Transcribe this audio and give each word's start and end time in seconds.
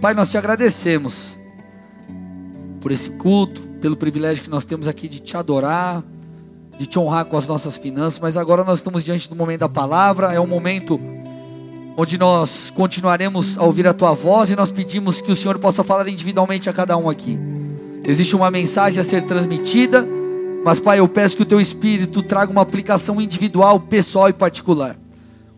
Pai, 0.00 0.12
nós 0.12 0.30
te 0.30 0.36
agradecemos 0.36 1.38
por 2.80 2.92
esse 2.92 3.10
culto, 3.10 3.62
pelo 3.80 3.96
privilégio 3.96 4.44
que 4.44 4.50
nós 4.50 4.64
temos 4.64 4.86
aqui 4.86 5.08
de 5.08 5.20
te 5.20 5.36
adorar, 5.36 6.04
de 6.78 6.86
te 6.86 6.98
honrar 6.98 7.24
com 7.24 7.36
as 7.36 7.46
nossas 7.46 7.78
finanças, 7.78 8.20
mas 8.20 8.36
agora 8.36 8.62
nós 8.62 8.78
estamos 8.78 9.02
diante 9.02 9.28
do 9.28 9.34
momento 9.34 9.60
da 9.60 9.68
palavra, 9.68 10.32
é 10.32 10.38
um 10.38 10.46
momento 10.46 11.00
onde 11.96 12.18
nós 12.18 12.70
continuaremos 12.70 13.56
a 13.56 13.64
ouvir 13.64 13.88
a 13.88 13.94
tua 13.94 14.12
voz 14.12 14.50
e 14.50 14.56
nós 14.56 14.70
pedimos 14.70 15.22
que 15.22 15.32
o 15.32 15.36
Senhor 15.36 15.58
possa 15.58 15.82
falar 15.82 16.06
individualmente 16.08 16.68
a 16.68 16.72
cada 16.74 16.94
um 16.96 17.08
aqui. 17.08 17.38
Existe 18.04 18.36
uma 18.36 18.50
mensagem 18.50 19.00
a 19.00 19.04
ser 19.04 19.22
transmitida, 19.22 20.06
mas 20.62 20.78
Pai, 20.78 21.00
eu 21.00 21.08
peço 21.08 21.36
que 21.36 21.42
o 21.42 21.46
teu 21.46 21.60
espírito 21.60 22.22
traga 22.22 22.52
uma 22.52 22.62
aplicação 22.62 23.18
individual, 23.18 23.80
pessoal 23.80 24.28
e 24.28 24.34
particular. 24.34 24.96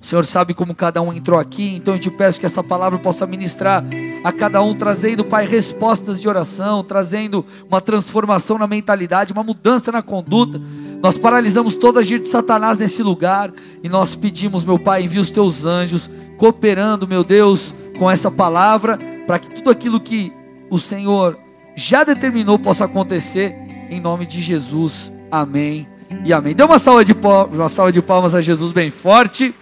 Senhor 0.09 0.25
sabe 0.25 0.55
como 0.55 0.75
cada 0.75 1.03
um 1.03 1.13
entrou 1.13 1.39
aqui, 1.39 1.77
então 1.77 1.93
eu 1.93 2.01
te 2.01 2.11
peço 2.11 2.41
que 2.41 2.47
essa 2.47 2.65
palavra 2.65 2.99
possa 2.99 3.27
ministrar 3.27 3.85
a 4.25 4.33
cada 4.33 4.63
um, 4.63 4.75
trazendo, 4.75 5.23
Pai, 5.23 5.47
respostas 5.47 6.19
de 6.19 6.27
oração, 6.27 6.83
trazendo 6.83 7.45
uma 7.69 7.79
transformação 7.79 8.57
na 8.57 8.67
mentalidade, 8.67 9.35
uma 9.35 9.43
mudança 9.43 9.93
na 9.93 10.01
conduta. 10.01 10.59
Nós 11.03 11.19
paralisamos 11.19 11.77
toda 11.77 11.99
a 11.99 12.01
agir 12.01 12.21
de 12.21 12.29
Satanás 12.29 12.79
nesse 12.79 13.03
lugar 13.03 13.53
e 13.85 13.89
nós 13.91 14.17
pedimos, 14.17 14.65
meu 14.65 14.79
Pai, 14.79 15.03
envia 15.03 15.21
os 15.21 15.31
teus 15.31 15.67
anjos, 15.67 16.09
cooperando, 16.39 17.07
meu 17.07 17.23
Deus, 17.23 17.75
com 17.99 18.11
essa 18.11 18.31
palavra, 18.31 18.99
para 19.27 19.39
que 19.39 19.51
tudo 19.51 19.69
aquilo 19.69 20.01
que 20.01 20.33
o 20.71 20.79
Senhor 20.79 21.39
já 21.77 22.03
determinou 22.03 22.59
possa 22.59 22.87
acontecer, 22.87 23.55
em 23.91 24.01
nome 24.01 24.25
de 24.25 24.41
Jesus. 24.41 25.13
Amém 25.31 25.87
e 26.25 26.33
amém. 26.33 26.55
Dê 26.55 26.63
uma 26.63 26.79
salva 26.79 27.05
de, 27.05 27.13
uma 27.53 27.69
salva 27.69 27.93
de 27.93 28.01
palmas 28.01 28.35
a 28.35 28.41
Jesus 28.41 28.73
bem 28.73 28.89
forte. 28.89 29.55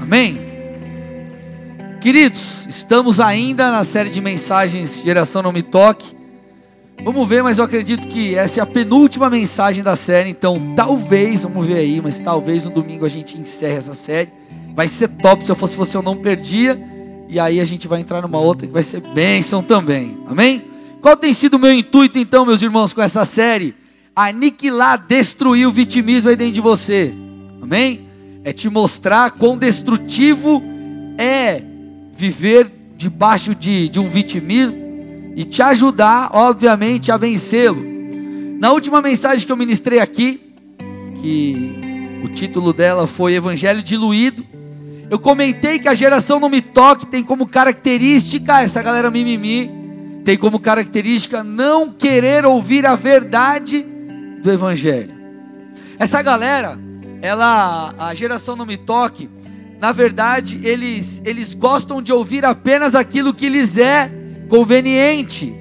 Amém? 0.00 0.38
Queridos, 2.00 2.66
estamos 2.68 3.20
ainda 3.20 3.70
na 3.70 3.82
série 3.82 4.10
de 4.10 4.20
mensagens 4.20 5.02
Geração 5.02 5.42
Não 5.42 5.52
Me 5.52 5.62
Toque. 5.62 6.16
Vamos 7.02 7.28
ver, 7.28 7.42
mas 7.42 7.58
eu 7.58 7.64
acredito 7.64 8.06
que 8.06 8.34
essa 8.34 8.60
é 8.60 8.62
a 8.62 8.66
penúltima 8.66 9.28
mensagem 9.28 9.82
da 9.82 9.96
série, 9.96 10.30
então 10.30 10.74
talvez, 10.74 11.42
vamos 11.42 11.66
ver 11.66 11.78
aí, 11.78 12.00
mas 12.00 12.20
talvez 12.20 12.64
no 12.64 12.70
domingo 12.70 13.04
a 13.04 13.08
gente 13.08 13.36
encerre 13.36 13.76
essa 13.76 13.94
série. 13.94 14.30
Vai 14.74 14.88
ser 14.88 15.08
top, 15.08 15.44
se 15.44 15.50
eu 15.50 15.56
fosse 15.56 15.76
você 15.76 15.96
eu 15.96 16.02
não 16.02 16.16
perdia. 16.16 16.80
E 17.28 17.40
aí 17.40 17.60
a 17.60 17.64
gente 17.64 17.88
vai 17.88 18.00
entrar 18.00 18.22
numa 18.22 18.38
outra 18.38 18.66
que 18.66 18.72
vai 18.72 18.82
ser 18.82 19.00
bênção 19.00 19.62
também. 19.62 20.18
Amém? 20.28 20.62
Qual 21.00 21.16
tem 21.16 21.32
sido 21.32 21.54
o 21.54 21.58
meu 21.58 21.72
intuito 21.72 22.18
então, 22.18 22.46
meus 22.46 22.62
irmãos, 22.62 22.92
com 22.92 23.02
essa 23.02 23.24
série? 23.24 23.74
Aniquilar, 24.14 25.04
destruir 25.06 25.66
o 25.66 25.72
vitimismo 25.72 26.30
aí 26.30 26.36
dentro 26.36 26.54
de 26.54 26.60
você. 26.60 27.12
Amém? 27.60 28.05
É 28.46 28.52
te 28.52 28.70
mostrar 28.70 29.32
quão 29.32 29.58
destrutivo 29.58 30.62
é 31.18 31.60
viver 32.12 32.70
debaixo 32.96 33.56
de, 33.56 33.88
de 33.88 33.98
um 33.98 34.08
vitimismo 34.08 34.76
e 35.34 35.44
te 35.44 35.60
ajudar, 35.62 36.30
obviamente, 36.32 37.10
a 37.10 37.16
vencê-lo. 37.16 37.84
Na 38.60 38.70
última 38.70 39.02
mensagem 39.02 39.44
que 39.44 39.50
eu 39.50 39.56
ministrei 39.56 39.98
aqui, 39.98 40.40
que 41.20 41.74
o 42.24 42.28
título 42.28 42.72
dela 42.72 43.08
foi 43.08 43.34
Evangelho 43.34 43.82
Diluído, 43.82 44.46
eu 45.10 45.18
comentei 45.18 45.80
que 45.80 45.88
a 45.88 45.94
geração 45.94 46.38
não 46.38 46.48
me 46.48 46.62
toque 46.62 47.04
tem 47.04 47.24
como 47.24 47.48
característica, 47.48 48.62
essa 48.62 48.80
galera 48.80 49.10
mimimi, 49.10 50.22
tem 50.24 50.38
como 50.38 50.60
característica 50.60 51.42
não 51.42 51.90
querer 51.90 52.46
ouvir 52.46 52.86
a 52.86 52.94
verdade 52.94 53.84
do 54.40 54.52
Evangelho. 54.52 55.16
Essa 55.98 56.22
galera, 56.22 56.85
ela, 57.22 57.94
a 57.98 58.14
geração 58.14 58.56
não 58.56 58.66
me 58.66 58.76
toque, 58.76 59.28
na 59.80 59.92
verdade, 59.92 60.60
eles, 60.62 61.20
eles 61.24 61.54
gostam 61.54 62.00
de 62.00 62.12
ouvir 62.12 62.44
apenas 62.44 62.94
aquilo 62.94 63.34
que 63.34 63.48
lhes 63.48 63.76
é 63.76 64.10
conveniente. 64.48 65.54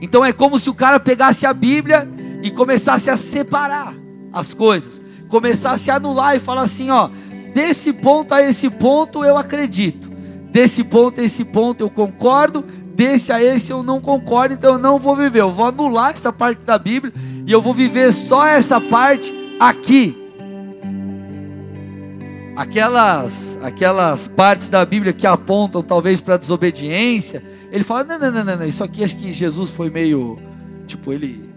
Então 0.00 0.24
é 0.24 0.32
como 0.32 0.58
se 0.58 0.68
o 0.68 0.74
cara 0.74 1.00
pegasse 1.00 1.46
a 1.46 1.54
Bíblia 1.54 2.08
e 2.42 2.50
começasse 2.50 3.08
a 3.08 3.16
separar 3.16 3.94
as 4.32 4.52
coisas, 4.52 5.00
começasse 5.28 5.90
a 5.90 5.96
anular 5.96 6.36
e 6.36 6.40
falar 6.40 6.62
assim: 6.62 6.90
ó, 6.90 7.08
desse 7.54 7.92
ponto 7.92 8.34
a 8.34 8.42
esse 8.42 8.68
ponto 8.68 9.24
eu 9.24 9.38
acredito, 9.38 10.10
desse 10.50 10.84
ponto 10.84 11.20
a 11.20 11.24
esse 11.24 11.44
ponto 11.44 11.82
eu 11.82 11.88
concordo, 11.88 12.62
desse 12.94 13.32
a 13.32 13.42
esse 13.42 13.72
eu 13.72 13.82
não 13.82 14.00
concordo, 14.00 14.54
então 14.54 14.74
eu 14.74 14.78
não 14.78 14.98
vou 14.98 15.16
viver, 15.16 15.40
eu 15.40 15.52
vou 15.52 15.66
anular 15.66 16.10
essa 16.10 16.32
parte 16.32 16.66
da 16.66 16.76
Bíblia 16.76 17.12
e 17.46 17.52
eu 17.52 17.62
vou 17.62 17.72
viver 17.72 18.12
só 18.12 18.46
essa 18.46 18.80
parte 18.80 19.32
aqui 19.58 20.21
aquelas, 22.56 23.58
aquelas 23.62 24.28
partes 24.28 24.68
da 24.68 24.84
Bíblia 24.84 25.12
que 25.12 25.26
apontam 25.26 25.82
talvez 25.82 26.20
para 26.20 26.36
desobediência, 26.36 27.42
ele 27.70 27.84
fala: 27.84 28.04
não, 28.04 28.18
não, 28.18 28.44
não, 28.44 28.56
não, 28.56 28.66
isso 28.66 28.84
aqui 28.84 29.02
acho 29.02 29.16
que 29.16 29.32
Jesus 29.32 29.70
foi 29.70 29.90
meio. 29.90 30.38
Tipo, 30.86 31.12
ele. 31.12 31.50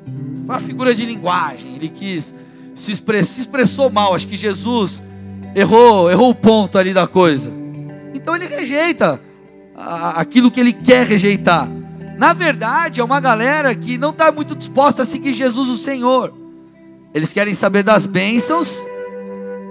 Foi 0.46 0.56
uma 0.56 0.60
figura 0.60 0.94
de 0.94 1.06
linguagem, 1.06 1.76
ele 1.76 1.90
quis. 1.90 2.34
Se, 2.76 2.92
express, 2.92 3.30
se 3.30 3.42
expressou 3.42 3.90
mal, 3.90 4.14
acho 4.14 4.28
que 4.28 4.36
Jesus 4.36 5.02
errou, 5.56 6.12
errou 6.12 6.30
o 6.30 6.36
ponto 6.36 6.78
ali 6.78 6.94
da 6.94 7.08
coisa. 7.08 7.52
Então 8.14 8.36
ele 8.36 8.46
rejeita 8.46 9.22
aquilo 9.76 10.52
que 10.52 10.60
ele 10.60 10.74
quer 10.74 11.06
rejeitar. 11.08 11.70
Na 12.18 12.34
verdade, 12.34 13.02
é 13.02 13.04
uma 13.04 13.20
galera 13.20 13.74
que 13.76 13.98
não 13.98 14.12
está 14.12 14.32
muito 14.32 14.56
disposta 14.56 15.04
a 15.04 15.06
seguir 15.06 15.34
Jesus 15.34 15.68
o 15.68 15.78
Senhor. 15.78 16.34
Eles 17.14 17.34
querem 17.34 17.54
saber 17.54 17.84
das 17.84 18.06
bênçãos 18.06 18.86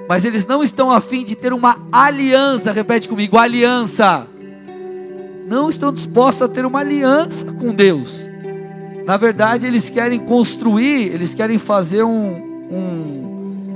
mas 0.08 0.24
eles 0.24 0.46
não 0.46 0.62
estão 0.62 0.90
afim 0.90 1.24
de 1.24 1.34
ter 1.34 1.52
uma 1.52 1.78
aliança, 1.90 2.72
repete 2.72 3.08
comigo, 3.08 3.38
aliança. 3.38 4.26
Não 5.46 5.70
estão 5.70 5.92
dispostos 5.92 6.42
a 6.42 6.48
ter 6.48 6.66
uma 6.66 6.80
aliança 6.80 7.52
com 7.52 7.72
Deus. 7.72 8.30
Na 9.06 9.16
verdade, 9.16 9.66
eles 9.66 9.90
querem 9.90 10.18
construir, 10.18 11.12
eles 11.12 11.34
querem 11.34 11.58
fazer 11.58 12.02
um, 12.02 12.36
um, 12.70 13.74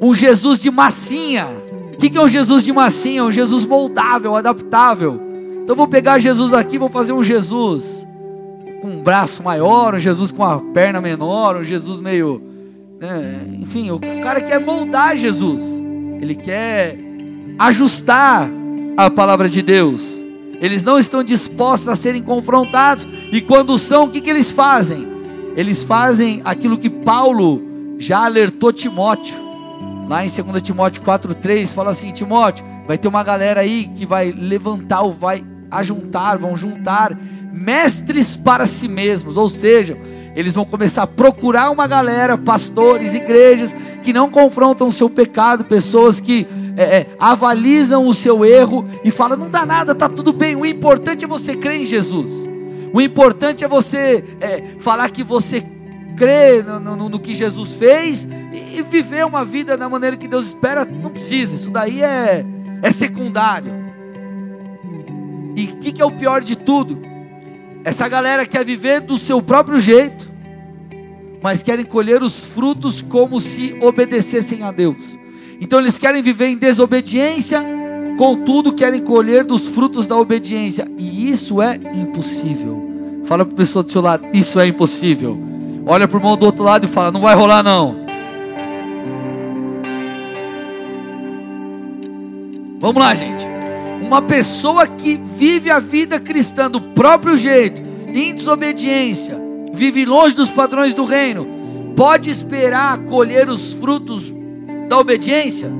um 0.00 0.14
Jesus 0.14 0.58
de 0.58 0.70
massinha. 0.70 1.46
O 1.94 1.96
que, 1.96 2.16
é 2.16 2.20
um 2.20 2.28
Jesus 2.28 2.64
de 2.64 2.72
massinha? 2.72 3.24
Um 3.24 3.30
Jesus 3.30 3.64
moldável, 3.64 4.34
adaptável. 4.34 5.20
Então 5.62 5.76
vou 5.76 5.86
pegar 5.86 6.18
Jesus 6.18 6.52
aqui, 6.52 6.78
vou 6.78 6.88
fazer 6.88 7.12
um 7.12 7.22
Jesus 7.22 8.06
com 8.80 8.88
um 8.88 9.02
braço 9.02 9.44
maior, 9.44 9.94
um 9.94 9.98
Jesus 10.00 10.32
com 10.32 10.42
a 10.42 10.58
perna 10.58 11.00
menor, 11.00 11.56
um 11.56 11.62
Jesus 11.62 12.00
meio 12.00 12.51
né? 13.02 13.44
Enfim, 13.58 13.90
o 13.90 13.98
cara 14.22 14.40
quer 14.40 14.60
moldar 14.60 15.16
Jesus, 15.16 15.60
ele 16.20 16.36
quer 16.36 16.96
ajustar 17.58 18.48
a 18.96 19.10
palavra 19.10 19.48
de 19.48 19.60
Deus. 19.60 20.24
Eles 20.60 20.84
não 20.84 21.00
estão 21.00 21.24
dispostos 21.24 21.88
a 21.88 21.96
serem 21.96 22.22
confrontados, 22.22 23.06
e 23.32 23.40
quando 23.40 23.76
são, 23.76 24.04
o 24.04 24.08
que, 24.08 24.20
que 24.20 24.30
eles 24.30 24.52
fazem? 24.52 25.08
Eles 25.56 25.82
fazem 25.82 26.40
aquilo 26.44 26.78
que 26.78 26.88
Paulo 26.88 27.60
já 27.98 28.24
alertou 28.24 28.72
Timóteo, 28.72 29.34
lá 30.06 30.24
em 30.24 30.30
2 30.30 30.62
Timóteo 30.62 31.02
4,3, 31.02 31.74
fala 31.74 31.90
assim: 31.90 32.12
Timóteo, 32.12 32.64
vai 32.86 32.96
ter 32.96 33.08
uma 33.08 33.24
galera 33.24 33.62
aí 33.62 33.90
que 33.96 34.06
vai 34.06 34.30
levantar, 34.30 35.02
ou 35.02 35.10
vai 35.10 35.44
ajuntar, 35.72 36.38
vão 36.38 36.56
juntar 36.56 37.18
mestres 37.52 38.36
para 38.36 38.66
si 38.66 38.88
mesmos, 38.88 39.36
ou 39.36 39.48
seja, 39.48 39.98
eles 40.34 40.54
vão 40.54 40.64
começar 40.64 41.02
a 41.02 41.06
procurar 41.06 41.70
uma 41.70 41.86
galera, 41.86 42.38
pastores, 42.38 43.14
igrejas, 43.14 43.74
que 44.02 44.12
não 44.12 44.30
confrontam 44.30 44.88
o 44.88 44.92
seu 44.92 45.10
pecado, 45.10 45.64
pessoas 45.64 46.20
que 46.20 46.46
é, 46.76 46.82
é, 46.82 47.06
avalizam 47.18 48.06
o 48.06 48.14
seu 48.14 48.44
erro 48.44 48.88
e 49.04 49.10
falam: 49.10 49.36
não 49.36 49.50
dá 49.50 49.66
nada, 49.66 49.92
está 49.92 50.08
tudo 50.08 50.32
bem. 50.32 50.56
O 50.56 50.64
importante 50.64 51.24
é 51.24 51.28
você 51.28 51.54
crer 51.54 51.80
em 51.80 51.84
Jesus. 51.84 52.48
O 52.92 53.00
importante 53.00 53.64
é 53.64 53.68
você 53.68 54.24
é, 54.40 54.62
falar 54.78 55.10
que 55.10 55.22
você 55.22 55.64
crê 56.16 56.62
no, 56.62 56.78
no, 56.78 57.08
no, 57.08 57.18
que 57.18 57.34
Jesus 57.34 57.76
fez 57.76 58.26
e, 58.52 58.78
e 58.78 58.82
viver 58.82 59.24
uma 59.24 59.44
vida 59.44 59.76
da 59.76 59.88
maneira 59.88 60.16
que 60.16 60.28
Deus 60.28 60.48
espera. 60.48 60.84
Não 60.84 61.10
precisa, 61.10 61.54
isso 61.54 61.70
daí 61.70 62.02
é, 62.02 62.44
é 62.82 62.92
secundário. 62.92 63.82
E 65.54 65.64
o 65.64 65.76
que, 65.76 65.92
que 65.92 66.02
é 66.02 66.04
o 66.04 66.10
pior 66.10 66.42
de 66.42 66.56
tudo? 66.56 67.11
Essa 67.84 68.08
galera 68.08 68.46
quer 68.46 68.64
viver 68.64 69.00
do 69.00 69.18
seu 69.18 69.42
próprio 69.42 69.80
jeito, 69.80 70.30
mas 71.42 71.62
querem 71.62 71.84
colher 71.84 72.22
os 72.22 72.46
frutos 72.46 73.02
como 73.02 73.40
se 73.40 73.76
obedecessem 73.80 74.62
a 74.62 74.70
Deus. 74.70 75.18
Então 75.60 75.80
eles 75.80 75.98
querem 75.98 76.22
viver 76.22 76.46
em 76.46 76.56
desobediência, 76.56 77.64
contudo 78.16 78.72
querem 78.72 79.02
colher 79.02 79.44
dos 79.44 79.66
frutos 79.66 80.06
da 80.06 80.16
obediência, 80.16 80.86
e 80.96 81.30
isso 81.30 81.60
é 81.60 81.76
impossível. 81.94 82.90
Fala 83.24 83.44
para 83.44 83.54
a 83.54 83.56
pessoa 83.56 83.82
do 83.82 83.90
seu 83.90 84.00
lado: 84.00 84.26
Isso 84.32 84.60
é 84.60 84.66
impossível. 84.66 85.38
Olha 85.86 86.06
para 86.06 86.16
o 86.16 86.20
irmão 86.20 86.36
do 86.36 86.46
outro 86.46 86.62
lado 86.62 86.84
e 86.84 86.88
fala: 86.88 87.10
Não 87.10 87.20
vai 87.20 87.34
rolar, 87.34 87.62
não. 87.62 88.02
Vamos 92.78 93.00
lá, 93.00 93.14
gente. 93.14 93.46
Uma 94.02 94.20
pessoa 94.20 94.86
que 94.86 95.16
vive 95.16 95.70
a 95.70 95.78
vida 95.78 96.18
cristã 96.20 96.70
do 96.70 96.80
próprio 96.80 97.36
jeito, 97.38 97.80
em 98.08 98.34
desobediência, 98.34 99.40
vive 99.72 100.04
longe 100.04 100.34
dos 100.34 100.50
padrões 100.50 100.92
do 100.92 101.04
reino, 101.04 101.46
pode 101.96 102.28
esperar 102.28 102.98
colher 103.04 103.48
os 103.48 103.72
frutos 103.72 104.32
da 104.88 104.98
obediência? 104.98 105.70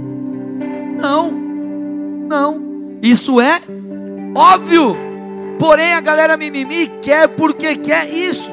Não, 0.98 1.30
não. 1.30 2.62
Isso 3.02 3.40
é 3.40 3.60
óbvio. 4.34 4.96
Porém, 5.58 5.92
a 5.92 6.00
galera 6.00 6.36
mimimi 6.36 6.90
quer 7.02 7.28
porque 7.28 7.76
quer 7.76 8.08
isso. 8.08 8.52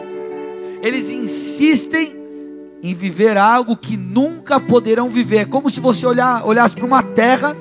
Eles 0.82 1.10
insistem 1.10 2.16
em 2.82 2.94
viver 2.94 3.38
algo 3.38 3.76
que 3.76 3.96
nunca 3.96 4.60
poderão 4.60 5.10
viver. 5.10 5.38
É 5.38 5.46
como 5.46 5.70
se 5.70 5.80
você 5.80 6.06
olhar, 6.06 6.46
olhasse 6.46 6.76
para 6.76 6.86
uma 6.86 7.04
terra 7.04 7.56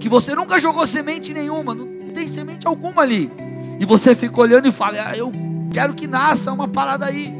que 0.00 0.08
você 0.08 0.34
nunca 0.34 0.58
jogou 0.58 0.86
semente 0.86 1.32
nenhuma, 1.34 1.74
não 1.74 1.86
tem 2.14 2.26
semente 2.26 2.66
alguma 2.66 3.02
ali. 3.02 3.30
E 3.78 3.84
você 3.84 4.16
fica 4.16 4.40
olhando 4.40 4.66
e 4.66 4.72
fala: 4.72 5.10
ah, 5.10 5.16
Eu 5.16 5.30
quero 5.70 5.94
que 5.94 6.06
nasça 6.06 6.50
uma 6.50 6.66
parada 6.66 7.06
aí. 7.06 7.32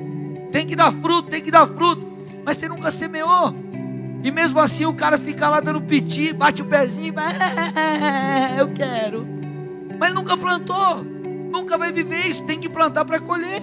Tem 0.53 0.67
que 0.67 0.77
dar 0.77 0.93
fruto, 0.93 1.31
tem 1.31 1.43
que 1.43 1.51
dar 1.51 1.67
fruto. 1.67 2.07
Mas 2.45 2.59
você 2.59 2.69
nunca 2.69 2.91
semeou. 2.91 3.55
E 4.23 4.31
mesmo 4.31 4.61
assim 4.61 4.85
o 4.85 4.93
cara 4.93 5.17
fica 5.17 5.49
lá 5.49 5.61
dando 5.61 5.81
piti, 5.81 6.33
bate 6.33 6.61
o 6.61 6.67
pezinho 6.67 7.09
e 7.09 7.11
vai, 7.11 7.33
eu 8.61 8.69
quero. 8.69 9.27
Mas 9.99 10.15
nunca 10.15 10.37
plantou, 10.37 11.03
nunca 11.51 11.79
vai 11.79 11.91
viver 11.91 12.27
isso, 12.27 12.45
tem 12.45 12.61
que 12.61 12.69
plantar 12.69 13.07
para 13.07 13.19
colher. 13.19 13.63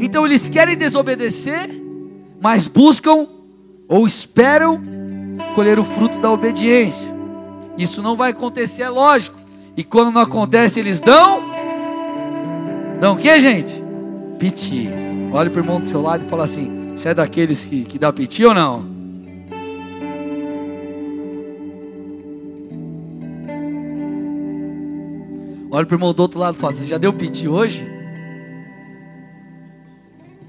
Então 0.00 0.26
eles 0.26 0.48
querem 0.48 0.76
desobedecer, 0.76 1.70
mas 2.40 2.66
buscam 2.66 3.28
ou 3.86 4.06
esperam 4.06 4.82
colher 5.54 5.78
o 5.78 5.84
fruto 5.84 6.18
da 6.18 6.30
obediência. 6.30 7.14
Isso 7.78 8.02
não 8.02 8.16
vai 8.16 8.32
acontecer, 8.32 8.82
é 8.82 8.88
lógico. 8.88 9.38
E 9.76 9.82
quando 9.82 10.12
não 10.12 10.20
acontece, 10.20 10.78
eles 10.80 11.00
dão. 11.00 11.42
Dão 13.00 13.14
o 13.14 13.18
que, 13.18 13.40
gente? 13.40 13.82
Piti. 14.38 14.88
Olha 15.32 15.50
para 15.50 15.60
o 15.60 15.64
irmão 15.64 15.80
do 15.80 15.86
seu 15.86 16.00
lado 16.00 16.26
e 16.26 16.28
fala 16.28 16.44
assim: 16.44 16.92
você 16.94 17.08
é 17.08 17.14
daqueles 17.14 17.64
que, 17.64 17.84
que 17.84 17.98
dá 17.98 18.12
piti 18.12 18.44
ou 18.44 18.54
não? 18.54 18.94
Olha 25.70 25.84
para 25.84 25.94
o 25.94 25.96
irmão 25.96 26.14
do 26.14 26.20
outro 26.20 26.38
lado 26.38 26.56
e 26.56 26.60
fala: 26.60 26.72
Você 26.72 26.86
já 26.86 26.98
deu 26.98 27.12
piti 27.12 27.48
hoje? 27.48 27.84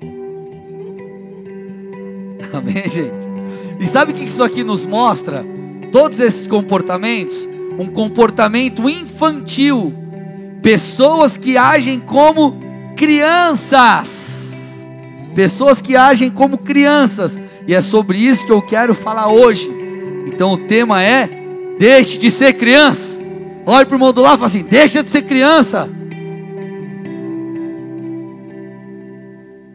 Amém, 2.54 2.88
gente? 2.88 3.35
E 3.80 3.86
sabe 3.86 4.12
o 4.12 4.16
que 4.16 4.24
isso 4.24 4.44
aqui 4.44 4.64
nos 4.64 4.86
mostra? 4.86 5.46
Todos 5.92 6.20
esses 6.20 6.48
comportamentos, 6.48 7.48
um 7.78 7.88
comportamento 7.88 8.90
infantil, 8.90 9.94
pessoas 10.62 11.38
que 11.38 11.58
agem 11.58 12.00
como 12.00 12.58
crianças 12.96 14.36
pessoas 15.36 15.82
que 15.82 15.96
agem 15.96 16.32
como 16.32 16.58
crianças, 16.58 17.38
e 17.68 17.74
é 17.74 17.82
sobre 17.82 18.18
isso 18.18 18.46
que 18.46 18.52
eu 18.52 18.62
quero 18.62 18.96
falar 18.96 19.28
hoje. 19.28 19.70
Então 20.26 20.54
o 20.54 20.58
tema 20.58 21.04
é: 21.04 21.30
deixe 21.78 22.18
de 22.18 22.32
ser 22.32 22.54
criança. 22.54 23.20
Olha 23.66 23.86
para 23.86 23.94
o 23.94 23.98
irmão 23.98 24.14
do 24.14 24.22
e 24.22 24.24
fala 24.24 24.46
assim: 24.46 24.64
deixa 24.64 25.04
de 25.04 25.10
ser 25.10 25.24
criança. 25.24 25.90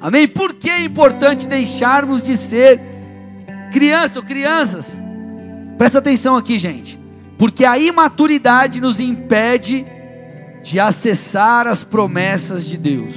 Amém? 0.00 0.26
Por 0.26 0.54
que 0.54 0.70
é 0.70 0.82
importante 0.82 1.46
deixarmos 1.46 2.22
de 2.22 2.36
ser 2.36 2.80
criança 3.70 4.20
ou 4.20 4.24
crianças? 4.24 5.00
Presta 5.78 5.98
atenção 5.98 6.36
aqui, 6.36 6.58
gente. 6.58 7.00
Porque 7.38 7.64
a 7.64 7.78
imaturidade 7.78 8.80
nos 8.80 9.00
impede 9.00 9.86
de 10.62 10.78
acessar 10.78 11.66
as 11.66 11.82
promessas 11.82 12.66
de 12.66 12.76
Deus. 12.76 13.14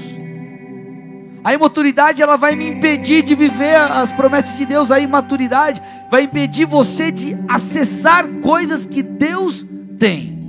A 1.44 1.54
imaturidade 1.54 2.22
ela 2.22 2.38
vai 2.38 2.56
me 2.56 2.70
impedir 2.70 3.22
de 3.22 3.36
viver 3.36 3.76
as 3.76 4.14
promessas 4.14 4.58
de 4.58 4.66
Deus. 4.66 4.92
A 4.92 5.00
imaturidade 5.00 5.82
vai 6.10 6.24
impedir 6.24 6.66
você 6.66 7.12
de 7.12 7.36
acessar 7.50 8.26
coisas 8.42 8.86
que 8.86 9.04
Deus 9.04 9.66
tem. 10.00 10.42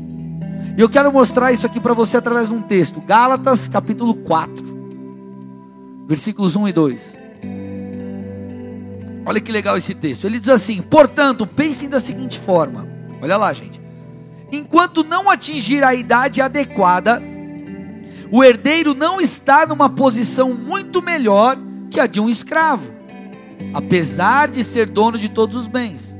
E 0.76 0.80
eu 0.80 0.88
quero 0.88 1.12
mostrar 1.12 1.52
isso 1.52 1.66
aqui 1.66 1.80
para 1.80 1.94
você 1.94 2.16
através 2.16 2.48
de 2.48 2.54
um 2.54 2.62
texto. 2.62 3.00
Gálatas 3.00 3.66
capítulo 3.66 4.14
4, 4.14 4.64
versículos 6.06 6.54
1 6.54 6.68
e 6.68 6.72
2. 6.72 7.23
Olha 9.26 9.40
que 9.40 9.50
legal 9.50 9.76
esse 9.76 9.94
texto. 9.94 10.26
Ele 10.26 10.38
diz 10.38 10.48
assim: 10.48 10.82
Portanto, 10.82 11.46
pensem 11.46 11.88
da 11.88 12.00
seguinte 12.00 12.38
forma. 12.38 12.86
Olha 13.22 13.36
lá, 13.36 13.52
gente. 13.52 13.80
Enquanto 14.52 15.02
não 15.02 15.30
atingir 15.30 15.82
a 15.82 15.94
idade 15.94 16.40
adequada, 16.40 17.22
o 18.30 18.44
herdeiro 18.44 18.94
não 18.94 19.20
está 19.20 19.66
numa 19.66 19.88
posição 19.88 20.54
muito 20.54 21.02
melhor 21.02 21.56
que 21.90 21.98
a 21.98 22.06
de 22.06 22.20
um 22.20 22.28
escravo, 22.28 22.92
apesar 23.72 24.48
de 24.48 24.62
ser 24.62 24.86
dono 24.86 25.18
de 25.18 25.28
todos 25.28 25.56
os 25.56 25.66
bens. 25.66 26.14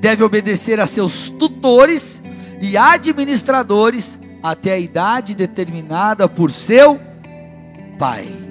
Deve 0.00 0.24
obedecer 0.24 0.80
a 0.80 0.86
seus 0.86 1.28
tutores 1.30 2.22
e 2.60 2.76
administradores 2.76 4.18
até 4.42 4.72
a 4.72 4.78
idade 4.78 5.34
determinada 5.34 6.28
por 6.28 6.50
seu 6.50 6.98
pai. 7.98 8.49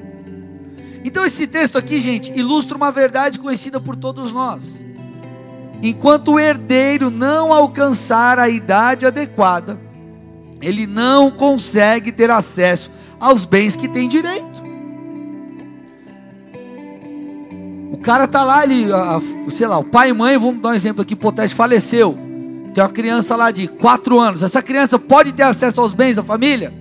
Então, 1.03 1.25
esse 1.25 1.47
texto 1.47 1.77
aqui, 1.77 1.99
gente, 1.99 2.31
ilustra 2.37 2.75
uma 2.77 2.91
verdade 2.91 3.39
conhecida 3.39 3.79
por 3.79 3.95
todos 3.95 4.31
nós. 4.31 4.63
Enquanto 5.81 6.33
o 6.33 6.39
herdeiro 6.39 7.09
não 7.09 7.53
alcançar 7.53 8.37
a 8.37 8.49
idade 8.49 9.05
adequada, 9.05 9.79
ele 10.61 10.85
não 10.85 11.31
consegue 11.31 12.11
ter 12.11 12.29
acesso 12.29 12.91
aos 13.19 13.45
bens 13.45 13.75
que 13.75 13.87
tem 13.87 14.09
direito. 14.09 14.61
O 17.91 17.97
cara 17.97 18.27
tá 18.27 18.43
lá, 18.43 18.63
ele, 18.63 18.91
a, 18.91 19.19
sei 19.51 19.67
lá, 19.67 19.77
o 19.77 19.83
pai 19.83 20.09
e 20.09 20.13
mãe, 20.13 20.37
vamos 20.37 20.61
dar 20.61 20.69
um 20.69 20.73
exemplo 20.73 21.01
aqui, 21.01 21.13
hipotético, 21.13 21.57
faleceu. 21.57 22.17
Tem 22.73 22.83
uma 22.83 22.89
criança 22.89 23.35
lá 23.35 23.49
de 23.51 23.67
4 23.67 24.19
anos. 24.19 24.43
Essa 24.43 24.61
criança 24.61 24.99
pode 24.99 25.33
ter 25.33 25.43
acesso 25.43 25.81
aos 25.81 25.93
bens 25.93 26.17
da 26.17 26.23
família? 26.23 26.73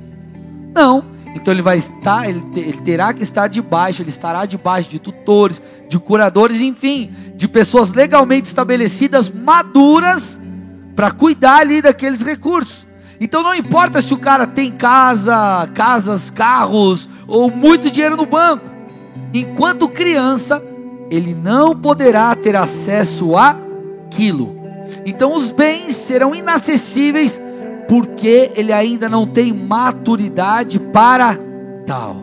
Não. 0.75 1.05
Então 1.39 1.55
ele 1.55 1.63
vai 1.63 1.79
estar, 1.79 2.29
ele, 2.29 2.45
ele 2.57 2.79
terá 2.79 3.13
que 3.15 3.23
estar 3.23 3.47
debaixo, 3.47 4.03
ele 4.03 4.11
estará 4.11 4.45
debaixo 4.45 4.91
de 4.91 4.99
tutores, 4.99 5.63
de 5.89 5.99
curadores, 5.99 6.61
enfim, 6.61 7.11
de 7.37 7.47
pessoas 7.47 7.93
legalmente 7.93 8.49
estabelecidas, 8.49 9.31
maduras, 9.31 10.41
para 10.97 11.13
cuidar 11.13 11.59
ali 11.59 11.81
daqueles 11.81 12.23
recursos. 12.23 12.87
Então 13.21 13.43
não 13.43 13.55
importa 13.55 14.03
se 14.03 14.13
o 14.13 14.19
cara 14.19 14.47
tem 14.49 14.73
casa, 14.73 15.69
casas, 15.75 16.29
carros 16.29 17.09
ou 17.27 17.49
muito 17.51 17.89
dinheiro 17.89 18.17
no 18.17 18.27
banco. 18.27 18.67
Enquanto 19.33 19.89
criança, 19.89 20.63
ele 21.09 21.35
não 21.35 21.77
poderá 21.77 22.35
ter 22.35 22.57
acesso 22.57 23.37
àquilo. 23.37 24.59
Então 25.07 25.35
os 25.35 25.53
bens 25.53 25.95
serão 25.95 26.35
inacessíveis 26.35 27.41
porque 27.89 28.53
ele 28.55 28.73
ainda 28.73 29.09
não 29.09 29.27
tem 29.27 29.53
maturidade 29.53 30.79
para 30.79 31.37
tal. 31.87 32.17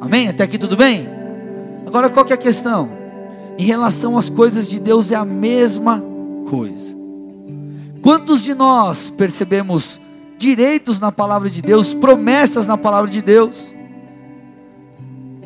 Amém? 0.00 0.28
Até 0.28 0.44
aqui 0.44 0.56
tudo 0.56 0.76
bem? 0.76 1.08
Agora 1.86 2.08
qual 2.08 2.24
que 2.24 2.32
é 2.32 2.36
a 2.36 2.38
questão? 2.38 2.88
Em 3.58 3.64
relação 3.64 4.16
às 4.16 4.30
coisas 4.30 4.68
de 4.68 4.78
Deus 4.78 5.10
é 5.10 5.16
a 5.16 5.24
mesma 5.24 6.02
coisa. 6.48 6.96
Quantos 8.00 8.42
de 8.42 8.54
nós 8.54 9.10
percebemos 9.10 10.00
direitos 10.40 10.98
na 10.98 11.12
palavra 11.12 11.50
de 11.50 11.60
Deus, 11.60 11.92
promessas 11.92 12.66
na 12.66 12.78
palavra 12.78 13.10
de 13.10 13.20
Deus. 13.20 13.74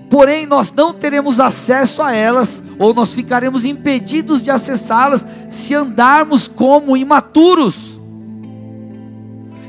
Porém, 0.09 0.47
nós 0.47 0.73
não 0.73 0.95
teremos 0.95 1.41
acesso 1.41 2.01
a 2.01 2.15
elas, 2.15 2.63
ou 2.79 2.95
nós 2.95 3.13
ficaremos 3.13 3.65
impedidos 3.65 4.45
de 4.45 4.53
acessá-las, 4.53 5.27
se 5.51 5.75
andarmos 5.75 6.47
como 6.47 6.97
imaturos. 6.97 7.99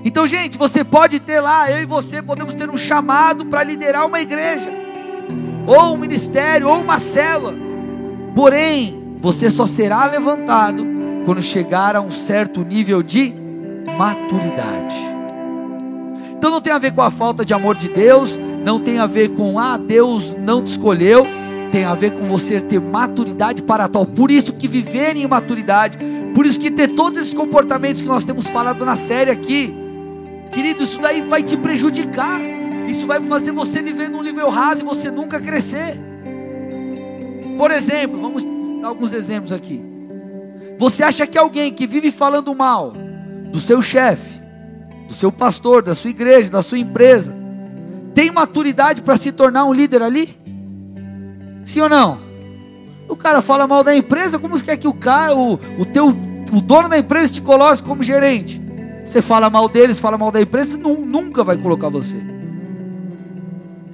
Então, 0.07 0.27
gente, 0.27 0.55
você 0.55 0.83
pode 0.83 1.19
ter 1.19 1.39
lá, 1.39 1.71
eu 1.71 1.81
e 1.81 1.85
você 1.85 2.21
podemos 2.21 2.53
ter 2.53 2.69
um 2.69 2.77
chamado 2.77 3.47
para 3.47 3.63
liderar 3.63 4.05
uma 4.05 4.21
igreja, 4.21 4.71
ou 5.65 5.95
um 5.95 5.97
ministério, 5.97 6.69
ou 6.69 6.79
uma 6.79 6.99
célula. 6.99 7.55
Porém, 8.35 9.17
você 9.19 9.49
só 9.49 9.65
será 9.65 10.05
levantado 10.05 10.85
quando 11.25 11.41
chegar 11.41 11.95
a 11.95 12.01
um 12.01 12.11
certo 12.11 12.63
nível 12.63 13.01
de 13.01 13.33
maturidade. 13.97 14.95
Então 16.37 16.51
não 16.51 16.61
tem 16.61 16.71
a 16.71 16.77
ver 16.77 16.93
com 16.93 17.01
a 17.01 17.09
falta 17.09 17.43
de 17.43 17.55
amor 17.55 17.75
de 17.75 17.89
Deus, 17.89 18.39
não 18.63 18.79
tem 18.79 18.99
a 18.99 19.07
ver 19.07 19.29
com 19.29 19.57
ah, 19.57 19.75
Deus 19.75 20.35
não 20.37 20.61
te 20.61 20.67
escolheu, 20.67 21.25
tem 21.71 21.83
a 21.83 21.95
ver 21.95 22.11
com 22.11 22.27
você 22.27 22.61
ter 22.61 22.79
maturidade 22.79 23.63
para 23.63 23.87
tal. 23.87 24.05
Por 24.05 24.29
isso 24.29 24.53
que 24.53 24.67
viver 24.67 25.15
em 25.15 25.25
maturidade, 25.25 25.97
por 26.35 26.45
isso 26.45 26.59
que 26.59 26.69
ter 26.69 26.89
todos 26.89 27.17
esses 27.17 27.33
comportamentos 27.33 28.01
que 28.01 28.07
nós 28.07 28.23
temos 28.23 28.45
falado 28.45 28.85
na 28.85 28.95
série 28.95 29.31
aqui, 29.31 29.84
querido, 30.55 30.83
isso 30.83 31.01
daí 31.01 31.21
vai 31.21 31.43
te 31.43 31.57
prejudicar. 31.57 32.39
Isso 32.87 33.05
vai 33.05 33.19
fazer 33.19 33.51
você 33.51 33.81
viver 33.81 34.09
num 34.09 34.23
nível 34.23 34.49
raso 34.49 34.81
e 34.81 34.85
você 34.85 35.11
nunca 35.11 35.39
crescer. 35.39 35.99
Por 37.57 37.71
exemplo, 37.71 38.17
vamos 38.19 38.41
dar 38.81 38.87
alguns 38.87 39.11
exemplos 39.11 39.51
aqui. 39.51 39.83
Você 40.77 41.03
acha 41.03 41.27
que 41.27 41.37
alguém 41.37 41.73
que 41.73 41.85
vive 41.85 42.09
falando 42.09 42.55
mal 42.55 42.93
do 43.51 43.59
seu 43.59 43.81
chefe, 43.81 44.41
do 45.07 45.13
seu 45.13 45.29
pastor, 45.29 45.83
da 45.83 45.93
sua 45.93 46.09
igreja, 46.09 46.49
da 46.49 46.61
sua 46.61 46.77
empresa, 46.77 47.35
tem 48.13 48.31
maturidade 48.31 49.01
para 49.01 49.17
se 49.17 49.33
tornar 49.33 49.65
um 49.65 49.73
líder 49.73 50.01
ali? 50.01 50.37
Sim 51.65 51.81
ou 51.81 51.89
não? 51.89 52.19
O 53.09 53.15
cara 53.15 53.41
fala 53.41 53.67
mal 53.67 53.83
da 53.83 53.93
empresa, 53.95 54.39
como 54.39 54.57
você 54.57 54.63
quer 54.63 54.77
que 54.77 54.87
o 54.87 54.93
cara, 54.93 55.35
o, 55.35 55.59
o 55.77 55.85
teu, 55.85 56.07
o 56.07 56.61
dono 56.61 56.87
da 56.87 56.97
empresa 56.97 57.33
te 57.33 57.41
coloque 57.41 57.83
como 57.83 58.01
gerente? 58.01 58.64
Você 59.05 59.21
fala 59.21 59.49
mal 59.49 59.69
deles, 59.69 59.99
fala 59.99 60.17
mal 60.17 60.31
da 60.31 60.41
empresa, 60.41 60.77
nunca 60.77 61.43
vai 61.43 61.55
colocar 61.57 61.89
você. 61.89 62.17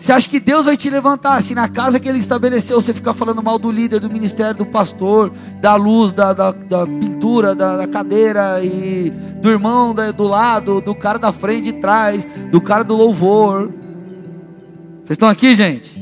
Você 0.01 0.11
acha 0.11 0.27
que 0.27 0.39
Deus 0.39 0.65
vai 0.65 0.75
te 0.75 0.89
levantar? 0.89 1.43
Se 1.43 1.53
na 1.53 1.69
casa 1.69 1.99
que 1.99 2.09
Ele 2.09 2.17
estabeleceu 2.17 2.81
você 2.81 2.91
ficar 2.91 3.13
falando 3.13 3.43
mal 3.43 3.59
do 3.59 3.69
líder, 3.69 3.99
do 3.99 4.09
ministério, 4.09 4.55
do 4.55 4.65
pastor, 4.65 5.31
da 5.59 5.75
luz, 5.75 6.11
da, 6.11 6.33
da, 6.33 6.51
da 6.51 6.87
pintura, 6.87 7.53
da, 7.53 7.77
da, 7.77 7.87
cadeira 7.87 8.63
e 8.63 9.11
do 9.11 9.51
irmão 9.51 9.93
do 9.93 10.23
lado, 10.23 10.81
do 10.81 10.95
cara 10.95 11.19
da 11.19 11.31
frente 11.31 11.69
e 11.69 11.73
trás, 11.73 12.27
do 12.49 12.59
cara 12.59 12.83
do 12.83 12.95
louvor. 12.95 13.69
Vocês 15.03 15.11
estão 15.11 15.29
aqui, 15.29 15.53
gente? 15.53 16.01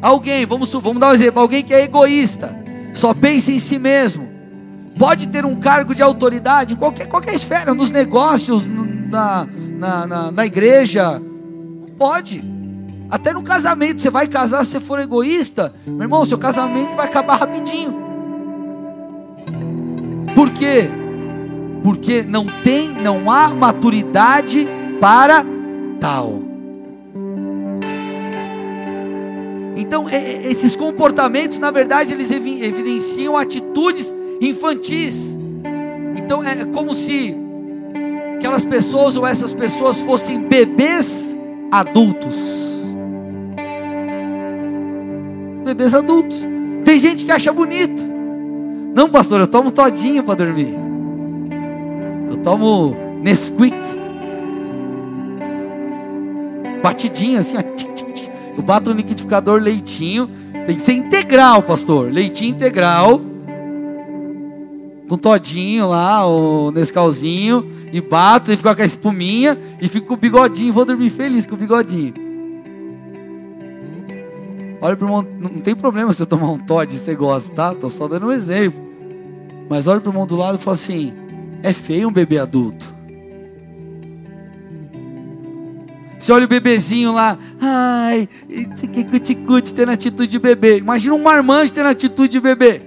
Alguém, 0.00 0.46
vamos, 0.46 0.72
vamos 0.72 1.00
dar 1.00 1.08
um 1.08 1.14
exemplo: 1.14 1.40
alguém 1.40 1.64
que 1.64 1.74
é 1.74 1.82
egoísta, 1.82 2.56
só 2.94 3.12
pensa 3.12 3.50
em 3.50 3.58
si 3.58 3.76
mesmo, 3.76 4.25
pode 4.98 5.28
ter 5.28 5.44
um 5.44 5.56
cargo 5.56 5.94
de 5.94 6.02
autoridade 6.02 6.74
em 6.74 6.76
qualquer, 6.76 7.06
qualquer 7.06 7.34
esfera, 7.34 7.74
nos 7.74 7.90
negócios, 7.90 8.64
na, 8.66 9.46
na, 9.78 10.06
na, 10.06 10.32
na 10.32 10.46
igreja 10.46 11.20
Pode. 11.98 12.44
Até 13.08 13.32
no 13.32 13.42
casamento, 13.42 14.02
você 14.02 14.10
vai 14.10 14.26
casar 14.26 14.64
se 14.64 14.72
você 14.72 14.80
for 14.80 14.98
egoísta, 14.98 15.72
meu 15.86 16.02
irmão, 16.02 16.24
seu 16.24 16.36
casamento 16.36 16.96
vai 16.96 17.06
acabar 17.06 17.36
rapidinho. 17.36 18.04
Por 20.34 20.50
quê? 20.50 20.90
Porque 21.82 22.22
não 22.22 22.46
tem, 22.62 22.88
não 22.88 23.30
há 23.30 23.48
maturidade 23.48 24.66
para 25.00 25.44
tal. 26.00 26.42
Então, 29.76 30.06
esses 30.10 30.74
comportamentos, 30.74 31.58
na 31.58 31.70
verdade, 31.70 32.12
eles 32.12 32.30
evidenciam 32.30 33.36
atitudes 33.36 34.12
infantis. 34.40 35.38
Então, 36.16 36.42
é 36.42 36.64
como 36.66 36.94
se 36.94 37.36
aquelas 38.34 38.64
pessoas 38.64 39.16
ou 39.16 39.26
essas 39.26 39.54
pessoas 39.54 40.00
fossem 40.00 40.40
bebês 40.42 41.34
adultos. 41.70 42.36
Bebês 45.64 45.94
adultos. 45.94 46.46
Tem 46.84 46.98
gente 46.98 47.24
que 47.24 47.32
acha 47.32 47.52
bonito. 47.52 48.02
Não, 48.94 49.08
pastor, 49.10 49.40
eu 49.40 49.46
tomo 49.46 49.70
todinho 49.70 50.22
para 50.22 50.36
dormir. 50.36 50.74
Eu 52.30 52.36
tomo 52.38 52.96
Nesquik. 53.22 53.76
Batidinho 56.82 57.40
assim, 57.40 57.56
ó. 57.56 57.62
Eu 58.56 58.62
bato 58.62 58.90
no 58.90 58.96
liquidificador 58.96 59.60
leitinho. 59.60 60.30
Tem 60.66 60.76
que 60.76 60.80
ser 60.80 60.92
integral, 60.92 61.62
pastor. 61.62 62.10
Leitinho 62.10 62.54
integral. 62.54 63.20
Com 65.08 65.16
todinho 65.16 65.88
lá, 65.88 66.26
o 66.26 66.72
Nescauzinho 66.72 67.70
e 67.92 68.00
bato 68.00 68.50
e 68.50 68.56
fico 68.56 68.74
com 68.74 68.82
a 68.82 68.84
espuminha 68.84 69.56
e 69.80 69.88
fico 69.88 70.08
com 70.08 70.14
o 70.14 70.16
bigodinho, 70.16 70.72
vou 70.72 70.84
dormir 70.84 71.10
feliz 71.10 71.46
com 71.46 71.54
o 71.54 71.58
bigodinho. 71.58 72.12
Olha 74.80 74.96
pro 74.96 75.06
irmão, 75.06 75.26
não 75.40 75.60
tem 75.60 75.74
problema 75.74 76.12
se 76.12 76.22
eu 76.22 76.26
tomar 76.26 76.50
um 76.50 76.58
Todd 76.58 76.92
e 76.92 76.98
você 76.98 77.14
gosta, 77.14 77.52
tá? 77.52 77.74
Tô 77.74 77.88
só 77.88 78.08
dando 78.08 78.26
um 78.26 78.32
exemplo. 78.32 78.84
Mas 79.68 79.86
olha 79.86 80.00
pro 80.00 80.10
irmão 80.10 80.26
do 80.26 80.36
lado 80.36 80.58
e 80.58 80.62
fala 80.62 80.76
assim: 80.76 81.12
é 81.62 81.72
feio 81.72 82.08
um 82.08 82.12
bebê 82.12 82.38
adulto. 82.38 82.94
Você 86.18 86.32
olha 86.32 86.44
o 86.44 86.48
bebezinho 86.48 87.12
lá, 87.12 87.38
ai, 87.60 88.28
que 88.92 89.04
cuticute 89.04 89.72
tendo 89.72 89.92
atitude 89.92 90.28
de 90.28 90.38
bebê. 90.38 90.78
Imagina 90.78 91.14
um 91.14 91.22
marmanjo 91.22 91.72
tendo 91.72 91.88
atitude 91.88 92.30
de 92.30 92.40
bebê. 92.40 92.80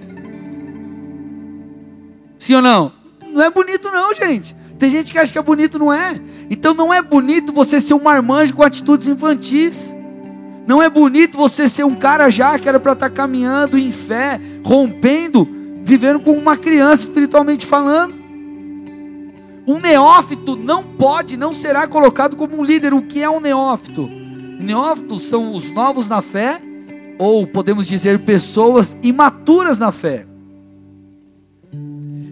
Sim 2.50 2.56
ou 2.56 2.62
não? 2.62 2.90
Não 3.32 3.42
é 3.42 3.48
bonito 3.48 3.92
não, 3.92 4.12
gente. 4.12 4.56
Tem 4.76 4.90
gente 4.90 5.12
que 5.12 5.18
acha 5.20 5.30
que 5.30 5.38
é 5.38 5.42
bonito, 5.42 5.78
não 5.78 5.92
é? 5.92 6.20
Então 6.50 6.74
não 6.74 6.92
é 6.92 7.00
bonito 7.00 7.52
você 7.52 7.80
ser 7.80 7.94
um 7.94 8.02
marmanjo 8.02 8.54
com 8.54 8.64
atitudes 8.64 9.06
infantis. 9.06 9.94
Não 10.66 10.82
é 10.82 10.90
bonito 10.90 11.38
você 11.38 11.68
ser 11.68 11.84
um 11.84 11.94
cara 11.94 12.28
já 12.28 12.58
que 12.58 12.68
era 12.68 12.80
para 12.80 12.90
estar 12.90 13.08
tá 13.08 13.14
caminhando 13.14 13.78
em 13.78 13.92
fé, 13.92 14.40
rompendo, 14.64 15.46
vivendo 15.80 16.18
como 16.18 16.38
uma 16.38 16.56
criança 16.56 17.04
espiritualmente 17.04 17.64
falando. 17.64 18.16
Um 19.64 19.78
neófito 19.78 20.56
não 20.56 20.82
pode, 20.82 21.36
não 21.36 21.54
será 21.54 21.86
colocado 21.86 22.34
como 22.34 22.58
um 22.58 22.64
líder. 22.64 22.92
O 22.92 23.02
que 23.02 23.22
é 23.22 23.30
um 23.30 23.38
neófito? 23.38 24.10
Neófitos 24.58 25.22
são 25.22 25.52
os 25.52 25.70
novos 25.70 26.08
na 26.08 26.20
fé, 26.20 26.60
ou 27.16 27.46
podemos 27.46 27.86
dizer 27.86 28.18
pessoas 28.24 28.96
imaturas 29.04 29.78
na 29.78 29.92
fé. 29.92 30.26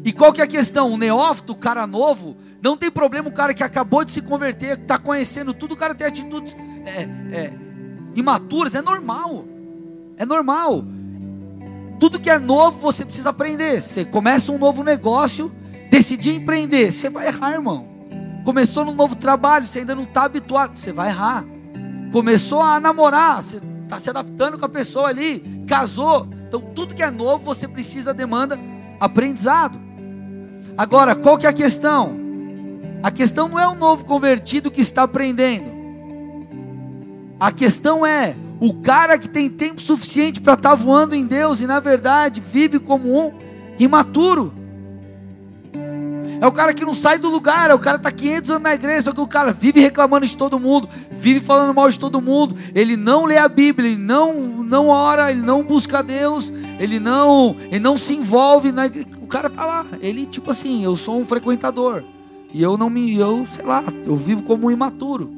E 0.08 0.12
qual 0.14 0.32
que 0.32 0.40
é 0.40 0.44
a 0.44 0.46
questão? 0.46 0.90
O 0.90 0.96
neófito, 0.96 1.52
o 1.52 1.54
cara 1.54 1.86
novo, 1.86 2.34
não 2.62 2.78
tem 2.78 2.90
problema 2.90 3.28
o 3.28 3.32
cara 3.32 3.52
que 3.52 3.62
acabou 3.62 4.06
de 4.06 4.12
se 4.12 4.22
converter, 4.22 4.78
que 4.78 4.82
está 4.84 4.96
conhecendo 4.96 5.52
tudo, 5.52 5.74
o 5.74 5.76
cara 5.76 5.94
tem 5.94 6.06
atitudes 6.06 6.56
é, 6.86 7.02
é, 7.30 7.52
imaturas, 8.14 8.74
é 8.74 8.80
normal. 8.80 9.44
É 10.16 10.24
normal. 10.24 10.82
Tudo 12.00 12.18
que 12.18 12.30
é 12.30 12.38
novo 12.38 12.78
você 12.78 13.04
precisa 13.04 13.28
aprender. 13.28 13.82
Você 13.82 14.02
começa 14.02 14.50
um 14.50 14.56
novo 14.56 14.82
negócio, 14.82 15.52
decidir 15.90 16.32
empreender, 16.36 16.90
você 16.90 17.10
vai 17.10 17.26
errar, 17.26 17.52
irmão. 17.52 17.86
Começou 18.46 18.86
no 18.86 18.94
novo 18.94 19.14
trabalho, 19.14 19.66
você 19.66 19.80
ainda 19.80 19.94
não 19.94 20.04
está 20.04 20.22
habituado, 20.22 20.74
você 20.74 20.90
vai 20.90 21.10
errar. 21.10 21.44
Começou 22.12 22.62
a 22.62 22.80
namorar, 22.80 23.42
você 23.42 23.60
está 23.82 24.00
se 24.00 24.08
adaptando 24.08 24.58
com 24.58 24.64
a 24.64 24.70
pessoa 24.70 25.08
ali, 25.08 25.64
casou. 25.66 26.26
Então 26.48 26.62
tudo 26.62 26.94
que 26.94 27.02
é 27.02 27.10
novo 27.10 27.44
você 27.44 27.68
precisa 27.68 28.14
demanda 28.14 28.58
aprendizado. 28.98 29.87
Agora, 30.78 31.16
qual 31.16 31.36
que 31.36 31.44
é 31.44 31.48
a 31.48 31.52
questão? 31.52 32.16
A 33.02 33.10
questão 33.10 33.48
não 33.48 33.58
é 33.58 33.66
o 33.66 33.74
novo 33.74 34.04
convertido 34.04 34.70
que 34.70 34.80
está 34.80 35.02
aprendendo. 35.02 35.76
A 37.40 37.50
questão 37.50 38.06
é 38.06 38.36
o 38.60 38.72
cara 38.74 39.18
que 39.18 39.28
tem 39.28 39.50
tempo 39.50 39.80
suficiente 39.80 40.40
para 40.40 40.54
estar 40.54 40.70
tá 40.70 40.74
voando 40.76 41.16
em 41.16 41.26
Deus 41.26 41.60
e 41.60 41.66
na 41.66 41.80
verdade 41.80 42.40
vive 42.40 42.78
como 42.78 43.12
um 43.12 43.32
imaturo. 43.76 44.54
É 46.40 46.46
o 46.46 46.52
cara 46.52 46.72
que 46.72 46.84
não 46.84 46.94
sai 46.94 47.18
do 47.18 47.28
lugar, 47.28 47.70
é 47.70 47.74
o 47.74 47.78
cara 47.80 47.98
que 47.98 48.06
está 48.06 48.12
500 48.12 48.50
anos 48.52 48.62
na 48.62 48.74
igreja, 48.74 49.02
só 49.02 49.12
que 49.12 49.20
o 49.20 49.26
cara 49.26 49.52
vive 49.52 49.80
reclamando 49.80 50.26
de 50.26 50.36
todo 50.36 50.60
mundo, 50.60 50.88
vive 51.10 51.40
falando 51.40 51.74
mal 51.74 51.90
de 51.90 51.98
todo 51.98 52.20
mundo, 52.20 52.56
ele 52.72 52.96
não 52.96 53.24
lê 53.24 53.36
a 53.36 53.48
Bíblia, 53.48 53.90
ele 53.90 54.00
não, 54.00 54.32
não 54.62 54.86
ora, 54.86 55.32
ele 55.32 55.42
não 55.42 55.64
busca 55.64 56.00
Deus, 56.04 56.52
ele 56.78 57.00
não, 57.00 57.56
ele 57.62 57.80
não 57.80 57.96
se 57.96 58.14
envolve, 58.14 58.70
na, 58.70 58.84
cara 59.28 59.48
tá 59.48 59.64
lá, 59.64 59.86
ele 60.00 60.26
tipo 60.26 60.50
assim, 60.50 60.82
eu 60.82 60.96
sou 60.96 61.18
um 61.18 61.24
frequentador, 61.24 62.02
e 62.52 62.62
eu 62.62 62.76
não 62.76 62.88
me, 62.90 63.16
eu 63.16 63.46
sei 63.46 63.64
lá, 63.64 63.84
eu 64.06 64.16
vivo 64.16 64.42
como 64.42 64.66
um 64.66 64.70
imaturo. 64.70 65.30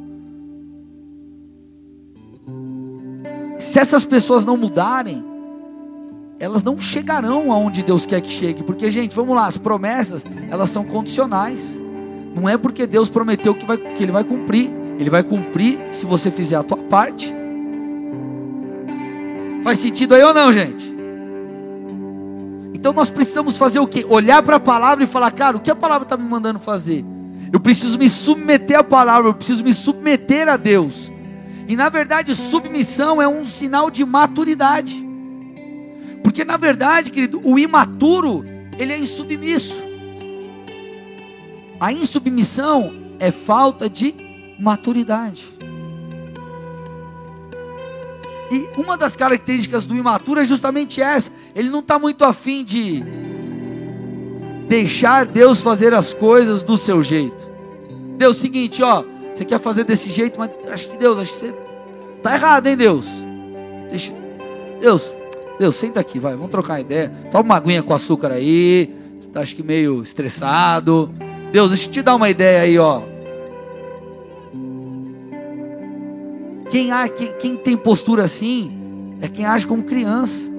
Se 3.59 3.78
essas 3.78 4.04
pessoas 4.04 4.44
não 4.44 4.56
mudarem, 4.56 5.25
elas 6.38 6.64
não 6.64 6.80
chegarão 6.80 7.52
aonde 7.52 7.82
Deus 7.82 8.06
quer 8.06 8.20
que 8.20 8.30
chegue, 8.30 8.62
porque 8.62 8.90
gente, 8.90 9.14
vamos 9.14 9.37
lá, 9.37 9.47
as 9.47 9.59
promessas, 9.59 10.25
elas 10.50 10.70
são 10.70 10.85
condicionais. 10.85 11.80
Não 12.35 12.49
é 12.49 12.56
porque 12.56 12.87
Deus 12.87 13.11
prometeu 13.11 13.54
que, 13.54 13.66
vai, 13.66 13.76
que 13.76 14.02
Ele 14.02 14.12
vai 14.12 14.25
cumprir. 14.25 14.70
Ele 14.99 15.11
vai 15.11 15.23
cumprir 15.23 15.78
se 15.92 16.06
você 16.06 16.30
fizer 16.30 16.56
a 16.56 16.62
tua 16.62 16.76
parte. 16.76 17.35
Faz 19.62 19.78
sentido 19.78 20.14
aí 20.14 20.23
ou 20.23 20.32
não, 20.32 20.52
gente? 20.52 20.89
Então 22.80 22.94
nós 22.94 23.10
precisamos 23.10 23.58
fazer 23.58 23.78
o 23.78 23.87
quê? 23.87 24.06
Olhar 24.08 24.42
para 24.42 24.56
a 24.56 24.60
palavra 24.60 25.04
e 25.04 25.06
falar, 25.06 25.30
cara, 25.32 25.54
o 25.54 25.60
que 25.60 25.70
a 25.70 25.76
palavra 25.76 26.04
está 26.04 26.16
me 26.16 26.26
mandando 26.26 26.58
fazer? 26.58 27.04
Eu 27.52 27.60
preciso 27.60 27.99
me 27.99 28.08
submeter 28.08 28.78
à 28.78 28.82
palavra, 28.82 29.28
eu 29.28 29.34
preciso 29.34 29.62
me 29.62 29.75
submeter 29.75 30.49
a 30.49 30.56
Deus. 30.56 31.12
E 31.68 31.76
na 31.76 31.90
verdade, 31.90 32.34
submissão 32.34 33.20
é 33.20 33.28
um 33.28 33.44
sinal 33.44 33.90
de 33.90 34.02
maturidade. 34.02 35.06
Porque 36.25 36.42
na 36.42 36.56
verdade, 36.56 37.10
querido, 37.10 37.42
o 37.44 37.58
imaturo, 37.58 38.46
ele 38.78 38.94
é 38.94 38.99
insubmisso. 38.99 39.76
A 41.78 41.92
insubmissão 41.92 42.94
é 43.18 43.30
falta 43.30 43.90
de 43.90 44.14
maturidade. 44.58 45.52
E 48.50 48.69
uma 48.76 48.97
das 48.97 49.14
características 49.14 49.87
do 49.87 49.95
imaturo 49.95 50.40
é 50.40 50.45
justamente 50.45 51.00
essa. 51.00 51.30
Ele 51.54 51.71
não 51.71 51.78
está 51.78 51.99
muito 51.99 52.25
afim 52.25 52.64
de 52.64 53.02
deixar 54.69 55.25
Deus 55.25 55.62
fazer 55.62 55.95
as 55.95 56.12
coisas 56.12 56.62
do 56.62 56.76
seu 56.76 57.02
jeito. 57.02 57.49
Deus, 58.19 58.38
seguinte, 58.38 58.83
ó, 58.83 59.04
você 59.33 59.45
quer 59.45 59.59
fazer 59.59 59.85
desse 59.85 60.11
jeito, 60.11 60.38
mas 60.38 60.50
acho 60.71 60.90
que 60.90 60.97
Deus, 60.97 61.19
acho 61.19 61.33
que 61.35 61.40
você 61.40 61.54
tá 62.23 62.35
errado, 62.35 62.66
hein, 62.66 62.76
Deus? 62.76 63.07
Deixa, 63.88 64.12
Deus, 64.80 65.14
Deus, 65.59 65.76
senta 65.76 66.00
aqui, 66.00 66.19
vai, 66.19 66.35
vamos 66.35 66.50
trocar 66.50 66.80
ideia. 66.80 67.11
Toma 67.30 67.45
uma 67.45 67.57
aguinha 67.57 67.83
com 67.83 67.95
açúcar 67.95 68.33
aí. 68.33 68.95
Você 69.19 69.28
está 69.28 69.40
acho 69.40 69.54
que 69.54 69.62
meio 69.62 70.02
estressado. 70.02 71.11
Deus, 71.52 71.71
deixa 71.71 71.88
eu 71.88 71.92
te 71.92 72.02
dar 72.02 72.14
uma 72.14 72.30
ideia 72.30 72.62
aí, 72.62 72.78
ó. 72.78 73.02
Quem, 76.70 76.90
quem, 77.16 77.32
quem 77.38 77.56
tem 77.56 77.76
postura 77.76 78.24
assim 78.24 79.16
é 79.20 79.28
quem 79.28 79.44
age 79.44 79.66
como 79.66 79.82
criança. 79.82 80.50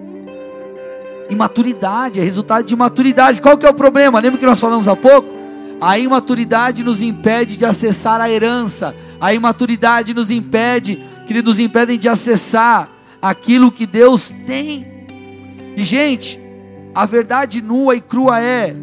Imaturidade, 1.29 2.19
é 2.19 2.23
resultado 2.23 2.65
de 2.65 2.75
maturidade. 2.75 3.41
Qual 3.41 3.57
que 3.57 3.65
é 3.65 3.69
o 3.69 3.73
problema? 3.73 4.19
Lembra 4.19 4.37
que 4.37 4.45
nós 4.45 4.59
falamos 4.59 4.87
há 4.87 4.95
pouco? 4.95 5.29
A 5.79 5.97
imaturidade 5.97 6.83
nos 6.83 7.01
impede 7.01 7.57
de 7.57 7.65
acessar 7.65 8.19
a 8.21 8.29
herança. 8.29 8.93
A 9.19 9.33
imaturidade 9.33 10.13
nos 10.13 10.29
impede, 10.29 11.01
que 11.25 11.41
nos 11.41 11.59
impedem 11.59 11.97
de 11.97 12.09
acessar 12.09 12.89
aquilo 13.21 13.71
que 13.71 13.87
Deus 13.87 14.35
tem. 14.45 14.85
E 15.75 15.83
gente, 15.83 16.39
a 16.93 17.05
verdade 17.05 17.61
nua 17.61 17.95
e 17.95 18.01
crua 18.01 18.41
é: 18.41 18.75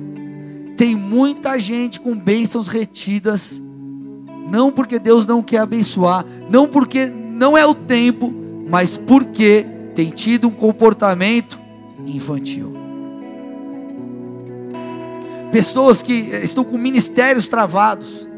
tem 0.76 0.96
muita 0.96 1.58
gente 1.60 2.00
com 2.00 2.16
bênçãos 2.16 2.66
retidas, 2.66 3.60
não 4.48 4.72
porque 4.72 4.98
Deus 4.98 5.26
não 5.26 5.42
quer 5.42 5.58
abençoar, 5.58 6.24
não 6.48 6.66
porque 6.66 7.12
não 7.38 7.56
é 7.56 7.64
o 7.64 7.72
tempo, 7.72 8.34
mas 8.68 8.96
porque 8.96 9.64
tem 9.94 10.10
tido 10.10 10.48
um 10.48 10.50
comportamento 10.50 11.58
infantil. 12.04 12.74
Pessoas 15.52 16.02
que 16.02 16.12
estão 16.12 16.64
com 16.64 16.76
ministérios 16.76 17.46
travados, 17.46 18.28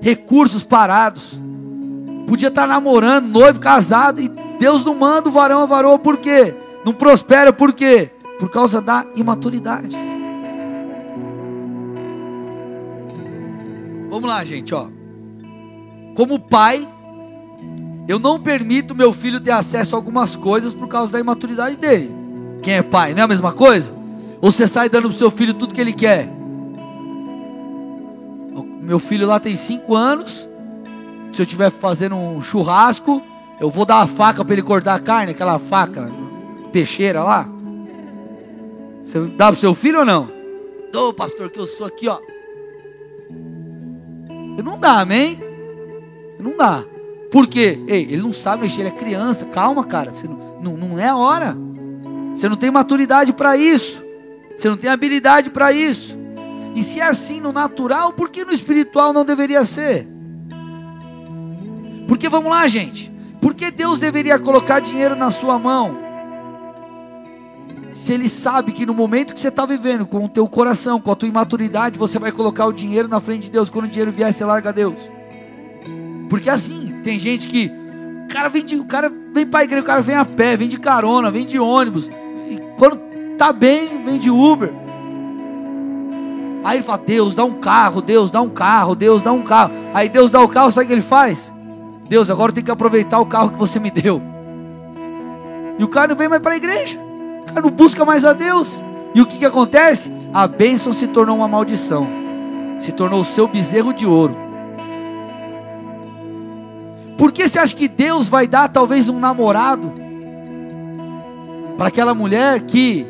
recursos 0.00 0.64
parados, 0.64 1.38
podia 2.26 2.48
estar 2.48 2.66
namorando, 2.66 3.28
noivo, 3.28 3.60
casado, 3.60 4.18
e 4.18 4.28
Deus 4.58 4.82
não 4.82 4.94
manda 4.94 5.28
o 5.28 5.32
varão 5.32 5.60
a 5.60 5.66
varoa, 5.66 5.98
por 5.98 6.16
quê? 6.16 6.54
Não 6.86 6.94
prospera, 6.94 7.52
por 7.52 7.74
quê? 7.74 8.10
Por 8.38 8.50
causa 8.50 8.80
da 8.80 9.04
imaturidade. 9.14 9.94
Vamos 14.08 14.28
lá, 14.28 14.42
gente, 14.42 14.74
ó. 14.74 14.88
Como 16.16 16.40
pai, 16.40 16.88
eu 18.08 18.18
não 18.18 18.40
permito 18.40 18.94
meu 18.94 19.12
filho 19.12 19.38
ter 19.38 19.50
acesso 19.50 19.94
a 19.94 19.98
algumas 19.98 20.34
coisas 20.34 20.72
por 20.72 20.88
causa 20.88 21.12
da 21.12 21.20
imaturidade 21.20 21.76
dele. 21.76 22.10
Quem 22.62 22.74
é 22.74 22.82
pai, 22.82 23.12
não 23.12 23.20
é 23.20 23.24
a 23.24 23.28
mesma 23.28 23.52
coisa? 23.52 23.92
Ou 24.40 24.50
você 24.50 24.66
sai 24.66 24.88
dando 24.88 25.10
pro 25.10 25.18
seu 25.18 25.30
filho 25.30 25.52
tudo 25.52 25.74
que 25.74 25.80
ele 25.80 25.92
quer? 25.92 26.26
Meu 28.80 28.98
filho 28.98 29.26
lá 29.26 29.38
tem 29.38 29.54
cinco 29.54 29.94
anos. 29.94 30.48
Se 31.34 31.42
eu 31.42 31.44
estiver 31.44 31.70
fazendo 31.70 32.16
um 32.16 32.40
churrasco, 32.40 33.22
eu 33.60 33.68
vou 33.68 33.84
dar 33.84 34.00
a 34.00 34.06
faca 34.06 34.42
para 34.42 34.54
ele 34.54 34.62
cortar 34.62 34.94
a 34.94 35.00
carne, 35.00 35.32
aquela 35.32 35.58
faca 35.58 36.10
peixeira 36.72 37.22
lá. 37.22 37.46
Você 39.02 39.20
dá 39.36 39.52
pro 39.52 39.60
seu 39.60 39.74
filho 39.74 39.98
ou 39.98 40.04
não? 40.06 40.30
Dou, 40.90 41.12
pastor, 41.12 41.50
que 41.50 41.60
eu 41.60 41.66
sou 41.66 41.86
aqui, 41.86 42.08
ó. 42.08 42.18
Não 44.64 44.78
dá, 44.78 45.00
amém? 45.00 45.38
Não 46.40 46.56
dá. 46.56 46.82
Por 47.30 47.46
quê? 47.46 47.78
Ei, 47.86 48.02
ele 48.04 48.22
não 48.22 48.32
sabe 48.32 48.62
mexer, 48.62 48.80
ele 48.80 48.88
é 48.88 48.92
criança. 48.92 49.44
Calma, 49.46 49.84
cara. 49.84 50.10
Você 50.10 50.26
não, 50.26 50.60
não, 50.62 50.76
não 50.76 50.98
é 50.98 51.08
a 51.08 51.16
hora. 51.16 51.56
Você 52.34 52.48
não 52.48 52.56
tem 52.56 52.70
maturidade 52.70 53.32
para 53.32 53.56
isso. 53.56 54.04
Você 54.56 54.68
não 54.68 54.76
tem 54.76 54.90
habilidade 54.90 55.50
para 55.50 55.72
isso. 55.72 56.16
E 56.74 56.82
se 56.82 57.00
é 57.00 57.04
assim 57.04 57.40
no 57.40 57.52
natural, 57.52 58.12
por 58.12 58.30
que 58.30 58.44
no 58.44 58.52
espiritual 58.52 59.12
não 59.12 59.24
deveria 59.24 59.64
ser? 59.64 60.08
Porque 62.06 62.28
vamos 62.28 62.50
lá, 62.50 62.66
gente. 62.66 63.12
Por 63.40 63.54
que 63.54 63.70
Deus 63.70 63.98
deveria 63.98 64.38
colocar 64.38 64.80
dinheiro 64.80 65.14
na 65.14 65.30
sua 65.30 65.58
mão? 65.58 65.98
Se 67.92 68.12
Ele 68.12 68.28
sabe 68.28 68.72
que 68.72 68.86
no 68.86 68.94
momento 68.94 69.34
que 69.34 69.40
você 69.40 69.48
está 69.48 69.66
vivendo, 69.66 70.06
com 70.06 70.24
o 70.24 70.28
teu 70.28 70.48
coração, 70.48 71.00
com 71.00 71.10
a 71.10 71.16
tua 71.16 71.28
imaturidade, 71.28 71.98
você 71.98 72.18
vai 72.18 72.32
colocar 72.32 72.66
o 72.66 72.72
dinheiro 72.72 73.08
na 73.08 73.20
frente 73.20 73.42
de 73.42 73.50
Deus. 73.50 73.68
Quando 73.68 73.86
o 73.86 73.88
dinheiro 73.88 74.12
vier, 74.12 74.32
você 74.32 74.44
larga 74.44 74.72
Deus. 74.72 74.94
Porque 76.30 76.48
assim, 76.48 76.87
tem 77.08 77.18
gente 77.18 77.48
que 77.48 77.72
o 78.26 78.28
cara 78.28 78.50
vem 78.50 78.62
de, 78.62 78.76
o 78.76 78.84
cara 78.84 79.10
vem 79.32 79.46
para 79.46 79.60
a 79.60 79.64
igreja, 79.64 79.82
o 79.82 79.86
cara 79.86 80.02
vem 80.02 80.14
a 80.14 80.26
pé, 80.26 80.58
vem 80.58 80.68
de 80.68 80.78
carona, 80.78 81.30
vem 81.30 81.46
de 81.46 81.58
ônibus. 81.58 82.06
E 82.06 82.60
quando 82.76 83.00
tá 83.38 83.50
bem, 83.50 84.04
vem 84.04 84.18
de 84.18 84.30
Uber. 84.30 84.70
Aí 86.62 86.76
ele 86.76 86.82
fala: 86.84 86.98
Deus, 86.98 87.34
dá 87.34 87.44
um 87.44 87.54
carro, 87.54 88.02
Deus, 88.02 88.30
dá 88.30 88.42
um 88.42 88.50
carro, 88.50 88.94
Deus, 88.94 89.22
dá 89.22 89.32
um 89.32 89.42
carro. 89.42 89.72
Aí 89.94 90.06
Deus 90.10 90.30
dá 90.30 90.42
o 90.42 90.48
carro, 90.48 90.70
sabe 90.70 90.84
o 90.84 90.88
que 90.88 90.92
ele 90.92 91.00
faz? 91.00 91.50
Deus, 92.10 92.28
agora 92.30 92.50
eu 92.50 92.54
tenho 92.54 92.66
que 92.66 92.70
aproveitar 92.70 93.18
o 93.20 93.26
carro 93.26 93.52
que 93.52 93.58
você 93.58 93.80
me 93.80 93.90
deu. 93.90 94.20
E 95.78 95.84
o 95.84 95.88
cara 95.88 96.08
não 96.08 96.16
vem 96.16 96.28
mais 96.28 96.42
para 96.42 96.52
a 96.52 96.56
igreja. 96.58 97.00
O 97.40 97.46
cara 97.46 97.62
não 97.62 97.70
busca 97.70 98.04
mais 98.04 98.22
a 98.22 98.34
Deus. 98.34 98.84
E 99.14 99.22
o 99.22 99.24
que, 99.24 99.38
que 99.38 99.46
acontece? 99.46 100.12
A 100.34 100.46
bênção 100.46 100.92
se 100.92 101.06
tornou 101.06 101.36
uma 101.36 101.48
maldição. 101.48 102.06
Se 102.78 102.92
tornou 102.92 103.22
o 103.22 103.24
seu 103.24 103.48
bezerro 103.48 103.94
de 103.94 104.04
ouro. 104.04 104.47
Por 107.18 107.32
que 107.32 107.48
você 107.48 107.58
acha 107.58 107.74
que 107.74 107.88
Deus 107.88 108.28
vai 108.28 108.46
dar 108.46 108.68
talvez 108.68 109.08
um 109.08 109.18
namorado 109.18 109.92
para 111.76 111.88
aquela 111.88 112.14
mulher 112.14 112.62
que 112.62 113.04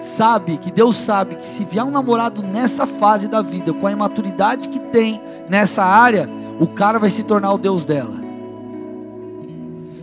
sabe, 0.00 0.56
que 0.56 0.72
Deus 0.72 0.96
sabe 0.96 1.36
que 1.36 1.46
se 1.46 1.64
vier 1.64 1.84
um 1.84 1.90
namorado 1.90 2.42
nessa 2.42 2.86
fase 2.86 3.28
da 3.28 3.42
vida, 3.42 3.74
com 3.74 3.86
a 3.86 3.92
imaturidade 3.92 4.70
que 4.70 4.78
tem 4.78 5.20
nessa 5.50 5.84
área, 5.84 6.28
o 6.58 6.66
cara 6.66 6.98
vai 6.98 7.10
se 7.10 7.22
tornar 7.22 7.52
o 7.52 7.58
Deus 7.58 7.84
dela. 7.84 8.22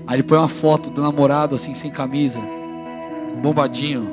Aí 0.06 0.18
ele 0.18 0.24
põe 0.24 0.38
uma 0.38 0.48
foto 0.48 0.92
do 0.92 1.02
namorado 1.02 1.56
assim, 1.56 1.74
sem 1.74 1.90
camisa, 1.90 2.40
bombadinho, 3.42 4.08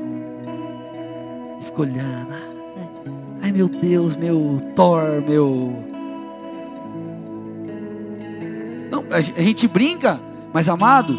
e 1.61 1.65
fica 1.65 1.83
olhando. 1.83 2.29
Ai 3.43 3.53
meu 3.53 3.69
Deus, 3.69 4.17
meu 4.17 4.59
Thor, 4.75 5.23
meu 5.27 5.88
a 9.11 9.21
gente 9.21 9.67
brinca, 9.67 10.21
mas 10.53 10.69
amado, 10.69 11.19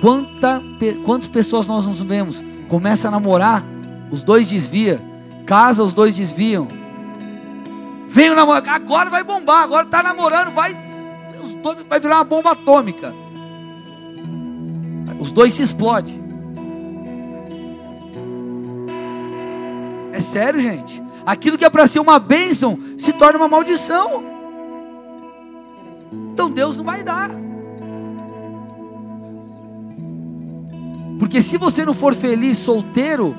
quanta, 0.00 0.62
quantas 1.04 1.28
pessoas 1.28 1.66
nós 1.66 1.86
nos 1.86 2.00
vemos? 2.02 2.42
Começa 2.68 3.08
a 3.08 3.10
namorar, 3.10 3.64
os 4.10 4.22
dois 4.22 4.48
desvia, 4.48 5.00
casa, 5.46 5.82
os 5.82 5.92
dois 5.92 6.16
desviam. 6.16 6.68
Vem 8.06 8.30
o 8.30 8.34
namoro, 8.34 8.62
agora 8.68 9.10
vai 9.10 9.22
bombar, 9.22 9.62
agora 9.62 9.84
está 9.84 10.02
namorando, 10.02 10.52
vai, 10.52 10.76
os 11.42 11.54
dois, 11.54 11.84
vai 11.88 12.00
virar 12.00 12.16
uma 12.16 12.24
bomba 12.24 12.52
atômica. 12.52 13.14
Os 15.18 15.32
dois 15.32 15.54
se 15.54 15.62
explodem. 15.62 16.22
É 20.12 20.20
sério, 20.20 20.60
gente. 20.60 21.02
Aquilo 21.26 21.58
que 21.58 21.64
é 21.64 21.70
para 21.70 21.86
ser 21.86 22.00
uma 22.00 22.18
bênção 22.18 22.78
se 22.96 23.12
torna 23.12 23.38
uma 23.38 23.48
maldição. 23.48 24.37
Então 26.38 26.48
Deus 26.48 26.76
não 26.76 26.84
vai 26.84 27.02
dar. 27.02 27.32
Porque 31.18 31.42
se 31.42 31.58
você 31.58 31.84
não 31.84 31.92
for 31.92 32.14
feliz 32.14 32.58
solteiro, 32.58 33.34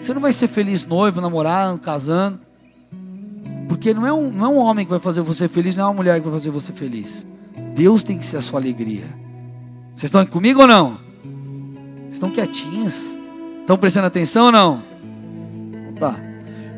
você 0.00 0.14
não 0.14 0.20
vai 0.20 0.32
ser 0.32 0.46
feliz 0.46 0.86
noivo, 0.86 1.20
namorando, 1.20 1.80
casando. 1.80 2.38
Porque 3.66 3.92
não 3.92 4.06
é, 4.06 4.12
um, 4.12 4.30
não 4.30 4.44
é 4.44 4.48
um 4.48 4.58
homem 4.58 4.86
que 4.86 4.90
vai 4.90 5.00
fazer 5.00 5.22
você 5.22 5.48
feliz, 5.48 5.74
não 5.74 5.86
é 5.86 5.86
uma 5.88 5.94
mulher 5.94 6.20
que 6.20 6.28
vai 6.28 6.38
fazer 6.38 6.50
você 6.50 6.72
feliz. 6.72 7.26
Deus 7.74 8.04
tem 8.04 8.16
que 8.16 8.24
ser 8.24 8.36
a 8.36 8.40
sua 8.40 8.60
alegria. 8.60 9.06
Vocês 9.92 10.04
estão 10.04 10.24
comigo 10.24 10.60
ou 10.60 10.68
não? 10.68 11.00
Estão 12.12 12.30
quietinhos? 12.30 12.94
Estão 13.62 13.76
prestando 13.76 14.06
atenção 14.06 14.46
ou 14.46 14.52
não? 14.52 14.82
Tá. 15.98 16.14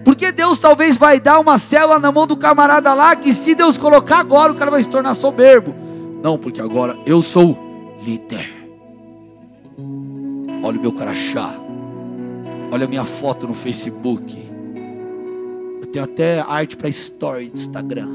Porque 0.06 0.30
Deus 0.30 0.60
talvez 0.60 0.96
vai 0.96 1.18
dar 1.18 1.40
uma 1.40 1.58
célula 1.58 1.98
na 1.98 2.12
mão 2.12 2.28
do 2.28 2.36
camarada 2.36 2.94
lá, 2.94 3.16
que 3.16 3.34
se 3.34 3.56
Deus 3.56 3.76
colocar 3.76 4.20
agora, 4.20 4.52
o 4.52 4.54
cara 4.54 4.70
vai 4.70 4.80
se 4.80 4.88
tornar 4.88 5.14
soberbo. 5.14 5.74
Não, 6.22 6.38
porque 6.38 6.60
agora 6.60 6.96
eu 7.04 7.20
sou 7.20 7.58
líder. 8.00 8.68
Olha 10.62 10.78
o 10.78 10.80
meu 10.80 10.92
crachá. 10.92 11.50
Olha 12.70 12.84
a 12.84 12.88
minha 12.88 13.02
foto 13.02 13.48
no 13.48 13.52
Facebook. 13.52 14.48
Eu 15.80 15.88
tenho 15.88 16.04
até 16.04 16.38
arte 16.38 16.76
para 16.76 16.88
story 16.88 17.48
do 17.48 17.56
Instagram. 17.56 18.08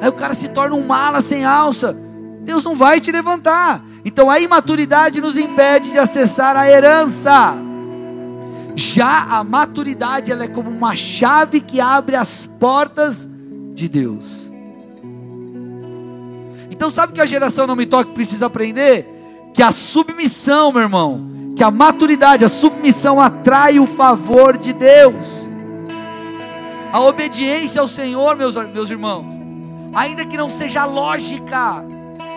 Aí 0.00 0.08
o 0.08 0.12
cara 0.12 0.34
se 0.34 0.48
torna 0.48 0.74
um 0.74 0.84
mala 0.84 1.20
sem 1.20 1.44
alça. 1.44 1.96
Deus 2.40 2.64
não 2.64 2.74
vai 2.74 2.98
te 2.98 3.12
levantar. 3.12 3.80
Então 4.04 4.28
a 4.28 4.40
imaturidade 4.40 5.20
nos 5.20 5.36
impede 5.36 5.92
de 5.92 5.98
acessar 6.00 6.56
a 6.56 6.68
herança. 6.68 7.67
Já 8.78 9.24
a 9.24 9.42
maturidade, 9.42 10.30
ela 10.30 10.44
é 10.44 10.48
como 10.48 10.70
uma 10.70 10.94
chave 10.94 11.60
que 11.60 11.80
abre 11.80 12.14
as 12.14 12.46
portas 12.60 13.28
de 13.74 13.88
Deus. 13.88 14.48
Então, 16.70 16.88
sabe 16.88 17.12
que 17.12 17.20
a 17.20 17.26
geração 17.26 17.66
não 17.66 17.74
me 17.74 17.86
toca 17.86 18.12
precisa 18.12 18.46
aprender? 18.46 19.50
Que 19.52 19.64
a 19.64 19.72
submissão, 19.72 20.70
meu 20.70 20.82
irmão, 20.82 21.52
que 21.56 21.64
a 21.64 21.72
maturidade, 21.72 22.44
a 22.44 22.48
submissão 22.48 23.20
atrai 23.20 23.80
o 23.80 23.86
favor 23.86 24.56
de 24.56 24.72
Deus. 24.72 25.26
A 26.92 27.00
obediência 27.00 27.80
ao 27.80 27.88
Senhor, 27.88 28.36
meus, 28.36 28.54
meus 28.54 28.92
irmãos, 28.92 29.26
ainda 29.92 30.24
que 30.24 30.36
não 30.36 30.48
seja 30.48 30.84
lógica, 30.84 31.84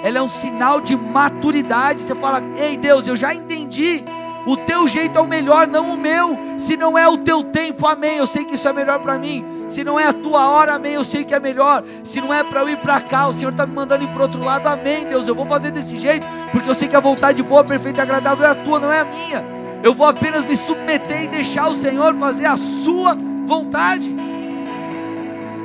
ela 0.04 0.17
é 0.17 0.21
um 0.23 0.27
sinal 0.27 0.82
de 0.82 0.95
maturidade. 0.95 2.01
Você 2.01 2.15
fala, 2.15 2.41
ei 2.58 2.77
Deus, 2.77 3.08
eu 3.08 3.15
já 3.15 3.32
entendi 3.32 4.04
o 4.45 4.58
teu 4.58 4.88
jeito 4.88 5.19
é 5.19 5.21
o 5.21 5.27
melhor, 5.27 5.67
não 5.67 5.93
o 5.93 5.97
meu. 5.97 6.38
Se 6.58 6.75
não 6.75 6.97
é 6.97 7.08
o 7.08 7.17
teu 7.17 7.43
tempo, 7.43 7.86
amém. 7.88 8.17
Eu 8.17 8.25
sei 8.25 8.43
que 8.43 8.56
isso 8.56 8.67
é 8.67 8.73
melhor 8.73 8.99
para 8.99 9.17
mim. 9.17 9.45
Se 9.69 9.84
não 9.84 9.99
é 9.99 10.08
a 10.08 10.13
tua 10.13 10.47
hora, 10.47 10.73
amém. 10.73 10.93
Eu 10.93 11.04
sei 11.04 11.23
que 11.23 11.34
é 11.34 11.39
melhor. 11.39 11.84
Se 12.04 12.19
não 12.19 12.34
é 12.34 12.43
para 12.43 12.62
eu 12.62 12.69
ir 12.69 12.77
para 12.77 12.99
cá, 13.01 13.27
o 13.27 13.34
Senhor 13.34 13.51
está 13.51 13.65
me 13.65 13.73
mandando 13.73 14.04
ir 14.04 14.08
para 14.08 14.23
outro 14.23 14.43
lado, 14.43 14.67
amém, 14.67 15.06
Deus. 15.06 15.27
Eu 15.27 15.36
vou 15.36 15.45
fazer 15.45 15.71
desse 15.71 15.95
jeito, 15.97 16.25
porque 16.51 16.69
eu 16.69 16.75
sei 16.75 16.88
que 16.88 16.95
a 16.95 16.99
vontade 16.99 17.43
boa, 17.43 17.63
perfeita 17.63 17.99
e 17.99 18.01
agradável 18.01 18.45
é 18.45 18.49
a 18.49 18.56
tua, 18.56 18.80
não 18.80 18.91
é 18.91 19.01
a 19.01 19.06
minha. 19.06 19.45
Eu 19.84 19.93
vou 19.93 20.08
apenas 20.08 20.43
me 20.45 20.56
submeter 20.56 21.23
e 21.23 21.27
deixar 21.27 21.67
o 21.67 21.75
Senhor 21.75 22.15
fazer 22.15 22.45
a 22.45 22.58
sua 22.58 23.15
vontade. 23.45 24.13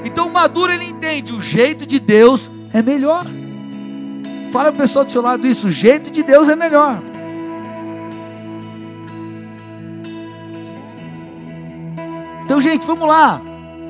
Então 0.05 0.29
o 0.29 0.33
maduro 0.33 0.73
ele 0.73 0.85
entende, 0.85 1.33
o 1.33 1.41
jeito 1.41 1.85
de 1.85 1.99
Deus 1.99 2.51
é 2.73 2.83
melhor. 2.83 3.27
Fala 4.53 4.73
para 4.73 4.75
o 4.75 4.79
pessoal 4.79 5.05
do 5.05 5.13
seu 5.13 5.21
lado 5.21 5.47
isso, 5.47 5.67
o 5.67 5.71
jeito 5.71 6.11
de 6.11 6.23
Deus 6.23 6.49
é 6.49 6.57
melhor. 6.57 7.03
Então, 12.47 12.61
gente, 12.61 12.87
vamos 12.87 13.09
lá. 13.09 13.43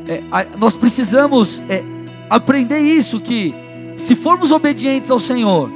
É, 0.08 0.22
a, 0.32 0.56
nós 0.56 0.74
precisamos 0.74 1.62
é, 1.68 1.84
aprender 2.30 2.80
isso: 2.80 3.20
que 3.20 3.54
se 3.98 4.14
formos 4.14 4.50
obedientes 4.50 5.10
ao 5.10 5.18
Senhor, 5.20 5.70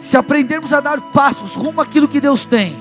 se 0.00 0.16
aprendermos 0.16 0.72
a 0.72 0.80
dar 0.80 1.00
passos 1.12 1.54
rumo 1.54 1.80
àquilo 1.80 2.08
que 2.08 2.20
Deus 2.20 2.46
tem, 2.46 2.76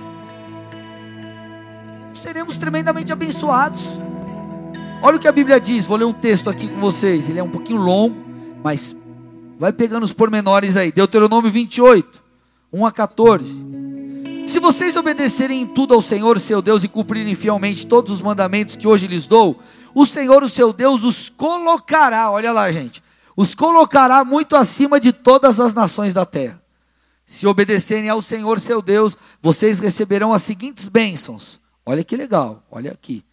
seremos 2.16 2.58
tremendamente 2.58 3.14
abençoados. 3.14 4.00
Olha 5.00 5.18
o 5.18 5.20
que 5.20 5.28
a 5.28 5.32
Bíblia 5.32 5.60
diz, 5.60 5.86
vou 5.86 5.98
ler 5.98 6.06
um 6.06 6.14
texto 6.14 6.50
aqui 6.50 6.68
com 6.68 6.80
vocês, 6.80 7.30
ele 7.30 7.38
é 7.38 7.44
um 7.44 7.50
pouquinho 7.50 7.80
longo, 7.80 8.16
mas 8.64 8.96
vai 9.60 9.72
pegando 9.72 10.02
os 10.02 10.12
pormenores 10.12 10.76
aí. 10.76 10.92
Deuteronômio 10.92 11.52
28, 11.52 12.20
1 12.74 12.84
a 12.84 12.92
14. 12.92 13.75
Se 14.48 14.60
vocês 14.60 14.96
obedecerem 14.96 15.62
em 15.62 15.68
tudo 15.68 15.94
ao 15.94 16.02
Senhor, 16.02 16.40
seu 16.40 16.62
Deus, 16.62 16.84
e 16.84 16.88
cumprirem 16.88 17.34
fielmente 17.36 17.86
todos 17.86 18.12
os 18.12 18.22
mandamentos 18.22 18.76
que 18.76 18.88
hoje 18.88 19.08
lhes 19.08 19.28
dou, 19.28 19.60
o 19.94 20.06
Senhor, 20.06 20.44
o 20.44 20.50
seu 20.50 20.72
Deus, 20.72 21.04
os 21.04 21.30
colocará, 21.30 22.30
olha 22.30 22.52
lá, 22.52 22.72
gente, 22.72 23.04
os 23.36 23.56
colocará 23.56 24.24
muito 24.24 24.56
acima 24.56 25.00
de 25.00 25.12
todas 25.12 25.60
as 25.60 25.74
nações 25.74 26.14
da 26.14 26.26
terra. 26.26 26.62
Se 27.28 27.48
obedecerem 27.48 28.08
ao 28.08 28.22
Senhor, 28.22 28.60
seu 28.60 28.82
Deus, 28.82 29.18
vocês 29.42 29.80
receberão 29.80 30.32
as 30.32 30.44
seguintes 30.44 30.88
bênçãos. 30.88 31.60
Olha 31.86 32.04
que 32.04 32.16
legal, 32.16 32.64
olha 32.70 32.92
aqui. 32.92 33.26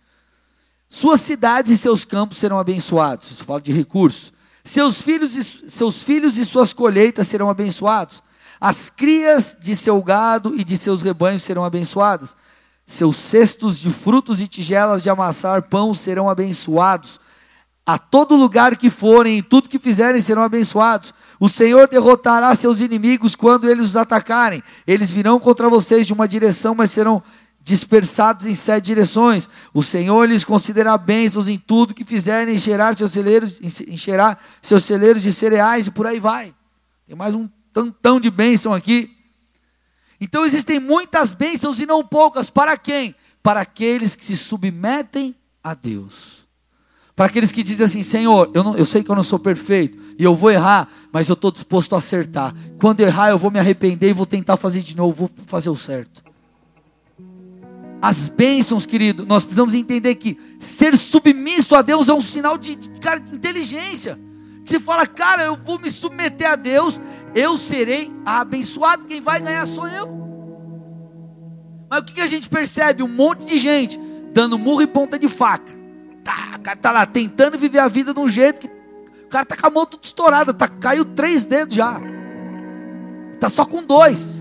Suas 0.88 1.20
cidades 1.20 1.70
e 1.70 1.78
seus 1.78 2.04
campos 2.04 2.38
serão 2.38 2.58
abençoados. 2.58 3.30
Isso 3.30 3.44
fala 3.44 3.60
de 3.60 3.72
recursos. 3.72 4.32
Seus 4.64 5.02
filhos 5.02 5.36
e, 5.36 5.42
seus 5.42 6.02
filhos 6.02 6.36
e 6.38 6.44
suas 6.44 6.72
colheitas 6.72 7.28
serão 7.28 7.50
abençoados. 7.50 8.22
As 8.64 8.88
crias 8.88 9.56
de 9.60 9.74
seu 9.74 10.00
gado 10.00 10.54
e 10.56 10.62
de 10.62 10.78
seus 10.78 11.02
rebanhos 11.02 11.42
serão 11.42 11.64
abençoadas. 11.64 12.36
Seus 12.86 13.16
cestos 13.16 13.76
de 13.76 13.90
frutos 13.90 14.40
e 14.40 14.46
tigelas 14.46 15.02
de 15.02 15.10
amassar 15.10 15.62
pão 15.62 15.92
serão 15.92 16.30
abençoados. 16.30 17.18
A 17.84 17.98
todo 17.98 18.36
lugar 18.36 18.76
que 18.76 18.88
forem 18.88 19.38
e 19.38 19.42
tudo 19.42 19.68
que 19.68 19.80
fizerem 19.80 20.20
serão 20.20 20.42
abençoados. 20.42 21.12
O 21.40 21.48
Senhor 21.48 21.88
derrotará 21.88 22.54
seus 22.54 22.78
inimigos 22.78 23.34
quando 23.34 23.68
eles 23.68 23.86
os 23.88 23.96
atacarem. 23.96 24.62
Eles 24.86 25.10
virão 25.10 25.40
contra 25.40 25.68
vocês 25.68 26.06
de 26.06 26.12
uma 26.12 26.28
direção, 26.28 26.72
mas 26.72 26.92
serão 26.92 27.20
dispersados 27.60 28.46
em 28.46 28.54
sete 28.54 28.84
direções. 28.84 29.48
O 29.74 29.82
Senhor 29.82 30.28
lhes 30.28 30.44
concederá 30.44 30.96
bênçãos 30.96 31.48
em 31.48 31.58
tudo 31.58 31.92
que 31.92 32.04
fizerem, 32.04 32.54
encherá 32.54 32.94
seus 32.94 33.10
celeiros, 33.10 33.60
encherá 33.88 34.38
seus 34.62 34.84
celeiros 34.84 35.20
de 35.20 35.32
cereais 35.32 35.88
e 35.88 35.90
por 35.90 36.06
aí 36.06 36.20
vai. 36.20 36.54
Tem 37.08 37.16
mais 37.16 37.34
um 37.34 37.48
tantão 37.72 38.20
de 38.20 38.30
bênção 38.30 38.72
aqui. 38.72 39.10
Então 40.20 40.44
existem 40.44 40.78
muitas 40.78 41.34
bênçãos 41.34 41.80
e 41.80 41.86
não 41.86 42.04
poucas. 42.04 42.50
Para 42.50 42.76
quem? 42.76 43.14
Para 43.42 43.60
aqueles 43.60 44.14
que 44.14 44.24
se 44.24 44.36
submetem 44.36 45.34
a 45.62 45.74
Deus. 45.74 46.42
Para 47.14 47.26
aqueles 47.26 47.52
que 47.52 47.62
dizem 47.62 47.84
assim, 47.84 48.02
Senhor, 48.02 48.50
eu, 48.54 48.64
não, 48.64 48.76
eu 48.76 48.86
sei 48.86 49.02
que 49.02 49.10
eu 49.10 49.16
não 49.16 49.22
sou 49.22 49.38
perfeito 49.38 49.98
e 50.18 50.24
eu 50.24 50.34
vou 50.34 50.50
errar, 50.50 50.88
mas 51.12 51.28
eu 51.28 51.34
estou 51.34 51.50
disposto 51.50 51.94
a 51.94 51.98
acertar. 51.98 52.54
Quando 52.78 53.00
eu 53.00 53.06
errar, 53.06 53.30
eu 53.30 53.38
vou 53.38 53.50
me 53.50 53.58
arrepender 53.58 54.10
e 54.10 54.14
vou 54.14 54.26
tentar 54.26 54.56
fazer 54.56 54.80
de 54.80 54.96
novo, 54.96 55.26
vou 55.26 55.30
fazer 55.46 55.68
o 55.68 55.76
certo 55.76 56.22
as 58.02 58.28
bênçãos, 58.28 58.84
querido, 58.84 59.24
nós 59.24 59.44
precisamos 59.44 59.74
entender 59.74 60.16
que 60.16 60.36
ser 60.58 60.98
submisso 60.98 61.76
a 61.76 61.82
Deus 61.82 62.08
é 62.08 62.12
um 62.12 62.20
sinal 62.20 62.58
de, 62.58 62.74
de, 62.74 62.88
de 62.88 63.36
inteligência. 63.36 64.18
Você 64.64 64.78
fala, 64.78 65.06
cara, 65.06 65.44
eu 65.44 65.56
vou 65.56 65.78
me 65.78 65.90
submeter 65.90 66.50
a 66.50 66.56
Deus, 66.56 67.00
eu 67.34 67.58
serei 67.58 68.12
abençoado, 68.24 69.06
quem 69.06 69.20
vai 69.20 69.40
ganhar 69.40 69.66
sou 69.66 69.88
eu. 69.88 70.22
Mas 71.90 72.00
o 72.00 72.04
que, 72.04 72.20
a 72.20 72.26
gente 72.26 72.48
percebe? 72.48 73.02
Um 73.02 73.08
monte 73.08 73.44
de 73.44 73.58
gente 73.58 74.00
dando 74.32 74.58
murro 74.58 74.80
e 74.80 74.86
ponta 74.86 75.18
de 75.18 75.28
faca. 75.28 75.74
Tá, 76.24 76.54
o 76.56 76.60
cara 76.60 76.76
tá 76.76 76.90
lá 76.90 77.04
tentando 77.04 77.58
viver 77.58 77.80
a 77.80 77.88
vida 77.88 78.14
de 78.14 78.20
um 78.20 78.28
jeito 78.28 78.60
que 78.60 78.68
o 79.24 79.28
cara 79.28 79.44
tá 79.44 79.56
com 79.56 79.66
a 79.66 79.70
mão 79.70 79.84
toda 79.84 80.06
estourada, 80.06 80.54
tá, 80.54 80.68
caiu 80.68 81.04
três 81.04 81.44
dedos 81.44 81.74
já. 81.74 82.00
Tá 83.38 83.50
só 83.50 83.66
com 83.66 83.82
dois. 83.82 84.31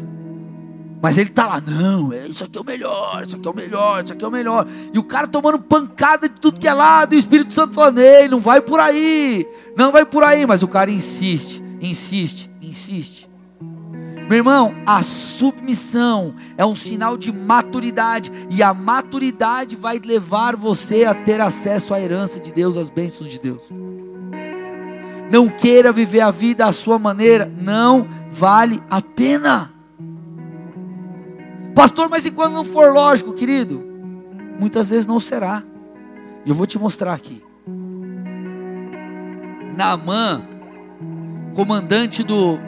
Mas 1.02 1.18
ele 1.18 1.32
tá 1.32 1.48
lá, 1.48 1.60
não, 1.60 2.14
é, 2.14 2.28
isso 2.28 2.44
aqui 2.44 2.58
é 2.58 2.62
o 2.62 2.64
melhor, 2.64 3.24
isso 3.26 3.36
aqui 3.36 3.48
é 3.48 3.52
o 3.52 3.56
melhor, 3.56 4.04
isso 4.04 4.14
aqui 4.14 4.24
é 4.24 4.28
o 4.28 4.32
melhor. 4.32 4.68
E 4.94 5.00
o 5.00 5.04
cara 5.04 5.28
tomando 5.28 5.60
pancada 5.60 6.30
de 6.30 6.40
tudo 6.40 6.60
que 6.60 6.68
é 6.68 6.74
lado, 6.74 7.14
e 7.14 7.18
o 7.18 7.20
Espírito 7.20 7.54
Santo 7.54 7.74
falando, 7.74 7.98
ei, 8.00 8.28
não 8.28 8.40
vai 8.40 8.62
por 8.62 8.80
aí, 8.80 9.48
não 9.76 9.92
vai 9.92 10.06
por 10.06 10.24
aí. 10.24 10.46
Mas 10.46 10.62
o 10.62 10.68
cara 10.68 10.92
insiste, 10.92 11.64
insiste, 11.82 12.52
insiste. 12.62 13.28
Meu 14.30 14.38
irmão, 14.38 14.76
a 14.86 15.02
submissão 15.02 16.36
é 16.56 16.64
um 16.64 16.76
sinal 16.76 17.18
de 17.18 17.34
maturidade, 17.34 18.32
e 18.52 18.62
a 18.62 18.72
maturidade 18.72 19.76
vai 19.76 19.98
levar 19.98 20.56
você 20.56 21.06
a 21.06 21.16
ter 21.16 21.42
acesso 21.42 21.96
à 21.96 22.00
herança 22.00 22.40
de 22.40 22.52
Deus, 22.52 22.78
às 22.78 22.92
bênçãos 22.92 23.32
de 23.32 23.40
Deus. 23.40 23.64
Não 25.32 25.50
queira 25.50 25.92
viver 25.92 26.22
a 26.22 26.30
vida 26.30 26.66
à 26.66 26.72
sua 26.72 27.00
maneira, 27.00 27.52
não 27.60 28.08
vale 28.30 28.84
a 28.88 29.02
pena. 29.02 29.81
Pastor, 31.76 32.10
mas 32.10 32.26
e 32.26 32.32
quando 32.32 32.54
não 32.54 32.64
for 32.64 32.94
lógico, 32.94 33.34
querido? 33.34 33.84
Muitas 34.60 34.90
vezes 34.90 35.06
não 35.06 35.20
será. 35.20 35.64
E 36.46 36.50
eu 36.50 36.56
vou 36.56 36.66
te 36.66 36.78
mostrar 36.78 37.14
aqui. 37.14 37.42
Naamã, 39.76 40.46
comandante 41.56 42.24
do, 42.24 42.60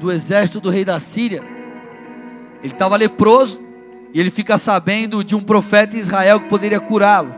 do 0.00 0.10
exército 0.10 0.60
do 0.60 0.70
rei 0.70 0.84
da 0.84 0.98
Síria, 0.98 1.42
ele 2.62 2.72
estava 2.72 2.96
leproso 2.96 3.60
e 4.12 4.18
ele 4.18 4.30
fica 4.30 4.56
sabendo 4.56 5.22
de 5.22 5.36
um 5.36 5.42
profeta 5.42 5.96
em 5.96 6.00
Israel 6.00 6.40
que 6.40 6.48
poderia 6.48 6.80
curá-lo, 6.80 7.34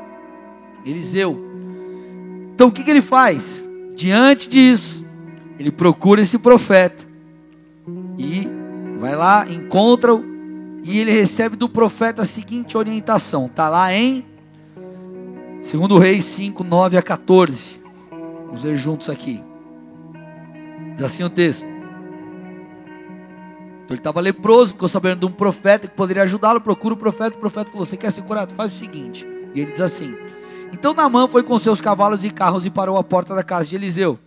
Eliseu. 0.85 1.44
Então 2.54 2.68
o 2.68 2.72
que, 2.72 2.85
que 2.85 2.90
ele 2.90 3.02
faz? 3.02 3.68
Diante 3.96 4.48
disso, 4.48 5.04
ele 5.59 5.72
procura 5.72 6.20
esse 6.20 6.38
profeta 6.38 7.04
e 8.16 8.48
vai 8.96 9.16
lá, 9.16 9.44
encontra-o 9.48 10.38
e 10.88 10.98
ele 11.01 11.12
recebe 11.12 11.55
do 11.55 11.68
profeta 11.68 12.22
a 12.22 12.24
seguinte 12.24 12.74
orientação. 12.74 13.44
Está 13.44 13.68
lá 13.68 13.92
em 13.92 14.24
2 14.77 16.01
Reis 16.01 16.24
5, 16.24 16.64
9 16.64 16.96
a 16.96 17.03
14. 17.03 17.79
Vamos 18.46 18.64
ler 18.64 18.74
juntos 18.79 19.11
aqui. 19.11 19.44
Diz 20.96 21.03
assim 21.03 21.22
o 21.22 21.29
texto. 21.29 21.66
Então 23.85 23.90
ele 23.90 23.98
estava 23.98 24.18
leproso, 24.18 24.72
ficou 24.72 24.88
sabendo 24.88 25.20
de 25.20 25.27
um 25.27 25.31
profeta 25.31 25.87
que 25.87 25.94
poderia 25.94 26.22
ajudá-lo. 26.22 26.59
Procura 26.59 26.94
o 26.94 26.96
profeta. 26.96 27.37
O 27.37 27.40
profeta 27.40 27.70
falou: 27.70 27.85
Você 27.85 27.98
quer 27.98 28.11
ser 28.11 28.22
curado? 28.22 28.55
Faz 28.55 28.72
o 28.72 28.79
seguinte. 28.79 29.27
E 29.55 29.61
ele 29.61 29.72
diz 29.72 29.83
assim: 29.83 30.16
Então 30.72 30.94
Naamã 30.94 31.29
foi 31.29 31.42
com 31.42 31.59
seus 31.59 31.83
cavalos 31.83 32.24
e 32.24 32.31
carros 32.31 32.64
e 32.64 32.70
parou 32.70 32.96
à 32.96 33.05
porta 33.05 33.35
da 33.35 33.42
casa 33.42 33.68
de 33.68 33.77
Eliseu. 33.77 34.18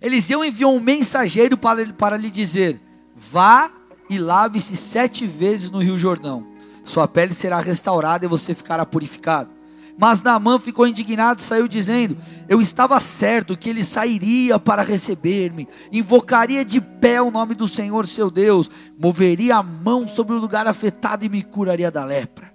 Eliseu 0.00 0.42
enviou 0.42 0.74
um 0.74 0.80
mensageiro 0.80 1.58
para, 1.58 1.92
para 1.92 2.16
lhe 2.16 2.30
dizer: 2.30 2.80
Vá 3.14 3.70
e 4.12 4.18
lave-se 4.18 4.76
sete 4.76 5.26
vezes 5.26 5.70
no 5.70 5.82
rio 5.82 5.96
Jordão. 5.96 6.46
Sua 6.84 7.08
pele 7.08 7.32
será 7.32 7.60
restaurada 7.60 8.24
e 8.24 8.28
você 8.28 8.54
ficará 8.54 8.84
purificado. 8.84 9.50
Mas 9.98 10.22
Naamã 10.22 10.58
ficou 10.58 10.86
indignado 10.86 11.40
e 11.40 11.44
saiu 11.44 11.68
dizendo: 11.68 12.16
Eu 12.48 12.60
estava 12.60 12.98
certo 13.00 13.56
que 13.56 13.68
ele 13.70 13.84
sairia 13.84 14.58
para 14.58 14.82
receber-me, 14.82 15.68
invocaria 15.90 16.64
de 16.64 16.80
pé 16.80 17.20
o 17.20 17.30
nome 17.30 17.54
do 17.54 17.68
Senhor 17.68 18.06
seu 18.06 18.30
Deus, 18.30 18.70
moveria 18.98 19.56
a 19.56 19.62
mão 19.62 20.08
sobre 20.08 20.34
o 20.34 20.38
lugar 20.38 20.66
afetado 20.66 21.24
e 21.24 21.28
me 21.28 21.42
curaria 21.42 21.90
da 21.90 22.04
lepra. 22.04 22.52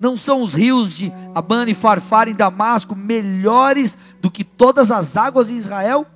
Não 0.00 0.16
são 0.16 0.42
os 0.42 0.54
rios 0.54 0.96
de 0.96 1.12
Abana 1.34 1.70
e 1.70 1.74
Farfar 1.74 2.28
em 2.28 2.34
Damasco 2.34 2.94
melhores 2.94 3.96
do 4.20 4.30
que 4.30 4.44
todas 4.44 4.90
as 4.90 5.16
águas 5.16 5.50
em 5.50 5.56
Israel? 5.56 6.06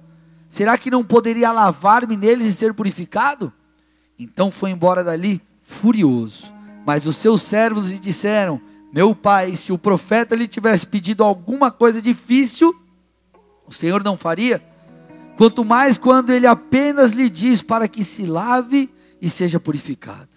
Será 0.48 0.78
que 0.78 0.90
não 0.90 1.02
poderia 1.02 1.50
lavar-me 1.50 2.16
neles 2.16 2.46
e 2.46 2.52
ser 2.52 2.74
purificado? 2.74 3.52
Então 4.22 4.50
foi 4.50 4.70
embora 4.70 5.02
dali 5.02 5.40
furioso. 5.61 6.52
Mas 6.87 7.06
os 7.06 7.16
seus 7.16 7.42
servos 7.42 7.90
lhe 7.90 7.98
disseram: 7.98 8.61
Meu 8.92 9.14
pai, 9.14 9.56
se 9.56 9.72
o 9.72 9.78
profeta 9.78 10.35
lhe 10.35 10.46
tivesse 10.46 10.87
pedido 10.87 11.24
alguma 11.24 11.70
coisa 11.70 12.00
difícil, 12.00 12.74
o 13.66 13.72
Senhor 13.72 14.02
não 14.02 14.16
faria? 14.16 14.62
Quanto 15.37 15.64
mais 15.64 15.96
quando 15.96 16.30
ele 16.30 16.46
apenas 16.46 17.12
lhe 17.12 17.30
diz 17.30 17.62
para 17.62 17.88
que 17.88 18.04
se 18.04 18.24
lave 18.24 18.90
e 19.20 19.30
seja 19.30 19.58
purificado. 19.58 20.28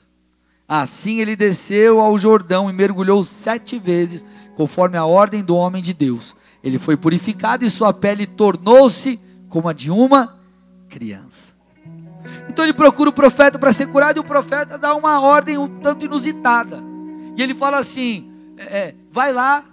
Assim 0.67 1.19
ele 1.19 1.35
desceu 1.35 1.99
ao 1.99 2.17
Jordão 2.17 2.69
e 2.69 2.73
mergulhou 2.73 3.23
sete 3.23 3.77
vezes, 3.77 4.25
conforme 4.55 4.97
a 4.97 5.05
ordem 5.05 5.43
do 5.43 5.55
homem 5.55 5.81
de 5.81 5.93
Deus. 5.93 6.35
Ele 6.63 6.79
foi 6.79 6.97
purificado 6.97 7.65
e 7.65 7.69
sua 7.69 7.93
pele 7.93 8.25
tornou-se 8.25 9.19
como 9.49 9.69
a 9.69 9.73
de 9.73 9.91
uma 9.91 10.39
criança. 10.89 11.54
Então 12.49 12.65
ele 12.65 12.73
procura 12.73 13.09
o 13.09 13.13
profeta 13.13 13.57
para 13.59 13.73
ser 13.73 13.87
curado 13.87 14.17
e 14.17 14.19
o 14.19 14.23
profeta 14.23 14.77
dá 14.77 14.95
uma 14.95 15.19
ordem 15.19 15.57
um 15.57 15.67
tanto 15.67 16.05
inusitada. 16.05 16.83
E 17.35 17.41
ele 17.41 17.53
fala 17.53 17.77
assim: 17.77 18.31
é, 18.57 18.63
é 18.63 18.95
vai 19.11 19.31
lá 19.31 19.63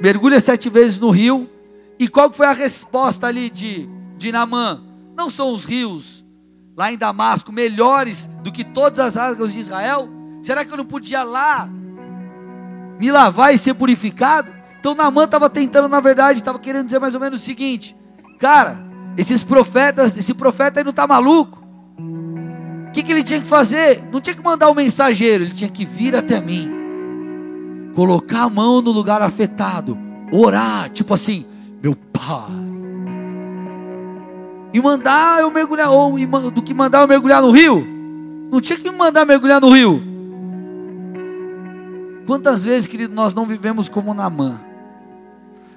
mergulha 0.00 0.40
sete 0.40 0.68
vezes 0.68 0.98
no 0.98 1.10
rio. 1.10 1.48
E 1.98 2.08
qual 2.08 2.32
foi 2.32 2.46
a 2.46 2.52
resposta 2.52 3.26
ali 3.26 3.48
de, 3.48 3.88
de 4.16 4.32
Namã? 4.32 4.82
Não 5.16 5.30
são 5.30 5.52
os 5.52 5.64
rios 5.64 6.24
lá 6.76 6.92
em 6.92 6.98
Damasco 6.98 7.52
melhores 7.52 8.28
do 8.42 8.50
que 8.50 8.64
todas 8.64 8.98
as 8.98 9.16
águas 9.16 9.52
de 9.52 9.60
Israel? 9.60 10.08
Será 10.42 10.64
que 10.64 10.72
eu 10.72 10.76
não 10.76 10.84
podia 10.84 11.22
lá 11.22 11.68
me 12.98 13.10
lavar 13.10 13.54
e 13.54 13.58
ser 13.58 13.74
purificado? 13.74 14.52
Então 14.80 14.94
Namã 14.94 15.24
estava 15.24 15.48
tentando, 15.48 15.88
na 15.88 16.00
verdade, 16.00 16.40
estava 16.40 16.58
querendo 16.58 16.86
dizer 16.86 16.98
mais 16.98 17.14
ou 17.14 17.20
menos 17.20 17.40
o 17.40 17.44
seguinte: 17.44 17.96
Cara, 18.38 18.84
esses 19.16 19.42
profetas, 19.42 20.16
esse 20.16 20.34
profeta 20.34 20.80
aí 20.80 20.84
não 20.84 20.90
está 20.90 21.06
maluco? 21.06 21.62
O 22.88 22.92
que, 22.92 23.02
que 23.02 23.12
ele 23.12 23.22
tinha 23.22 23.40
que 23.40 23.46
fazer? 23.46 24.02
Não 24.12 24.20
tinha 24.20 24.34
que 24.34 24.42
mandar 24.42 24.70
um 24.70 24.74
mensageiro, 24.74 25.44
ele 25.44 25.54
tinha 25.54 25.70
que 25.70 25.84
vir 25.84 26.14
até 26.14 26.40
mim, 26.40 26.70
colocar 27.94 28.42
a 28.42 28.48
mão 28.48 28.80
no 28.80 28.92
lugar 28.92 29.20
afetado, 29.20 29.98
orar, 30.32 30.90
tipo 30.90 31.12
assim, 31.12 31.44
meu 31.82 31.96
pai, 31.96 32.50
e 34.72 34.80
mandar 34.80 35.40
eu 35.40 35.50
mergulhar, 35.50 35.90
ou 35.90 36.16
do 36.50 36.62
que 36.62 36.74
mandar 36.74 37.02
eu 37.02 37.08
mergulhar 37.08 37.42
no 37.42 37.50
rio, 37.50 37.86
não 38.50 38.60
tinha 38.60 38.78
que 38.78 38.90
me 38.90 38.96
mandar 38.96 39.24
mergulhar 39.24 39.60
no 39.60 39.70
rio. 39.70 40.02
Quantas 42.26 42.64
vezes, 42.64 42.86
querido, 42.86 43.14
nós 43.14 43.34
não 43.34 43.44
vivemos 43.44 43.88
como 43.88 44.14
Namã? 44.14 44.60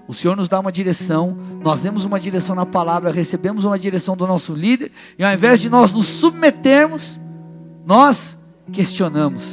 O 0.08 0.14
Senhor 0.14 0.38
nos 0.38 0.48
dá 0.48 0.60
uma 0.60 0.72
direção, 0.72 1.38
nós 1.62 1.82
demos 1.82 2.06
uma 2.06 2.20
direção 2.20 2.56
na 2.56 2.66
palavra, 2.66 3.12
recebemos 3.12 3.66
uma 3.66 3.78
direção 3.78 4.16
do 4.16 4.26
nosso 4.26 4.54
líder, 4.54 4.92
e 5.20 5.24
ao 5.24 5.34
invés 5.34 5.60
de 5.60 5.70
nós 5.70 5.94
nos 5.94 6.06
submetermos, 6.06 7.20
nós 7.86 8.38
questionamos. 8.72 9.44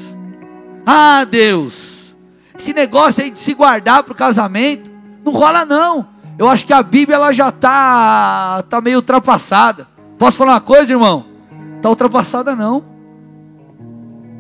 Ah, 0.87 1.25
Deus, 1.25 2.15
esse 2.57 2.73
negócio 2.73 3.25
aí 3.25 3.33
de 3.33 3.39
se 3.39 3.53
guardar 3.53 4.05
para 4.05 4.13
o 4.13 4.17
casamento, 4.17 4.91
não 5.25 5.33
rola 5.33 5.65
não. 5.65 6.07
Eu 6.39 6.49
acho 6.49 6.65
que 6.65 6.73
a 6.73 6.83
Bíblia 6.83 7.17
ela 7.17 7.33
já 7.33 7.49
está 7.49 8.63
tá 8.69 8.81
meio 8.81 8.99
ultrapassada. 8.99 9.89
Posso 10.19 10.37
falar 10.37 10.55
uma 10.55 10.61
coisa, 10.61 10.93
irmão? 10.93 11.27
Está 11.77 11.89
ultrapassada 11.89 12.55
não. 12.55 12.85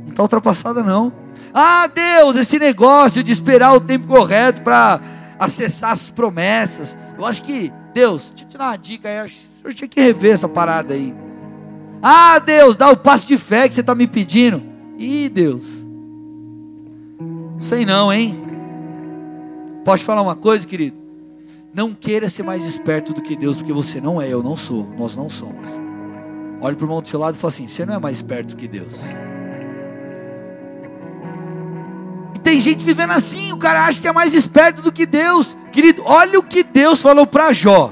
Não 0.02 0.10
está 0.10 0.22
ultrapassada 0.22 0.82
não. 0.82 1.12
Ah, 1.52 1.88
Deus, 1.88 2.36
esse 2.36 2.58
negócio 2.58 3.22
de 3.22 3.32
esperar 3.32 3.74
o 3.74 3.80
tempo 3.80 4.06
correto 4.06 4.62
para 4.62 5.00
acessar 5.38 5.92
as 5.92 6.10
promessas. 6.10 6.96
Eu 7.16 7.24
acho 7.24 7.42
que, 7.42 7.72
Deus, 7.92 8.30
deixa 8.30 8.44
eu 8.44 8.48
te 8.48 8.58
dar 8.58 8.68
uma 8.68 8.76
dica 8.76 9.08
aí, 9.08 9.30
eu 9.64 9.74
tinha 9.74 9.88
que 9.88 10.00
rever 10.00 10.34
essa 10.34 10.48
parada 10.48 10.94
aí. 10.94 11.14
Ah, 12.02 12.38
Deus, 12.38 12.76
dá 12.76 12.90
o 12.90 12.96
passo 12.96 13.26
de 13.26 13.38
fé 13.38 13.68
que 13.68 13.74
você 13.74 13.80
está 13.80 13.94
me 13.94 14.06
pedindo. 14.06 14.62
Ih, 14.98 15.28
Deus. 15.28 15.66
Sei 17.58 17.86
não, 17.86 18.12
hein? 18.12 18.42
Posso 19.84 20.04
falar 20.04 20.22
uma 20.22 20.36
coisa, 20.36 20.66
querido? 20.66 20.96
Não 21.72 21.92
queira 21.92 22.28
ser 22.28 22.42
mais 22.42 22.64
esperto 22.64 23.12
do 23.12 23.22
que 23.22 23.34
Deus, 23.34 23.56
porque 23.58 23.72
você 23.72 24.00
não 24.00 24.20
é, 24.20 24.28
eu 24.28 24.42
não 24.42 24.54
sou, 24.54 24.88
nós 24.98 25.16
não 25.16 25.28
somos. 25.28 25.68
Olhe 26.60 26.76
para 26.76 26.84
o 26.84 26.86
irmão 26.86 27.02
do 27.02 27.08
seu 27.08 27.18
lado 27.18 27.34
e 27.34 27.38
fala 27.38 27.52
assim: 27.52 27.66
você 27.66 27.84
não 27.84 27.94
é 27.94 27.98
mais 27.98 28.16
esperto 28.16 28.56
que 28.56 28.68
Deus. 28.68 29.00
Tem 32.44 32.60
gente 32.60 32.84
vivendo 32.84 33.12
assim, 33.12 33.52
o 33.52 33.56
cara 33.56 33.86
acha 33.86 33.98
que 33.98 34.06
é 34.06 34.12
mais 34.12 34.34
esperto 34.34 34.82
do 34.82 34.92
que 34.92 35.06
Deus. 35.06 35.56
Querido, 35.72 36.02
olha 36.04 36.38
o 36.38 36.42
que 36.42 36.62
Deus 36.62 37.00
falou 37.00 37.26
para 37.26 37.52
Jó. 37.54 37.90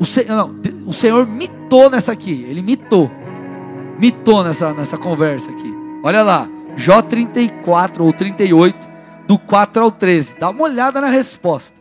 O, 0.00 0.04
se, 0.04 0.24
não, 0.24 0.60
o 0.84 0.92
Senhor 0.92 1.24
mitou 1.24 1.88
nessa 1.88 2.10
aqui, 2.10 2.44
ele 2.48 2.60
mitou. 2.60 3.08
Mitou 4.00 4.42
nessa, 4.42 4.74
nessa 4.74 4.98
conversa 4.98 5.52
aqui. 5.52 5.72
Olha 6.02 6.20
lá, 6.22 6.48
Jó 6.74 7.00
34 7.00 8.04
ou 8.04 8.12
38, 8.12 8.88
do 9.28 9.38
4 9.38 9.84
ao 9.84 9.92
13. 9.92 10.36
Dá 10.36 10.50
uma 10.50 10.64
olhada 10.64 11.00
na 11.00 11.08
resposta. 11.08 11.80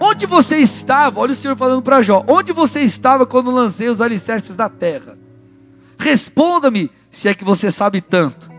Onde 0.00 0.26
você 0.26 0.56
estava? 0.56 1.20
Olha 1.20 1.30
o 1.30 1.36
Senhor 1.36 1.56
falando 1.56 1.82
para 1.82 2.02
Jó. 2.02 2.24
Onde 2.26 2.52
você 2.52 2.80
estava 2.80 3.24
quando 3.24 3.52
lancei 3.52 3.88
os 3.88 4.00
alicerces 4.00 4.56
da 4.56 4.68
terra? 4.68 5.16
Responda-me, 5.96 6.90
se 7.12 7.28
é 7.28 7.34
que 7.34 7.44
você 7.44 7.70
sabe 7.70 8.00
tanto. 8.00 8.51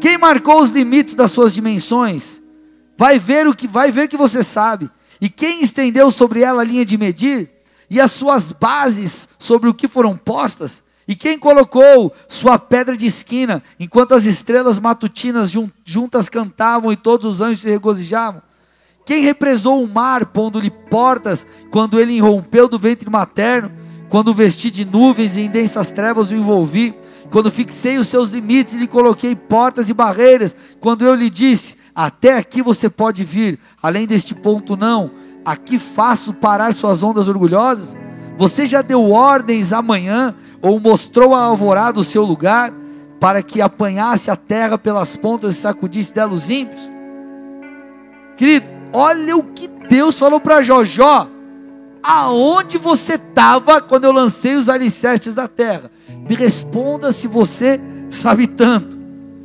Quem 0.00 0.18
marcou 0.18 0.60
os 0.60 0.70
limites 0.70 1.14
das 1.14 1.30
suas 1.30 1.54
dimensões, 1.54 2.40
vai 2.96 3.18
ver 3.18 3.46
o 3.46 3.54
que 3.54 3.66
vai 3.66 3.90
ver 3.90 4.08
que 4.08 4.16
você 4.16 4.42
sabe. 4.42 4.90
E 5.20 5.28
quem 5.28 5.62
estendeu 5.62 6.10
sobre 6.10 6.42
ela 6.42 6.62
a 6.62 6.64
linha 6.64 6.84
de 6.84 6.98
medir 6.98 7.50
e 7.88 8.00
as 8.00 8.12
suas 8.12 8.52
bases 8.52 9.28
sobre 9.38 9.68
o 9.68 9.74
que 9.74 9.88
foram 9.88 10.16
postas, 10.16 10.82
e 11.08 11.14
quem 11.14 11.38
colocou 11.38 12.12
sua 12.28 12.58
pedra 12.58 12.96
de 12.96 13.06
esquina 13.06 13.62
enquanto 13.78 14.12
as 14.12 14.24
estrelas 14.24 14.78
matutinas 14.78 15.52
juntas 15.84 16.28
cantavam 16.28 16.90
e 16.90 16.96
todos 16.96 17.34
os 17.34 17.40
anjos 17.40 17.60
se 17.60 17.68
regozijavam? 17.68 18.42
Quem 19.04 19.22
represou 19.22 19.80
o 19.80 19.88
mar 19.88 20.26
pondo-lhe 20.26 20.70
portas 20.70 21.46
quando 21.70 22.00
ele 22.00 22.14
irrompeu 22.14 22.68
do 22.68 22.76
ventre 22.76 23.08
materno? 23.08 23.70
Quando 24.08 24.34
vesti 24.34 24.68
de 24.68 24.84
nuvens 24.84 25.36
e 25.36 25.42
em 25.42 25.50
densas 25.50 25.92
trevas 25.92 26.32
o 26.32 26.34
envolvi? 26.34 26.92
Quando 27.30 27.50
fixei 27.50 27.98
os 27.98 28.08
seus 28.08 28.30
limites 28.30 28.74
e 28.74 28.78
lhe 28.78 28.86
coloquei 28.86 29.34
portas 29.34 29.90
e 29.90 29.94
barreiras, 29.94 30.54
quando 30.80 31.04
eu 31.04 31.14
lhe 31.14 31.28
disse: 31.28 31.76
Até 31.94 32.36
aqui 32.36 32.62
você 32.62 32.88
pode 32.88 33.24
vir, 33.24 33.58
além 33.82 34.06
deste 34.06 34.34
ponto 34.34 34.76
não, 34.76 35.10
aqui 35.44 35.78
faço 35.78 36.32
parar 36.32 36.72
suas 36.72 37.02
ondas 37.02 37.28
orgulhosas? 37.28 37.96
Você 38.36 38.66
já 38.66 38.82
deu 38.82 39.10
ordens 39.10 39.72
amanhã, 39.72 40.34
ou 40.60 40.78
mostrou 40.78 41.34
a 41.34 41.40
alvorada 41.40 41.98
o 41.98 42.04
seu 42.04 42.22
lugar, 42.22 42.72
para 43.18 43.42
que 43.42 43.62
apanhasse 43.62 44.30
a 44.30 44.36
terra 44.36 44.76
pelas 44.76 45.16
pontas 45.16 45.56
e 45.56 45.58
sacudisse 45.58 46.12
dela 46.12 46.34
os 46.34 46.50
ímpios? 46.50 46.90
Querido, 48.36 48.66
olha 48.92 49.36
o 49.36 49.42
que 49.42 49.68
Deus 49.88 50.18
falou 50.18 50.38
para 50.38 50.62
Jó: 50.62 50.84
Jó, 50.84 51.26
aonde 52.06 52.78
você 52.78 53.14
estava 53.14 53.80
quando 53.80 54.04
eu 54.04 54.12
lancei 54.12 54.54
os 54.54 54.68
alicerces 54.68 55.34
da 55.34 55.48
terra? 55.48 55.90
Me 56.28 56.36
responda 56.36 57.12
se 57.12 57.26
você 57.26 57.80
sabe 58.08 58.46
tanto. 58.46 58.96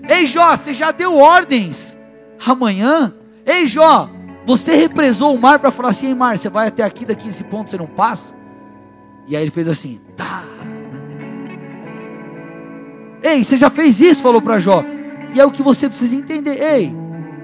Ei 0.07 0.27
Jó, 0.27 0.55
você 0.55 0.71
já 0.71 0.91
deu 0.91 1.17
ordens 1.17 1.97
amanhã? 2.45 3.13
Ei 3.45 3.65
Jó, 3.65 4.07
você 4.45 4.75
represou 4.75 5.35
o 5.35 5.41
mar 5.41 5.57
para 5.57 5.71
falar 5.71 5.89
assim, 5.89 6.07
Ei, 6.07 6.13
mar, 6.13 6.37
você 6.37 6.49
vai 6.49 6.67
até 6.67 6.83
aqui, 6.83 7.03
daqui 7.03 7.29
esse 7.29 7.43
ponto 7.43 7.71
você 7.71 7.77
não 7.77 7.87
passa? 7.87 8.35
E 9.27 9.35
aí 9.35 9.43
ele 9.43 9.51
fez 9.51 9.67
assim, 9.67 9.99
tá. 10.15 10.43
Ei, 13.23 13.43
você 13.43 13.57
já 13.57 13.69
fez 13.69 13.99
isso? 13.99 14.21
Falou 14.21 14.41
para 14.41 14.59
Jó. 14.59 14.83
E 15.33 15.39
é 15.39 15.45
o 15.45 15.51
que 15.51 15.63
você 15.63 15.87
precisa 15.87 16.15
entender. 16.15 16.61
Ei, 16.61 16.95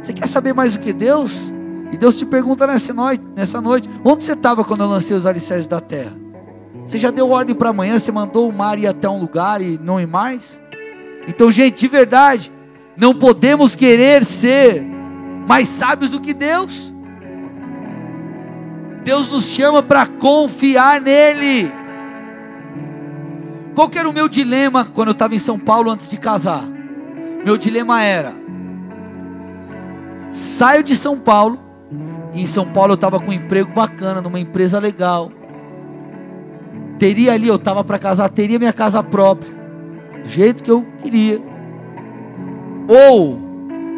você 0.01 0.13
quer 0.13 0.27
saber 0.27 0.53
mais 0.53 0.73
do 0.73 0.79
que 0.79 0.93
Deus? 0.93 1.51
E 1.91 1.97
Deus 1.97 2.17
te 2.17 2.25
pergunta 2.25 2.67
nessa 2.67 2.93
noite, 2.93 3.23
nessa 3.35 3.61
noite, 3.61 3.89
onde 4.03 4.23
você 4.23 4.33
estava 4.33 4.63
quando 4.63 4.81
eu 4.81 4.87
lancei 4.87 5.15
os 5.15 5.25
alicerces 5.25 5.67
da 5.67 5.79
terra? 5.79 6.15
Você 6.85 6.97
já 6.97 7.11
deu 7.11 7.29
ordem 7.29 7.55
para 7.55 7.69
amanhã, 7.69 7.97
você 7.97 8.11
mandou 8.11 8.49
o 8.49 8.53
mar 8.53 8.77
ir 8.77 8.87
até 8.87 9.09
um 9.09 9.19
lugar 9.19 9.61
e 9.61 9.77
não 9.81 9.99
ir 9.99 10.07
mais? 10.07 10.61
Então, 11.27 11.51
gente, 11.51 11.79
de 11.79 11.87
verdade, 11.87 12.51
não 12.95 13.13
podemos 13.13 13.75
querer 13.75 14.23
ser 14.23 14.81
mais 15.47 15.67
sábios 15.67 16.09
do 16.09 16.19
que 16.19 16.33
Deus. 16.33 16.93
Deus 19.03 19.29
nos 19.29 19.45
chama 19.45 19.81
para 19.83 20.07
confiar 20.07 20.99
nele. 20.99 21.71
Qual 23.75 23.89
era 23.93 24.09
o 24.09 24.13
meu 24.13 24.27
dilema 24.27 24.85
quando 24.85 25.09
eu 25.09 25.13
estava 25.13 25.35
em 25.35 25.39
São 25.39 25.59
Paulo 25.59 25.91
antes 25.91 26.09
de 26.09 26.17
casar? 26.17 26.63
Meu 27.45 27.57
dilema 27.57 28.01
era: 28.01 28.33
saio 30.31 30.83
de 30.83 30.95
São 30.95 31.17
Paulo, 31.17 31.59
e 32.37 32.43
em 32.43 32.45
São 32.45 32.65
Paulo 32.65 32.91
eu 32.91 32.95
estava 32.95 33.19
com 33.19 33.31
um 33.31 33.33
emprego 33.33 33.71
bacana, 33.73 34.21
numa 34.21 34.39
empresa 34.39 34.79
legal, 34.79 35.31
Teria 36.97 37.33
ali, 37.33 37.47
eu 37.47 37.55
estava 37.55 37.83
para 37.83 37.99
casar, 37.99 38.27
teria 38.29 38.57
minha 38.57 38.73
casa 38.73 39.03
própria, 39.03 39.53
do 40.23 40.27
jeito 40.27 40.63
que 40.63 40.71
eu 40.71 40.85
queria. 41.01 41.39
Ou 42.87 43.39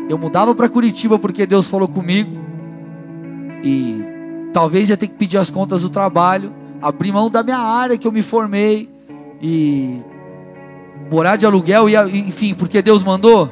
eu 0.10 0.18
mudava 0.18 0.54
para 0.54 0.68
Curitiba 0.68 1.18
porque 1.18 1.46
Deus 1.46 1.68
falou 1.68 1.88
comigo 1.88 2.38
e 3.64 4.04
talvez 4.52 4.90
ia 4.90 4.98
ter 4.98 5.08
que 5.08 5.16
pedir 5.16 5.38
as 5.38 5.50
contas 5.50 5.82
do 5.82 5.90
trabalho, 5.90 6.54
abrir 6.82 7.12
mão 7.12 7.30
da 7.30 7.42
minha 7.42 7.60
área 7.60 7.98
que 7.98 8.08
eu 8.08 8.12
me 8.12 8.22
formei 8.22 8.90
e 9.42 10.02
morar 11.10 11.38
de 11.38 11.46
aluguel 11.46 11.88
e 11.88 11.96
enfim, 12.20 12.54
porque 12.54 12.82
Deus 12.82 13.02
mandou. 13.02 13.50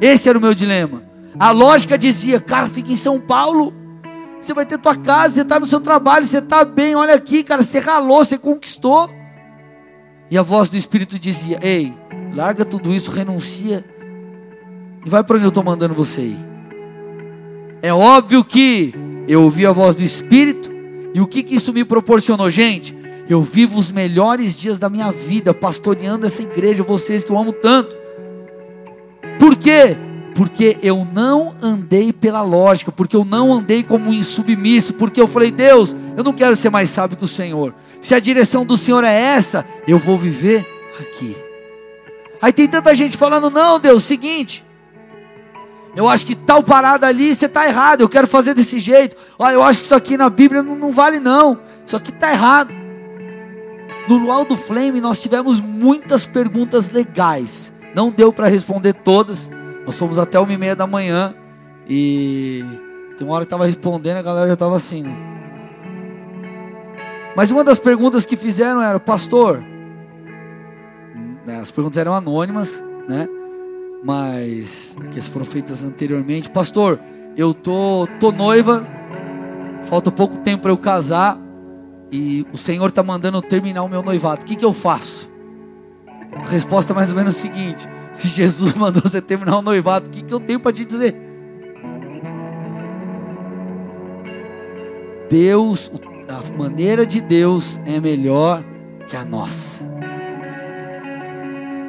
Esse 0.00 0.28
era 0.28 0.38
o 0.38 0.40
meu 0.40 0.54
dilema. 0.54 1.02
A 1.38 1.50
lógica 1.50 1.98
dizia, 1.98 2.40
cara, 2.40 2.68
fica 2.68 2.92
em 2.92 2.96
São 2.96 3.20
Paulo 3.20 3.74
você 4.40 4.54
vai 4.54 4.64
ter 4.66 4.78
tua 4.78 4.96
casa, 4.96 5.34
você 5.34 5.40
está 5.42 5.58
no 5.58 5.66
seu 5.66 5.80
trabalho, 5.80 6.26
você 6.26 6.38
está 6.38 6.64
bem, 6.64 6.94
olha 6.94 7.14
aqui, 7.14 7.42
cara, 7.42 7.62
você 7.62 7.78
ralou, 7.78 8.24
você 8.24 8.38
conquistou. 8.38 9.10
E 10.30 10.36
a 10.36 10.42
voz 10.42 10.68
do 10.68 10.76
Espírito 10.76 11.18
dizia: 11.18 11.58
Ei, 11.62 11.94
larga 12.34 12.64
tudo 12.64 12.92
isso, 12.92 13.10
renuncia 13.10 13.84
e 15.06 15.08
vai 15.08 15.22
para 15.22 15.36
onde 15.36 15.44
eu 15.44 15.50
estou 15.50 15.62
mandando 15.62 15.94
você 15.94 16.20
ir. 16.20 16.38
É 17.80 17.94
óbvio 17.94 18.44
que 18.44 18.92
eu 19.28 19.42
ouvi 19.42 19.64
a 19.64 19.70
voz 19.70 19.94
do 19.94 20.02
Espírito, 20.02 20.68
e 21.14 21.20
o 21.20 21.26
que, 21.28 21.44
que 21.44 21.54
isso 21.54 21.72
me 21.72 21.84
proporcionou, 21.84 22.50
gente? 22.50 22.94
Eu 23.28 23.42
vivo 23.42 23.78
os 23.78 23.92
melhores 23.92 24.56
dias 24.56 24.80
da 24.80 24.90
minha 24.90 25.12
vida 25.12 25.54
pastoreando 25.54 26.26
essa 26.26 26.42
igreja, 26.42 26.82
vocês 26.82 27.24
que 27.24 27.30
eu 27.30 27.38
amo 27.38 27.52
tanto. 27.52 27.96
Por 29.38 29.56
quê? 29.56 29.96
Porque 30.36 30.76
eu 30.82 31.08
não 31.14 31.56
andei 31.62 32.12
pela 32.12 32.42
lógica, 32.42 32.92
porque 32.92 33.16
eu 33.16 33.24
não 33.24 33.54
andei 33.54 33.82
como 33.82 34.10
um 34.10 34.12
insubmisso, 34.12 34.92
porque 34.92 35.18
eu 35.18 35.26
falei, 35.26 35.50
Deus, 35.50 35.96
eu 36.14 36.22
não 36.22 36.34
quero 36.34 36.54
ser 36.54 36.68
mais 36.68 36.90
sábio 36.90 37.16
que 37.16 37.24
o 37.24 37.28
Senhor. 37.28 37.74
Se 38.02 38.14
a 38.14 38.20
direção 38.20 38.66
do 38.66 38.76
Senhor 38.76 39.02
é 39.02 39.18
essa, 39.18 39.64
eu 39.88 39.98
vou 39.98 40.18
viver 40.18 40.66
aqui. 41.00 41.34
Aí 42.40 42.52
tem 42.52 42.68
tanta 42.68 42.94
gente 42.94 43.16
falando, 43.16 43.48
não, 43.48 43.80
Deus, 43.80 44.04
seguinte, 44.04 44.62
eu 45.96 46.06
acho 46.06 46.26
que 46.26 46.34
tal 46.34 46.62
parada 46.62 47.06
ali 47.06 47.34
você 47.34 47.46
está 47.46 47.66
errado, 47.66 48.02
eu 48.02 48.08
quero 48.08 48.26
fazer 48.26 48.52
desse 48.52 48.78
jeito. 48.78 49.16
Olha, 49.38 49.54
eu 49.54 49.62
acho 49.62 49.78
que 49.78 49.86
isso 49.86 49.94
aqui 49.94 50.18
na 50.18 50.28
Bíblia 50.28 50.62
não, 50.62 50.76
não 50.76 50.92
vale 50.92 51.18
não, 51.18 51.58
isso 51.86 51.96
aqui 51.96 52.10
está 52.10 52.30
errado. 52.30 52.74
No 54.06 54.18
Luau 54.18 54.44
do 54.44 54.54
Flame 54.56 55.00
nós 55.00 55.18
tivemos 55.18 55.58
muitas 55.60 56.26
perguntas 56.26 56.90
legais, 56.90 57.72
não 57.94 58.10
deu 58.10 58.30
para 58.30 58.48
responder 58.48 58.92
todas, 58.92 59.48
nós 59.86 59.96
fomos 59.96 60.18
até 60.18 60.38
uma 60.38 60.52
e 60.52 60.58
meia 60.58 60.74
da 60.74 60.86
manhã 60.86 61.32
e 61.88 62.64
tem 63.16 63.24
uma 63.26 63.36
hora 63.36 63.44
que 63.44 63.46
estava 63.46 63.64
respondendo, 63.64 64.16
a 64.16 64.22
galera 64.22 64.48
já 64.48 64.54
estava 64.54 64.76
assim, 64.76 65.04
né? 65.04 65.16
Mas 67.36 67.50
uma 67.52 67.62
das 67.62 67.78
perguntas 67.78 68.26
que 68.26 68.36
fizeram 68.36 68.82
era, 68.82 68.98
pastor, 68.98 69.62
né, 71.46 71.60
as 71.60 71.70
perguntas 71.70 71.98
eram 71.98 72.14
anônimas, 72.14 72.82
né? 73.08 73.28
Mas 74.02 74.96
que 75.12 75.20
foram 75.20 75.46
feitas 75.46 75.84
anteriormente, 75.84 76.50
pastor, 76.50 76.98
eu 77.36 77.54
tô, 77.54 78.08
tô 78.18 78.32
noiva, 78.32 78.84
falta 79.84 80.10
pouco 80.10 80.38
tempo 80.38 80.62
para 80.62 80.72
eu 80.72 80.78
casar 80.78 81.38
e 82.10 82.44
o 82.52 82.56
Senhor 82.56 82.88
está 82.88 83.02
mandando 83.02 83.38
eu 83.38 83.42
terminar 83.42 83.84
o 83.84 83.88
meu 83.88 84.02
noivado. 84.02 84.42
O 84.42 84.44
que, 84.44 84.56
que 84.56 84.64
eu 84.64 84.72
faço? 84.72 85.30
Resposta 86.48 86.92
é 86.92 86.94
mais 86.96 87.10
ou 87.10 87.16
menos 87.16 87.36
o 87.36 87.38
seguinte: 87.38 87.88
se 88.12 88.28
Jesus 88.28 88.72
mandou 88.74 89.02
você 89.02 89.20
terminar 89.20 89.58
o 89.58 89.62
noivado, 89.62 90.06
o 90.06 90.10
que, 90.10 90.22
que 90.22 90.32
eu 90.32 90.40
tenho 90.40 90.60
para 90.60 90.72
te 90.72 90.84
dizer? 90.84 91.14
Deus, 95.28 95.90
a 96.28 96.56
maneira 96.56 97.04
de 97.04 97.20
Deus 97.20 97.80
é 97.84 97.98
melhor 97.98 98.62
que 99.08 99.16
a 99.16 99.24
nossa. 99.24 99.84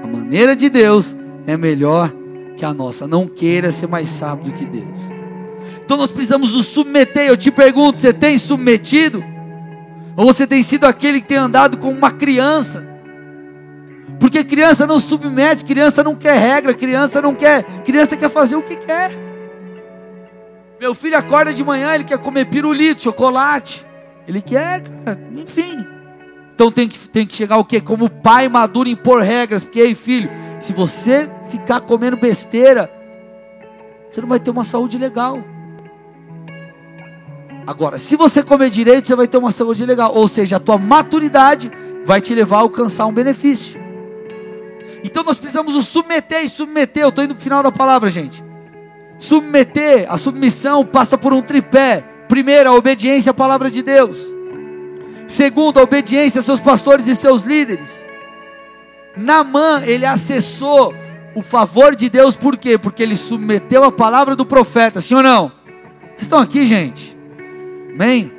A 0.03 0.07
maneira 0.07 0.55
de 0.55 0.69
Deus 0.69 1.15
é 1.45 1.55
melhor 1.55 2.11
que 2.55 2.65
a 2.65 2.73
nossa. 2.73 3.07
Não 3.07 3.27
queira 3.27 3.71
ser 3.71 3.87
mais 3.87 4.09
sábio 4.09 4.45
do 4.45 4.53
que 4.53 4.65
Deus. 4.65 4.99
Então 5.85 5.97
nós 5.97 6.11
precisamos 6.11 6.53
nos 6.53 6.65
submeter. 6.65 7.27
Eu 7.27 7.37
te 7.37 7.51
pergunto: 7.51 7.99
você 7.99 8.11
tem 8.11 8.37
submetido? 8.37 9.23
Ou 10.15 10.25
você 10.25 10.47
tem 10.47 10.63
sido 10.63 10.85
aquele 10.85 11.21
que 11.21 11.27
tem 11.27 11.37
andado 11.37 11.77
como 11.77 11.95
uma 11.95 12.11
criança? 12.11 12.86
Porque 14.19 14.43
criança 14.43 14.87
não 14.87 14.99
submete, 14.99 15.63
criança 15.63 16.03
não 16.03 16.15
quer 16.15 16.37
regra, 16.37 16.73
criança 16.73 17.21
não 17.21 17.35
quer, 17.35 17.63
criança 17.83 18.17
quer 18.17 18.29
fazer 18.29 18.55
o 18.55 18.63
que 18.63 18.75
quer. 18.75 19.11
Meu 20.79 20.93
filho 20.93 21.17
acorda 21.17 21.53
de 21.53 21.63
manhã, 21.63 21.93
ele 21.93 22.03
quer 22.03 22.17
comer 22.17 22.45
pirulito, 22.45 23.01
chocolate. 23.01 23.85
Ele 24.27 24.41
quer, 24.41 24.81
cara, 24.81 25.19
enfim. 25.35 25.85
Então 26.53 26.71
tem 26.71 26.87
que, 26.87 26.97
tem 27.09 27.25
que 27.25 27.35
chegar 27.35 27.57
o 27.57 27.65
quê? 27.65 27.79
Como 27.79 28.09
pai 28.09 28.47
maduro 28.47 28.89
impor 28.89 29.21
regras. 29.21 29.63
Porque 29.63 29.81
aí, 29.81 29.95
filho, 29.95 30.29
se 30.59 30.73
você 30.73 31.29
ficar 31.49 31.81
comendo 31.81 32.17
besteira, 32.17 32.91
você 34.11 34.21
não 34.21 34.27
vai 34.27 34.39
ter 34.39 34.51
uma 34.51 34.63
saúde 34.63 34.97
legal. 34.97 35.43
Agora, 37.65 37.97
se 37.97 38.15
você 38.15 38.43
comer 38.43 38.69
direito, 38.69 39.07
você 39.07 39.15
vai 39.15 39.27
ter 39.27 39.37
uma 39.37 39.51
saúde 39.51 39.85
legal. 39.85 40.11
Ou 40.13 40.27
seja, 40.27 40.57
a 40.57 40.59
tua 40.59 40.77
maturidade 40.77 41.71
vai 42.05 42.21
te 42.21 42.33
levar 42.33 42.57
a 42.57 42.61
alcançar 42.61 43.05
um 43.05 43.13
benefício. 43.13 43.86
Então 45.03 45.23
nós 45.23 45.39
precisamos 45.39 45.75
nos 45.75 45.87
submeter 45.87 46.43
e 46.43 46.49
submeter. 46.49 47.03
Eu 47.03 47.09
estou 47.09 47.23
indo 47.23 47.35
para 47.35 47.41
o 47.41 47.43
final 47.43 47.63
da 47.63 47.71
palavra, 47.71 48.09
gente. 48.09 48.43
Submeter, 49.19 50.05
a 50.09 50.17
submissão 50.17 50.85
passa 50.85 51.17
por 51.17 51.33
um 51.33 51.41
tripé. 51.41 52.03
Primeiro, 52.27 52.69
a 52.69 52.73
obediência 52.73 53.31
à 53.31 53.33
palavra 53.33 53.69
de 53.69 53.81
Deus. 53.81 54.17
Segundo, 55.27 55.79
a 55.79 55.83
obediência 55.83 56.39
a 56.39 56.43
seus 56.43 56.59
pastores 56.59 57.07
e 57.07 57.15
seus 57.15 57.41
líderes. 57.41 58.05
Namã, 59.15 59.81
ele 59.85 60.05
acessou 60.05 60.93
o 61.35 61.41
favor 61.41 61.95
de 61.95 62.09
Deus, 62.09 62.35
por 62.35 62.57
quê? 62.57 62.77
Porque 62.77 63.03
ele 63.03 63.15
submeteu 63.15 63.83
a 63.83 63.91
palavra 63.91 64.35
do 64.35 64.45
profeta, 64.45 65.01
sim 65.01 65.15
ou 65.15 65.23
não? 65.23 65.51
Vocês 66.09 66.21
estão 66.21 66.39
aqui, 66.39 66.65
gente? 66.65 67.17
Amém? 67.93 68.31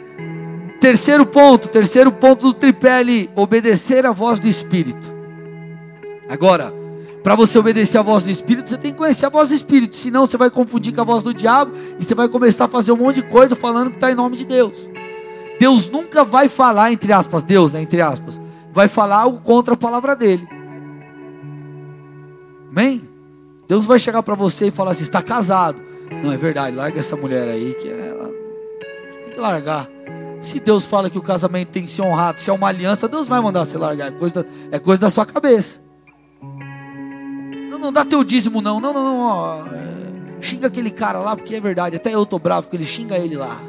Terceiro 0.81 1.27
ponto, 1.27 1.69
terceiro 1.69 2.13
ponto 2.13 2.47
do 2.47 2.55
tripé 2.55 2.93
ali, 2.93 3.31
obedecer 3.35 4.07
a 4.07 4.13
voz 4.13 4.39
do 4.39 4.49
Espírito. 4.49 5.18
Agora, 6.29 6.73
para 7.23 7.35
você 7.35 7.59
obedecer 7.59 7.99
a 7.99 8.03
voz 8.03 8.25
do 8.25 8.31
Espírito, 8.31 8.71
você 8.71 8.79
tem 8.79 8.93
que 8.93 8.99
conhecer 8.99 9.27
a 9.27 9.29
voz 9.29 9.49
do 9.49 9.55
Espírito, 9.55 9.97
senão 9.97 10.27
você 10.27 10.37
vai 10.37 10.51
confundir 10.51 10.95
com 10.95 11.01
a 11.01 11.05
voz 11.05 11.23
do 11.23 11.35
diabo 11.35 11.73
e 11.99 12.05
você 12.05 12.15
vai 12.15 12.29
começar 12.29 12.67
a 12.67 12.69
fazer 12.69 12.93
um 12.93 12.97
monte 12.97 13.17
de 13.17 13.23
coisa 13.23 13.57
falando 13.57 13.91
que 13.91 13.97
está 13.97 14.11
em 14.11 14.15
nome 14.15 14.37
de 14.37 14.47
Deus. 14.47 14.89
Deus 15.59 15.89
nunca 15.89 16.25
vai 16.25 16.49
falar, 16.49 16.93
entre 16.93 17.13
aspas, 17.13 17.43
Deus, 17.43 17.73
né, 17.73 17.81
entre 17.83 18.01
aspas, 18.01 18.41
vai 18.73 18.87
falar 18.87 19.23
algo 19.23 19.41
contra 19.41 19.75
a 19.75 19.77
palavra 19.77 20.15
dele. 20.15 20.49
Amém? 22.71 23.03
Deus 23.67 23.85
vai 23.85 23.99
chegar 23.99 24.23
para 24.23 24.35
você 24.35 24.69
e 24.69 24.71
falar 24.71 24.93
assim: 24.93 25.03
está 25.03 25.23
casado. 25.23 25.83
Não 26.23 26.33
é 26.33 26.37
verdade, 26.37 26.77
larga 26.77 26.99
essa 26.99 27.17
mulher 27.17 27.49
aí 27.49 27.75
que 27.75 27.89
ela 27.89 28.31
tem 29.25 29.33
que 29.35 29.41
largar. 29.41 29.89
Se 30.41 30.61
Deus 30.61 30.87
fala 30.87 31.11
que 31.11 31.19
o 31.19 31.23
casamento 31.23 31.69
tem 31.69 31.83
que 31.83 31.91
ser 31.91 32.03
honrado, 32.03 32.41
se 32.41 32.49
é 32.49 32.53
uma 32.53 32.69
aliança, 32.69 33.09
Deus 33.09 33.29
vai 33.29 33.41
mandar 33.41 33.65
você 33.65 33.77
largar. 33.77 34.09
É 34.09 34.11
coisa, 34.13 34.47
é 34.71 34.79
coisa 34.79 35.01
da 35.01 35.11
sua 35.11 35.27
cabeça. 35.27 35.88
Não, 37.79 37.87
não 37.87 37.93
dá 37.93 38.05
teu 38.05 38.25
dízimo, 38.25 38.61
não. 38.61 38.81
Não, 38.81 38.93
não, 38.93 39.05
não. 39.05 39.21
Ó, 39.21 39.65
xinga 40.41 40.67
aquele 40.67 40.91
cara 40.91 41.19
lá, 41.21 41.37
porque 41.37 41.55
é 41.55 41.61
verdade. 41.61 41.97
Até 41.97 42.13
eu 42.13 42.27
tô 42.27 42.39
bravo 42.39 42.69
que 42.69 42.77
ele 42.77 42.85
xinga 42.85 43.17
ele 43.17 43.37
lá. 43.37 43.61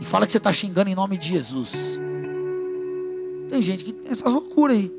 E 0.00 0.04
fala 0.04 0.26
que 0.26 0.32
você 0.32 0.38
está 0.38 0.52
xingando 0.52 0.90
em 0.90 0.94
nome 0.94 1.16
de 1.16 1.28
Jesus. 1.28 2.00
Tem 3.48 3.62
gente 3.62 3.84
que 3.84 3.92
tem 3.92 4.10
essas 4.10 4.30
loucuras 4.32 4.76
aí. 4.76 4.92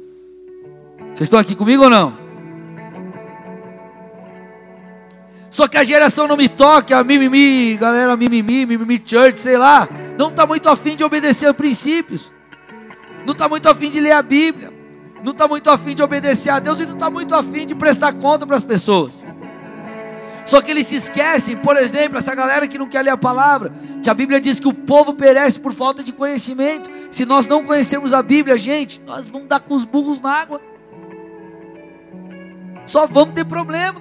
Vocês 1.13 1.21
estão 1.21 1.39
aqui 1.39 1.55
comigo 1.55 1.83
ou 1.83 1.89
não? 1.89 2.25
Só 5.49 5.67
que 5.67 5.77
a 5.77 5.83
geração 5.83 6.27
não 6.27 6.35
me 6.35 6.49
toca, 6.49 6.97
a 6.97 7.03
mimimi, 7.03 7.77
galera 7.77 8.17
mimimi, 8.17 8.65
mimimi 8.65 9.01
church, 9.05 9.39
sei 9.39 9.57
lá, 9.57 9.87
não 10.17 10.27
está 10.27 10.45
muito 10.45 10.67
afim 10.67 10.97
de 10.97 11.03
obedecer 11.03 11.47
a 11.47 11.53
princípios. 11.53 12.29
Não 13.25 13.31
está 13.31 13.47
muito 13.47 13.69
afim 13.69 13.89
de 13.89 14.01
ler 14.01 14.11
a 14.11 14.21
Bíblia 14.21 14.74
não 15.25 15.31
está 15.31 15.47
muito 15.47 15.71
afim 15.71 15.95
de 15.95 16.03
obedecer 16.03 16.51
a 16.51 16.59
Deus 16.59 16.79
e 16.79 16.85
não 16.85 16.93
está 16.93 17.09
muito 17.09 17.33
afim 17.33 17.65
de 17.65 17.73
prestar 17.73 18.13
conta 18.13 18.45
para 18.45 18.55
as 18.55 18.63
pessoas. 18.63 19.25
Só 20.45 20.61
que 20.61 20.69
eles 20.69 20.85
se 20.85 20.95
esquecem, 20.97 21.57
por 21.57 21.75
exemplo, 21.75 22.19
essa 22.19 22.35
galera 22.35 22.67
que 22.67 22.77
não 22.77 22.87
quer 22.87 23.01
ler 23.01 23.09
a 23.09 23.17
palavra, 23.17 23.73
que 24.03 24.09
a 24.09 24.13
Bíblia 24.13 24.39
diz 24.39 24.59
que 24.59 24.67
o 24.67 24.73
povo 24.73 25.15
perece 25.15 25.59
por 25.59 25.73
falta 25.73 26.03
de 26.03 26.13
conhecimento. 26.13 26.87
Se 27.09 27.25
nós 27.25 27.47
não 27.47 27.65
conhecermos 27.65 28.13
a 28.13 28.21
Bíblia, 28.21 28.55
gente, 28.55 29.01
nós 29.03 29.27
vamos 29.27 29.47
dar 29.47 29.59
com 29.59 29.73
os 29.73 29.83
burros 29.83 30.21
na 30.21 30.31
água. 30.31 30.61
Só 32.85 33.07
vamos 33.07 33.33
ter 33.33 33.45
problema. 33.45 33.99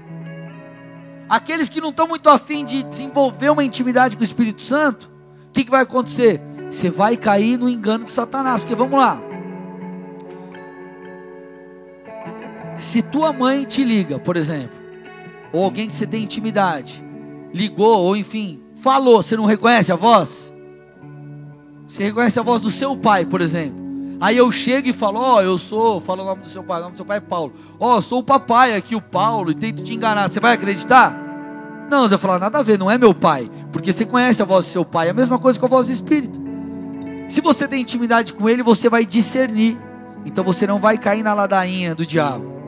Aqueles 1.26 1.70
que 1.70 1.80
não 1.80 1.88
estão 1.88 2.06
muito 2.06 2.28
afim 2.28 2.66
de 2.66 2.82
desenvolver 2.82 3.48
uma 3.48 3.64
intimidade 3.64 4.14
com 4.14 4.20
o 4.20 4.26
Espírito 4.26 4.60
Santo, 4.60 5.10
o 5.48 5.52
que, 5.54 5.64
que 5.64 5.70
vai 5.70 5.84
acontecer? 5.84 6.42
Você 6.70 6.90
vai 6.90 7.16
cair 7.16 7.58
no 7.58 7.66
engano 7.66 8.04
de 8.04 8.12
Satanás. 8.12 8.60
Porque 8.60 8.74
vamos 8.74 8.98
lá, 8.98 9.22
Se 12.76 13.02
tua 13.02 13.32
mãe 13.32 13.64
te 13.64 13.84
liga, 13.84 14.18
por 14.18 14.36
exemplo, 14.36 14.76
ou 15.52 15.64
alguém 15.64 15.86
que 15.86 15.94
você 15.94 16.06
tem 16.06 16.24
intimidade, 16.24 17.04
ligou, 17.52 17.98
ou 18.04 18.16
enfim, 18.16 18.60
falou, 18.74 19.22
você 19.22 19.36
não 19.36 19.44
reconhece 19.44 19.92
a 19.92 19.96
voz? 19.96 20.52
Você 21.86 22.04
reconhece 22.04 22.40
a 22.40 22.42
voz 22.42 22.60
do 22.60 22.70
seu 22.70 22.96
pai, 22.96 23.24
por 23.24 23.40
exemplo. 23.40 23.84
Aí 24.20 24.36
eu 24.36 24.50
chego 24.50 24.88
e 24.88 24.92
falo, 24.92 25.20
ó, 25.20 25.36
oh, 25.36 25.40
eu 25.42 25.58
sou, 25.58 26.00
falo 26.00 26.22
o 26.22 26.26
nome 26.26 26.42
do 26.42 26.48
seu 26.48 26.62
pai, 26.62 26.80
o 26.80 26.82
nome 26.84 26.94
do 26.94 26.96
seu 26.96 27.06
pai 27.06 27.18
é 27.18 27.20
Paulo. 27.20 27.52
Ó, 27.78 27.96
oh, 27.96 28.00
sou 28.00 28.20
o 28.20 28.22
papai 28.22 28.74
aqui, 28.74 28.96
o 28.96 29.00
Paulo, 29.00 29.50
e 29.50 29.54
tento 29.54 29.82
te 29.82 29.94
enganar. 29.94 30.28
Você 30.28 30.40
vai 30.40 30.54
acreditar? 30.54 31.16
Não, 31.90 32.02
você 32.02 32.10
vai 32.10 32.18
falar, 32.18 32.38
nada 32.38 32.58
a 32.58 32.62
ver, 32.62 32.78
não 32.78 32.90
é 32.90 32.96
meu 32.96 33.14
pai. 33.14 33.50
Porque 33.70 33.92
você 33.92 34.04
conhece 34.04 34.42
a 34.42 34.44
voz 34.44 34.64
do 34.64 34.70
seu 34.70 34.84
pai. 34.84 35.08
É 35.08 35.10
a 35.10 35.14
mesma 35.14 35.38
coisa 35.38 35.58
com 35.58 35.66
a 35.66 35.68
voz 35.68 35.86
do 35.86 35.92
Espírito. 35.92 36.40
Se 37.28 37.40
você 37.40 37.68
tem 37.68 37.82
intimidade 37.82 38.32
com 38.32 38.48
ele, 38.48 38.62
você 38.62 38.88
vai 38.88 39.04
discernir. 39.04 39.78
Então 40.24 40.42
você 40.42 40.66
não 40.66 40.78
vai 40.78 40.96
cair 40.96 41.22
na 41.22 41.34
ladainha 41.34 41.94
do 41.94 42.06
diabo. 42.06 42.63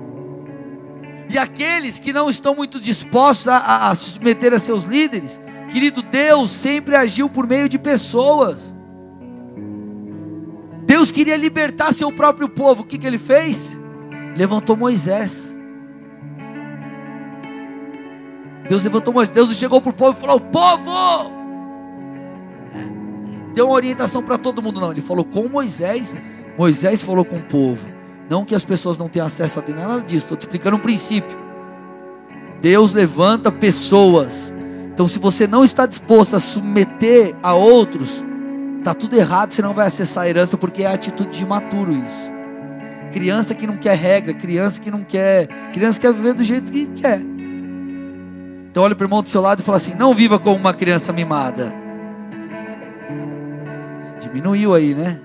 E 1.29 1.39
aqueles 1.39 1.99
que 1.99 2.13
não 2.13 2.31
estão 2.31 2.55
muito 2.55 2.81
dispostos 2.81 3.49
a, 3.49 3.57
a, 3.57 3.91
a 3.91 3.95
submeter 3.95 4.53
a 4.55 4.59
seus 4.59 4.85
líderes, 4.85 5.41
querido, 5.71 6.03
Deus 6.03 6.51
sempre 6.51 6.95
agiu 6.95 7.29
por 7.29 7.47
meio 7.47 7.69
de 7.69 7.79
pessoas. 7.79 8.75
Deus 10.85 11.11
queria 11.11 11.37
libertar 11.37 11.93
seu 11.93 12.13
próprio 12.13 12.49
povo, 12.49 12.83
o 12.83 12.87
que, 12.87 12.97
que 12.97 13.07
ele 13.07 13.19
fez? 13.19 13.79
Levantou 14.37 14.77
Moisés. 14.77 15.55
Deus 18.69 18.85
levantou 18.85 19.13
Moisés. 19.13 19.35
Deus 19.35 19.57
chegou 19.57 19.81
para 19.81 19.91
o 19.91 19.95
povo 19.95 20.17
e 20.17 20.21
falou: 20.21 20.41
Povo! 20.41 21.37
Deu 23.55 23.67
uma 23.67 23.75
orientação 23.75 24.23
para 24.23 24.37
todo 24.37 24.63
mundo, 24.63 24.81
não. 24.81 24.93
Ele 24.93 25.01
falou 25.01 25.25
com 25.25 25.49
Moisés. 25.49 26.15
Moisés 26.59 27.03
falou 27.03 27.25
com 27.25 27.39
o 27.39 27.43
povo. 27.45 27.96
Não 28.29 28.45
que 28.45 28.55
as 28.55 28.65
pessoas 28.65 28.99
não 28.99 29.09
tenham 29.09 29.27
acesso 29.27 29.59
a 29.59 29.63
Deus, 29.63 29.79
nada 29.79 30.01
disso. 30.01 30.25
Estou 30.25 30.37
te 30.37 30.43
explicando 30.43 30.77
um 30.77 30.81
princípio. 30.81 31.37
Deus 32.61 32.93
levanta 32.93 33.53
pessoas. 33.53 34.53
Então, 34.93 35.07
se 35.07 35.19
você 35.19 35.47
não 35.47 35.63
está 35.63 35.87
disposto 35.87 36.35
a 36.35 36.41
submeter 36.41 37.35
a 37.43 37.55
outros, 37.55 38.25
tá 38.83 38.95
tudo 38.95 39.17
errado, 39.17 39.53
você 39.53 39.63
não 39.63 39.73
vai 39.73 39.87
acessar 39.87 40.25
a 40.25 40.29
herança, 40.29 40.57
porque 40.57 40.83
é 40.83 40.87
atitude 40.87 41.31
de 41.31 41.43
imaturo 41.45 41.93
isso. 41.93 42.33
Criança 43.13 43.55
que 43.55 43.67
não 43.67 43.77
quer 43.77 43.97
regra, 43.97 44.35
criança 44.35 44.81
que 44.81 44.91
não 44.91 45.05
quer, 45.05 45.47
criança 45.73 46.01
que 46.01 46.07
quer 46.07 46.13
viver 46.13 46.35
do 46.35 46.43
jeito 46.43 46.73
que 46.73 46.87
quer. 46.87 47.21
Então 48.71 48.83
olha 48.83 48.95
para 48.95 49.05
o 49.05 49.07
irmão 49.07 49.23
do 49.23 49.29
seu 49.29 49.41
lado 49.41 49.61
e 49.61 49.63
fala 49.63 49.77
assim: 49.77 49.95
não 49.95 50.13
viva 50.13 50.39
como 50.39 50.57
uma 50.57 50.75
criança 50.75 51.13
mimada. 51.13 51.75
Diminuiu 54.21 54.75
aí, 54.75 54.95
né? 54.95 55.19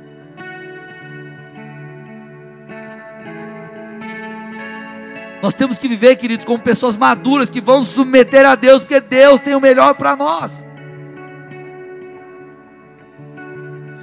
Nós 5.42 5.56
temos 5.56 5.80
que 5.80 5.88
viver, 5.88 6.16
queridos, 6.18 6.46
como 6.46 6.60
pessoas 6.60 6.96
maduras 6.96 7.50
que 7.50 7.60
vão 7.60 7.84
se 7.84 7.94
submeter 7.94 8.46
a 8.46 8.54
Deus, 8.56 8.82
porque 8.82 9.02
Deus 9.02 9.40
tem 9.40 9.56
o 9.56 9.62
melhor 9.62 9.96
para 9.96 10.16
nós. 10.16 10.64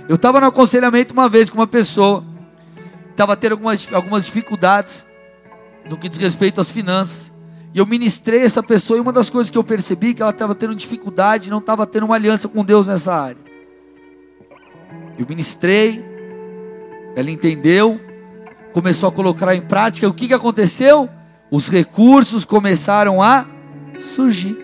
Eu 0.08 0.16
estava 0.16 0.40
no 0.40 0.46
aconselhamento 0.46 1.12
uma 1.12 1.28
vez 1.28 1.48
com 1.48 1.58
uma 1.58 1.66
pessoa, 1.66 2.24
estava 3.10 3.36
tendo 3.36 3.52
algumas, 3.52 3.92
algumas 3.92 4.24
dificuldades 4.24 5.06
no 5.88 5.96
que 5.96 6.08
diz 6.08 6.18
respeito 6.18 6.60
às 6.60 6.70
finanças. 6.70 7.30
E 7.72 7.78
eu 7.78 7.86
ministrei 7.86 8.42
essa 8.42 8.62
pessoa, 8.62 8.96
e 8.96 9.00
uma 9.00 9.12
das 9.12 9.30
coisas 9.30 9.50
que 9.50 9.58
eu 9.58 9.62
percebi 9.62 10.14
que 10.14 10.22
ela 10.22 10.30
estava 10.30 10.54
tendo 10.54 10.74
dificuldade, 10.74 11.50
não 11.50 11.58
estava 11.58 11.86
tendo 11.86 12.06
uma 12.06 12.14
aliança 12.14 12.48
com 12.48 12.64
Deus 12.64 12.88
nessa 12.88 13.14
área. 13.14 13.48
Eu 15.16 15.26
ministrei, 15.28 16.04
ela 17.14 17.30
entendeu, 17.30 18.00
começou 18.72 19.08
a 19.08 19.12
colocar 19.12 19.54
em 19.54 19.60
prática. 19.60 20.08
O 20.08 20.14
que, 20.14 20.28
que 20.28 20.34
aconteceu? 20.34 21.08
Os 21.50 21.68
recursos 21.68 22.44
começaram 22.44 23.22
a 23.22 23.46
surgir. 24.00 24.56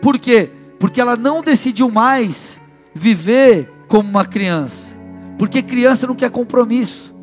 Por 0.00 0.18
quê? 0.18 0.50
Porque 0.78 1.00
ela 1.00 1.16
não 1.16 1.42
decidiu 1.42 1.90
mais 1.90 2.60
viver 2.94 3.70
como 3.88 4.08
uma 4.08 4.24
criança. 4.24 4.94
Porque 5.38 5.62
criança 5.62 6.06
não 6.06 6.14
quer 6.14 6.30
compromisso. 6.30 7.14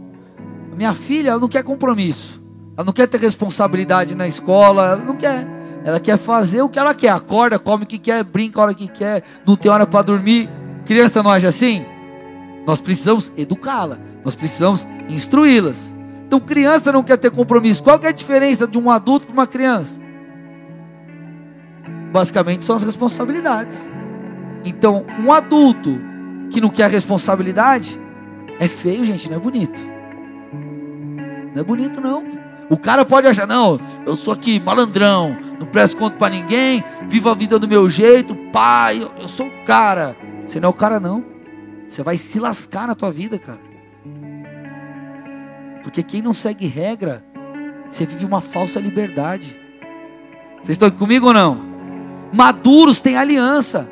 Minha 0.76 0.94
filha, 0.94 1.32
ela 1.32 1.40
não 1.40 1.48
quer 1.48 1.64
compromisso. 1.64 2.42
Ela 2.76 2.86
não 2.86 2.94
quer 2.94 3.08
ter 3.08 3.20
responsabilidade 3.20 4.14
na 4.14 4.28
escola, 4.28 4.92
ela 4.92 5.04
não 5.04 5.16
quer. 5.16 5.48
Ela 5.84 6.00
quer 6.00 6.18
fazer 6.18 6.62
o 6.62 6.70
que 6.70 6.78
ela 6.78 6.94
quer. 6.94 7.10
Acorda, 7.10 7.58
come 7.58 7.84
o 7.84 7.88
que 7.88 7.98
quer, 7.98 8.24
brinca 8.24 8.60
a 8.60 8.64
hora 8.64 8.74
que 8.74 8.88
quer, 8.88 9.24
não 9.46 9.56
tem 9.56 9.72
hora 9.72 9.88
para 9.88 10.04
dormir. 10.04 10.50
Criança 10.86 11.24
não 11.24 11.32
age 11.32 11.48
assim? 11.48 11.86
Nós 12.66 12.82
precisamos 12.82 13.32
educá-la, 13.38 13.98
nós 14.24 14.36
precisamos 14.36 14.86
instruí-las. 15.10 15.94
Então, 16.28 16.42
criança 16.42 16.92
não 16.92 17.04
quer 17.04 17.16
ter 17.16 17.32
compromisso. 17.32 17.82
Qual 17.82 17.98
é 18.04 18.08
a 18.08 18.12
diferença 18.12 18.68
de 18.68 18.78
um 18.78 18.92
adulto 18.92 19.28
para 19.28 19.34
uma 19.34 19.48
criança? 19.48 19.98
Basicamente 22.12 22.66
são 22.66 22.76
as 22.76 22.84
responsabilidades. 22.84 23.90
Então, 24.66 25.06
um 25.20 25.32
adulto 25.32 25.98
que 26.50 26.60
não 26.60 26.70
quer 26.70 26.90
responsabilidade 26.90 27.98
é 28.60 28.68
feio, 28.68 29.06
gente, 29.06 29.30
não 29.30 29.38
é 29.38 29.40
bonito. 29.40 29.80
Não 31.56 31.62
é 31.62 31.64
bonito, 31.64 32.02
não. 32.02 32.26
O 32.70 32.76
cara 32.76 33.06
pode 33.06 33.26
achar, 33.26 33.48
não, 33.48 33.80
eu 34.06 34.14
sou 34.14 34.34
aqui 34.34 34.60
malandrão, 34.60 35.38
não 35.58 35.66
presto 35.66 35.96
conta 35.96 36.18
para 36.18 36.30
ninguém, 36.30 36.84
vivo 37.08 37.30
a 37.30 37.34
vida 37.34 37.58
do 37.58 37.70
meu 37.70 37.88
jeito, 37.88 38.36
pai, 38.52 39.02
eu, 39.02 39.10
eu 39.22 39.30
sou 39.30 39.48
o 39.48 39.64
cara. 39.64 40.18
Você 40.46 40.60
não 40.60 40.68
é 40.68 40.70
o 40.70 40.74
cara, 40.74 41.00
não. 41.00 41.24
Você 41.88 42.04
vai 42.04 42.18
se 42.18 42.38
lascar 42.38 42.86
na 42.86 42.96
tua 42.96 43.12
vida, 43.12 43.40
cara. 43.40 43.67
Porque 45.88 46.04
quem 46.04 46.22
não 46.22 46.34
segue 46.34 46.68
regra, 46.68 47.24
você 47.90 48.06
vive 48.06 48.26
uma 48.26 48.42
falsa 48.42 48.78
liberdade. 48.78 49.58
Vocês 50.58 50.76
estão 50.76 50.90
aqui 50.90 50.98
comigo 50.98 51.28
ou 51.28 51.34
não? 51.34 51.62
Maduros 52.36 53.00
têm 53.00 53.16
aliança. 53.16 53.90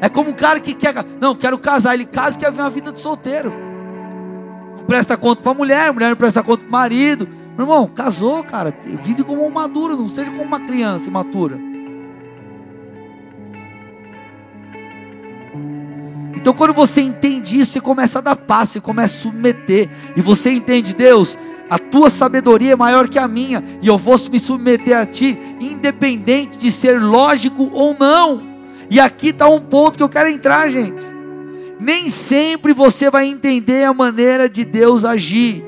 É 0.00 0.08
como 0.08 0.30
um 0.30 0.32
cara 0.32 0.58
que 0.58 0.74
quer, 0.74 0.92
não, 1.20 1.36
quero 1.36 1.56
casar, 1.56 1.94
ele 1.94 2.04
casa 2.04 2.36
e 2.36 2.40
quer 2.40 2.50
ver 2.50 2.62
uma 2.62 2.68
vida 2.68 2.90
de 2.90 2.98
solteiro. 2.98 3.52
Não 4.76 4.84
presta 4.84 5.16
conta 5.16 5.40
para 5.40 5.52
a 5.52 5.54
mulher, 5.54 5.88
a 5.90 5.92
mulher 5.92 6.08
não 6.08 6.16
presta 6.16 6.42
conta 6.42 6.64
para 6.64 6.68
o 6.68 6.72
marido. 6.72 7.28
Meu 7.56 7.64
irmão, 7.64 7.86
casou, 7.86 8.42
cara, 8.42 8.74
vive 9.04 9.22
como 9.22 9.46
um 9.46 9.50
maduro, 9.50 9.96
não 9.96 10.08
seja 10.08 10.32
como 10.32 10.42
uma 10.42 10.58
criança 10.58 11.08
imatura. 11.08 11.60
Então, 16.42 16.52
quando 16.52 16.72
você 16.72 17.00
entende 17.00 17.60
isso, 17.60 17.70
você 17.70 17.80
começa 17.80 18.18
a 18.18 18.22
dar 18.22 18.34
paz, 18.34 18.70
você 18.70 18.80
começa 18.80 19.14
a 19.14 19.20
submeter, 19.20 19.88
e 20.16 20.20
você 20.20 20.50
entende, 20.50 20.92
Deus, 20.92 21.38
a 21.70 21.78
tua 21.78 22.10
sabedoria 22.10 22.72
é 22.72 22.76
maior 22.76 23.08
que 23.08 23.16
a 23.16 23.28
minha, 23.28 23.62
e 23.80 23.86
eu 23.86 23.96
vou 23.96 24.16
me 24.28 24.40
submeter 24.40 24.98
a 24.98 25.06
ti, 25.06 25.38
independente 25.60 26.58
de 26.58 26.72
ser 26.72 27.00
lógico 27.00 27.70
ou 27.72 27.96
não. 27.96 28.42
E 28.90 28.98
aqui 28.98 29.28
está 29.28 29.48
um 29.48 29.60
ponto 29.60 29.96
que 29.96 30.02
eu 30.02 30.08
quero 30.08 30.28
entrar, 30.28 30.68
gente. 30.68 31.00
Nem 31.78 32.10
sempre 32.10 32.72
você 32.72 33.08
vai 33.08 33.28
entender 33.28 33.84
a 33.84 33.94
maneira 33.94 34.48
de 34.48 34.64
Deus 34.64 35.04
agir. 35.04 35.64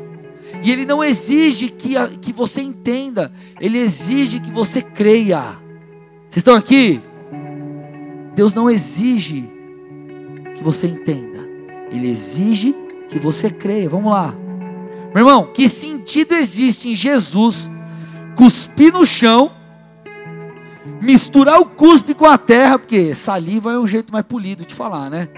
E 0.61 0.73
Ele 0.73 0.85
não 0.85 1.05
exige 1.05 1.69
que, 1.69 1.95
que 2.21 2.33
você 2.33 2.63
entenda, 2.63 3.31
Ele 3.61 3.79
exige 3.79 4.41
que 4.41 4.51
você 4.51 4.83
creia. 4.83 5.41
Vocês 6.29 6.39
estão 6.39 6.57
aqui? 6.57 7.01
Deus 8.35 8.53
não 8.53 8.69
exige 8.69 9.54
que 10.55 10.63
você 10.63 10.87
entenda, 10.87 11.49
Ele 11.91 12.11
exige 12.11 12.75
que 13.09 13.19
você 13.19 13.51
creia. 13.51 13.89
Vamos 13.89 14.13
lá, 14.13 14.35
meu 15.15 15.23
irmão, 15.23 15.51
que 15.53 15.69
sentido 15.69 16.35
existe 16.35 16.89
em 16.89 16.95
Jesus 16.95 17.71
cuspir 18.37 18.93
no 18.93 19.07
chão? 19.07 19.51
misturar 21.01 21.61
o 21.61 21.67
cuspe 21.67 22.15
com 22.15 22.27
a 22.27 22.37
terra, 22.39 22.79
porque 22.79 23.15
saliva 23.15 23.73
é 23.73 23.79
um 23.79 23.87
jeito 23.87 24.13
mais 24.13 24.25
polido 24.25 24.65
de 24.65 24.75
falar, 24.75 25.11
né? 25.11 25.29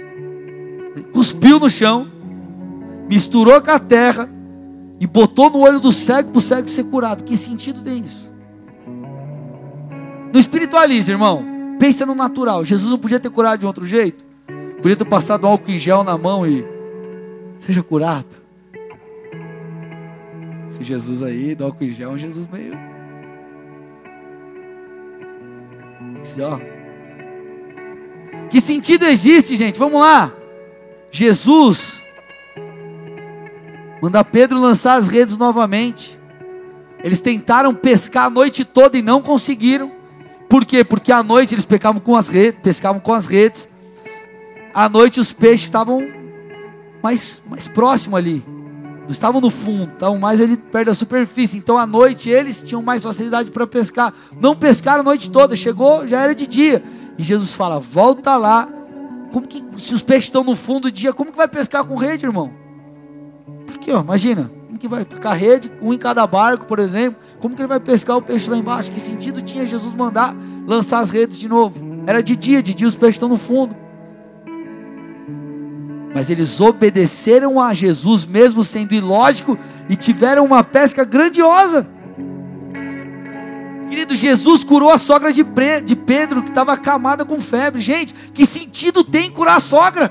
Cuspiu 1.12 1.58
no 1.58 1.68
chão, 1.68 2.10
misturou 3.08 3.60
com 3.60 3.70
a 3.70 3.78
terra 3.78 4.28
e 4.98 5.06
botou 5.06 5.50
no 5.50 5.60
olho 5.60 5.78
do 5.78 5.92
cego 5.92 6.30
para 6.30 6.38
o 6.38 6.42
cego 6.42 6.68
ser 6.68 6.84
curado. 6.84 7.22
Que 7.22 7.36
sentido 7.36 7.82
tem 7.82 8.02
isso? 8.02 8.32
Não 10.32 10.40
espiritualize, 10.40 11.10
irmão. 11.10 11.44
Pensa 11.78 12.06
no 12.06 12.14
natural. 12.14 12.64
Jesus 12.64 12.90
não 12.90 12.98
podia 12.98 13.20
ter 13.20 13.30
curado 13.30 13.60
de 13.60 13.66
outro 13.66 13.84
jeito. 13.84 14.24
Podia 14.86 14.96
ter 14.96 15.04
passado 15.04 15.48
um 15.48 15.50
álcool 15.50 15.72
em 15.72 15.78
gel 15.78 16.04
na 16.04 16.16
mão 16.16 16.46
e 16.46 16.64
seja 17.58 17.82
curado. 17.82 18.40
Se 20.68 20.80
Jesus 20.84 21.24
aí, 21.24 21.56
do 21.56 21.64
álcool 21.64 21.82
em 21.82 21.90
gel, 21.90 22.10
é 22.10 22.12
um 22.12 22.16
Jesus 22.16 22.46
meio 22.46 22.72
ó. 26.40 26.60
Que 28.48 28.60
sentido 28.60 29.06
existe, 29.06 29.56
gente? 29.56 29.76
Vamos 29.76 30.00
lá. 30.00 30.32
Jesus 31.10 32.00
manda 34.00 34.22
Pedro 34.22 34.60
lançar 34.60 34.94
as 34.94 35.08
redes 35.08 35.36
novamente. 35.36 36.16
Eles 37.02 37.20
tentaram 37.20 37.74
pescar 37.74 38.26
a 38.26 38.30
noite 38.30 38.64
toda 38.64 38.96
e 38.96 39.02
não 39.02 39.20
conseguiram. 39.20 39.90
Por 40.48 40.64
quê? 40.64 40.84
Porque 40.84 41.10
à 41.10 41.24
noite 41.24 41.56
eles 41.56 41.66
com 42.00 42.14
as 42.14 42.28
redes, 42.28 42.60
pescavam 42.62 43.00
com 43.00 43.12
as 43.12 43.26
redes. 43.26 43.68
À 44.76 44.90
noite 44.90 45.18
os 45.18 45.32
peixes 45.32 45.62
estavam 45.62 46.06
mais, 47.02 47.40
mais 47.48 47.66
próximo 47.66 48.14
ali. 48.14 48.44
Não 49.04 49.10
estavam 49.10 49.40
no 49.40 49.48
fundo, 49.48 49.90
estavam 49.90 50.18
mais 50.18 50.38
ali 50.38 50.54
perto 50.58 50.88
da 50.88 50.94
superfície. 50.94 51.56
Então 51.56 51.78
à 51.78 51.86
noite 51.86 52.28
eles 52.28 52.60
tinham 52.60 52.82
mais 52.82 53.02
facilidade 53.02 53.50
para 53.50 53.66
pescar. 53.66 54.12
Não 54.38 54.54
pescaram 54.54 55.00
a 55.00 55.02
noite 55.02 55.30
toda, 55.30 55.56
chegou, 55.56 56.06
já 56.06 56.20
era 56.20 56.34
de 56.34 56.46
dia. 56.46 56.84
E 57.16 57.22
Jesus 57.22 57.54
fala: 57.54 57.80
volta 57.80 58.36
lá. 58.36 58.68
Como 59.32 59.48
que, 59.48 59.64
se 59.78 59.94
os 59.94 60.02
peixes 60.02 60.24
estão 60.24 60.44
no 60.44 60.54
fundo 60.54 60.82
do 60.82 60.92
dia, 60.92 61.10
como 61.10 61.30
que 61.30 61.38
vai 61.38 61.48
pescar 61.48 61.82
com 61.82 61.96
rede, 61.96 62.26
irmão? 62.26 62.52
Aqui, 63.74 63.90
ó, 63.90 64.02
imagina. 64.02 64.50
Como 64.66 64.78
que 64.78 64.88
vai 64.88 65.06
com 65.06 65.28
a 65.28 65.32
rede, 65.32 65.72
um 65.80 65.94
em 65.94 65.98
cada 65.98 66.26
barco, 66.26 66.66
por 66.66 66.78
exemplo? 66.78 67.18
Como 67.40 67.56
que 67.56 67.62
ele 67.62 67.68
vai 67.68 67.80
pescar 67.80 68.18
o 68.18 68.20
peixe 68.20 68.50
lá 68.50 68.58
embaixo? 68.58 68.90
Que 68.90 69.00
sentido 69.00 69.40
tinha 69.40 69.64
Jesus 69.64 69.94
mandar 69.94 70.36
lançar 70.66 70.98
as 70.98 71.08
redes 71.08 71.38
de 71.38 71.48
novo? 71.48 71.82
Era 72.06 72.22
de 72.22 72.36
dia, 72.36 72.62
de 72.62 72.74
dia 72.74 72.86
os 72.86 72.94
peixes 72.94 73.16
estão 73.16 73.28
no 73.30 73.38
fundo 73.38 73.85
mas 76.16 76.30
eles 76.30 76.62
obedeceram 76.62 77.60
a 77.60 77.74
Jesus, 77.74 78.24
mesmo 78.24 78.64
sendo 78.64 78.94
ilógico, 78.94 79.58
e 79.86 79.94
tiveram 79.94 80.46
uma 80.46 80.64
pesca 80.64 81.04
grandiosa. 81.04 81.86
Querido, 83.90 84.16
Jesus 84.16 84.64
curou 84.64 84.90
a 84.90 84.96
sogra 84.96 85.30
de, 85.30 85.44
Pedro, 85.44 86.42
que 86.42 86.48
estava 86.48 86.72
acamada 86.72 87.22
com 87.22 87.38
febre. 87.38 87.82
Gente, 87.82 88.14
que 88.32 88.46
sentido 88.46 89.04
tem 89.04 89.30
curar 89.30 89.58
a 89.58 89.60
sogra? 89.60 90.10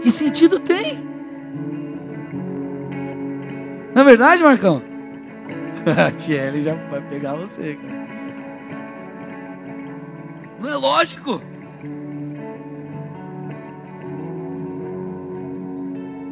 Que 0.00 0.10
sentido 0.10 0.58
tem? 0.58 1.06
Não 3.94 4.00
é 4.00 4.04
verdade, 4.06 4.42
Marcão? 4.42 4.82
a 5.84 6.10
Tiele 6.12 6.62
já 6.62 6.74
vai 6.88 7.02
pegar 7.02 7.34
você, 7.34 7.74
cara. 7.74 8.00
Não 10.58 10.66
é 10.66 10.76
lógico? 10.76 11.49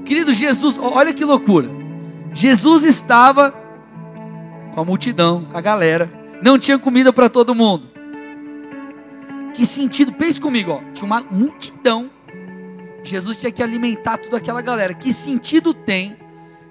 Querido 0.08 0.32
Jesus, 0.32 0.78
olha 0.78 1.12
que 1.12 1.22
loucura. 1.22 1.68
Jesus 2.32 2.82
estava 2.82 3.50
com 4.72 4.80
a 4.80 4.84
multidão, 4.84 5.44
com 5.44 5.58
a 5.58 5.60
galera. 5.60 6.10
Não 6.42 6.58
tinha 6.58 6.78
comida 6.78 7.12
para 7.12 7.28
todo 7.28 7.54
mundo. 7.54 7.86
Que 9.52 9.66
sentido? 9.66 10.10
Pense 10.14 10.40
comigo, 10.40 10.72
ó. 10.72 10.92
Tinha 10.94 11.04
uma 11.04 11.20
multidão. 11.20 12.10
Jesus 13.02 13.38
tinha 13.38 13.52
que 13.52 13.62
alimentar 13.62 14.16
toda 14.16 14.38
aquela 14.38 14.62
galera. 14.62 14.94
Que 14.94 15.12
sentido 15.12 15.74
tem 15.74 16.16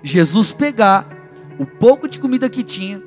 Jesus 0.01 0.51
pegar 0.51 1.07
o 1.59 1.65
pouco 1.67 2.07
de 2.07 2.19
comida 2.19 2.49
que 2.49 2.63
tinha, 2.63 2.99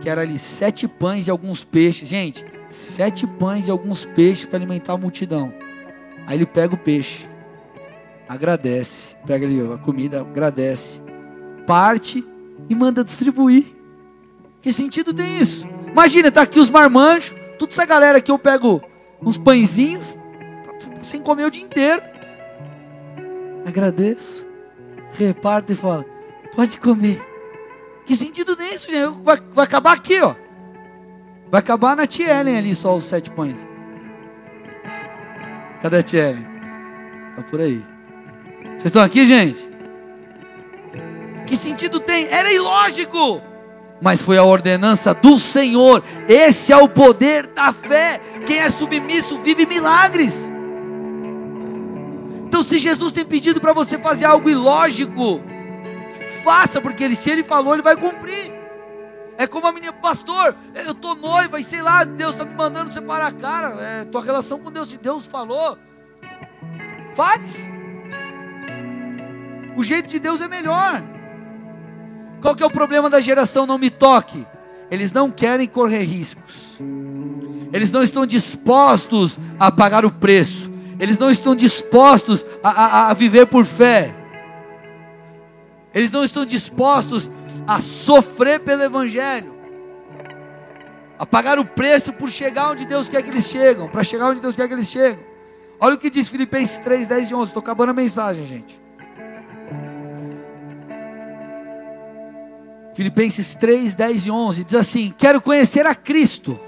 que 0.00 0.08
era 0.08 0.22
ali 0.22 0.38
sete 0.38 0.88
pães 0.88 1.26
e 1.26 1.30
alguns 1.30 1.62
peixes. 1.62 2.08
Gente, 2.08 2.42
sete 2.70 3.26
pães 3.26 3.68
e 3.68 3.70
alguns 3.70 4.02
peixes 4.02 4.46
para 4.46 4.56
alimentar 4.56 4.94
a 4.94 4.96
multidão. 4.96 5.52
Aí 6.26 6.38
ele 6.38 6.46
pega 6.46 6.74
o 6.74 6.78
peixe, 6.78 7.28
agradece, 8.30 9.16
pega 9.26 9.44
ali 9.44 9.60
a 9.60 9.76
comida, 9.76 10.20
agradece, 10.20 11.02
parte 11.66 12.24
e 12.68 12.74
manda 12.76 13.02
distribuir. 13.02 13.66
Que 14.62 14.72
sentido 14.72 15.12
tem 15.12 15.40
isso? 15.40 15.66
Imagina, 15.90 16.30
tá 16.30 16.42
aqui 16.42 16.60
os 16.60 16.70
marmanjos, 16.70 17.34
toda 17.58 17.72
essa 17.72 17.84
galera 17.84 18.20
que 18.20 18.30
eu 18.30 18.38
pego 18.38 18.80
uns 19.20 19.36
pãezinhos, 19.36 20.14
tá 20.14 21.02
sem 21.02 21.20
comer 21.20 21.44
o 21.44 21.50
dia 21.50 21.64
inteiro. 21.64 22.00
Agradeço, 23.66 24.46
reparto 25.18 25.72
e 25.72 25.74
fala: 25.74 26.06
pode 26.54 26.78
comer. 26.78 27.20
Que 28.06 28.14
sentido 28.14 28.54
tem 28.54 28.74
isso, 28.74 28.88
gente? 28.88 29.24
Vai, 29.24 29.38
vai 29.52 29.64
acabar 29.64 29.94
aqui, 29.94 30.20
ó. 30.20 30.36
Vai 31.50 31.58
acabar 31.58 31.96
na 31.96 32.06
tia 32.06 32.40
Ellen 32.40 32.56
ali 32.56 32.76
só 32.76 32.96
os 32.96 33.04
sete 33.04 33.28
pães. 33.28 33.66
Cadê 35.82 35.96
a 35.96 36.02
tia 36.02 36.30
Ellen? 36.30 36.46
Tá 37.34 37.42
por 37.42 37.60
aí. 37.60 37.84
Vocês 38.80 38.86
estão 38.86 39.02
aqui, 39.02 39.26
gente? 39.26 39.68
Que 41.46 41.54
sentido 41.54 42.00
tem? 42.00 42.26
Era 42.28 42.50
ilógico. 42.50 43.42
Mas 44.00 44.22
foi 44.22 44.38
a 44.38 44.42
ordenança 44.42 45.12
do 45.12 45.38
Senhor. 45.38 46.02
Esse 46.26 46.72
é 46.72 46.76
o 46.78 46.88
poder 46.88 47.46
da 47.48 47.74
fé. 47.74 48.18
Quem 48.46 48.56
é 48.56 48.70
submisso 48.70 49.36
vive 49.36 49.66
milagres. 49.66 50.48
Então, 52.46 52.62
se 52.62 52.78
Jesus 52.78 53.12
tem 53.12 53.22
pedido 53.22 53.60
para 53.60 53.74
você 53.74 53.98
fazer 53.98 54.24
algo 54.24 54.48
ilógico, 54.48 55.42
faça, 56.42 56.80
porque 56.80 57.04
ele, 57.04 57.14
se 57.14 57.28
ele 57.28 57.42
falou, 57.42 57.74
ele 57.74 57.82
vai 57.82 57.96
cumprir. 57.96 58.50
É 59.36 59.46
como 59.46 59.66
a 59.66 59.72
menina, 59.72 59.92
pastor, 59.92 60.56
eu 60.86 60.94
tô 60.94 61.14
noiva 61.14 61.60
e 61.60 61.64
sei 61.64 61.82
lá, 61.82 62.02
Deus 62.02 62.30
está 62.30 62.46
me 62.46 62.54
mandando 62.54 62.94
separar 62.94 63.26
a 63.26 63.32
cara. 63.32 63.78
É, 63.78 64.04
tua 64.06 64.24
relação 64.24 64.58
com 64.58 64.72
Deus, 64.72 64.88
se 64.88 64.96
Deus 64.96 65.26
falou, 65.26 65.76
faz. 67.14 67.78
O 69.76 69.82
jeito 69.82 70.08
de 70.08 70.18
Deus 70.18 70.40
é 70.40 70.48
melhor. 70.48 71.02
Qual 72.40 72.54
que 72.54 72.62
é 72.62 72.66
o 72.66 72.70
problema 72.70 73.10
da 73.10 73.20
geração 73.20 73.66
não 73.66 73.78
me 73.78 73.90
toque? 73.90 74.46
Eles 74.90 75.12
não 75.12 75.30
querem 75.30 75.68
correr 75.68 76.02
riscos. 76.02 76.78
Eles 77.72 77.92
não 77.92 78.02
estão 78.02 78.26
dispostos 78.26 79.38
a 79.58 79.70
pagar 79.70 80.04
o 80.04 80.10
preço. 80.10 80.70
Eles 80.98 81.18
não 81.18 81.30
estão 81.30 81.54
dispostos 81.54 82.44
a, 82.62 82.70
a, 82.70 83.10
a 83.10 83.14
viver 83.14 83.46
por 83.46 83.64
fé. 83.64 84.14
Eles 85.94 86.10
não 86.10 86.24
estão 86.24 86.44
dispostos 86.44 87.30
a 87.66 87.80
sofrer 87.80 88.60
pelo 88.60 88.82
Evangelho, 88.82 89.54
a 91.18 91.26
pagar 91.26 91.58
o 91.58 91.64
preço 91.64 92.12
por 92.12 92.28
chegar 92.28 92.70
onde 92.70 92.84
Deus 92.84 93.08
quer 93.08 93.22
que 93.22 93.30
eles 93.30 93.46
chegam, 93.46 93.88
para 93.88 94.02
chegar 94.02 94.26
onde 94.26 94.40
Deus 94.40 94.56
quer 94.56 94.66
que 94.66 94.74
eles 94.74 94.88
chegam. 94.88 95.22
Olha 95.78 95.94
o 95.94 95.98
que 95.98 96.10
diz 96.10 96.28
Filipenses 96.28 96.78
3, 96.78 97.08
10 97.08 97.30
e 97.30 97.34
11. 97.34 97.44
Estou 97.44 97.60
acabando 97.60 97.90
a 97.90 97.94
mensagem, 97.94 98.46
gente. 98.46 98.79
Filipenses 102.94 103.54
3, 103.54 103.94
10 103.94 104.26
e 104.26 104.30
11 104.30 104.64
diz 104.64 104.74
assim: 104.74 105.14
Quero 105.16 105.40
conhecer 105.40 105.86
a 105.86 105.94
Cristo, 105.94 106.58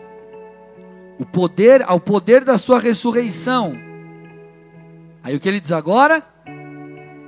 o 1.19 1.27
poder, 1.27 1.83
ao 1.83 1.99
poder 1.99 2.45
da 2.45 2.57
Sua 2.57 2.79
ressurreição. 2.79 3.77
Aí 5.23 5.37
o 5.37 5.41
que 5.41 5.49
ele 5.49 5.61
diz 5.61 5.73
agora? 5.73 6.23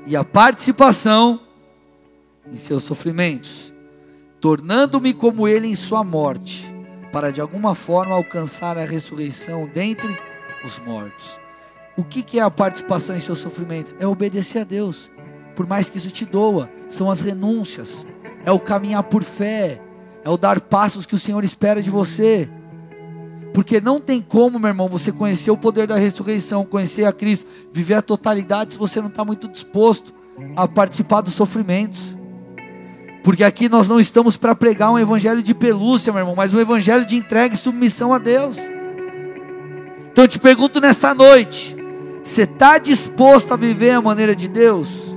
E 0.07 0.17
a 0.17 0.25
participação 0.25 1.41
em 2.51 2.59
seus 2.59 2.83
sofrimentos, 2.83 3.73
tornando-me 4.41 5.15
como 5.15 5.49
ele 5.49 5.69
em 5.69 5.75
sua 5.75 6.05
morte, 6.05 6.73
para 7.13 7.31
de 7.31 7.41
alguma 7.41 7.75
forma 7.75 8.15
alcançar 8.15 8.77
a 8.77 8.85
ressurreição 8.85 9.69
dentre 9.73 10.19
os 10.65 10.79
mortos. 10.79 11.39
O 11.97 12.05
que, 12.05 12.23
que 12.23 12.39
é 12.39 12.43
a 12.43 12.51
participação 12.51 13.17
em 13.17 13.21
seus 13.21 13.39
sofrimentos? 13.39 13.95
É 13.99 14.07
obedecer 14.07 14.63
a 14.63 14.65
Deus, 14.65 15.11
por 15.55 15.67
mais 15.67 15.89
que 15.89 15.97
isso 15.97 16.11
te 16.11 16.25
doa, 16.25 16.69
são 16.89 17.09
as 17.09 17.21
renúncias, 17.21 18.05
é 18.45 18.53
o 18.53 18.61
caminhar 18.61 19.03
por 19.05 19.23
fé, 19.23 19.81
é 20.25 20.31
o 20.31 20.37
dar 20.37 20.61
passos 20.61 21.07
que 21.07 21.15
o 21.15 21.19
Senhor 21.19 21.43
espera 21.45 21.83
de 21.83 21.91
você. 21.91 22.49
Porque 23.53 23.81
não 23.81 24.01
tem 24.01 24.21
como, 24.21 24.59
meu 24.59 24.69
irmão, 24.69 24.89
você 24.89 25.13
conhecer 25.13 25.51
o 25.51 25.57
poder 25.57 25.87
da 25.87 25.97
ressurreição, 25.97 26.65
conhecer 26.65 27.05
a 27.05 27.13
Cristo, 27.13 27.47
viver 27.73 27.95
a 27.95 28.03
totalidade 28.03 28.73
se 28.73 28.79
você 28.79 29.01
não 29.01 29.09
está 29.09 29.25
muito 29.25 29.49
disposto 29.49 30.13
a 30.57 30.67
participar 30.67 31.21
dos 31.21 31.35
sofrimentos. 31.35 32.17
Porque 33.23 33.45
aqui 33.45 33.69
nós 33.69 33.89
não 33.89 34.01
estamos 34.01 34.37
para 34.37 34.55
pregar 34.55 34.91
um 34.91 34.99
evangelho 34.99 35.43
de 35.43 35.55
pelúcia, 35.55 36.13
meu 36.13 36.21
irmão, 36.21 36.35
mas 36.35 36.53
um 36.53 36.61
evangelho 36.61 37.07
de 37.07 37.17
entrega 37.17 37.55
e 37.55 37.59
submissão 37.59 38.13
a 38.13 38.19
Deus. 38.19 38.59
Então 40.11 40.25
eu 40.25 40.29
te 40.29 40.39
pergunto 40.39 40.81
nessa 40.81 41.15
noite: 41.15 41.77
você 42.23 42.43
está 42.43 42.77
disposto 42.79 43.55
a 43.55 43.57
viver 43.57 43.93
a 43.93 44.01
maneira 44.01 44.35
de 44.35 44.49
Deus? 44.49 45.15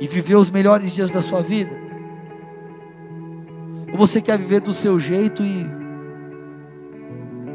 E 0.00 0.06
viver 0.06 0.36
os 0.36 0.50
melhores 0.50 0.94
dias 0.94 1.10
da 1.10 1.20
sua 1.20 1.42
vida? 1.42 1.79
Ou 3.92 3.98
você 3.98 4.20
quer 4.20 4.38
viver 4.38 4.60
do 4.60 4.72
seu 4.72 4.98
jeito 4.98 5.42
e 5.42 5.66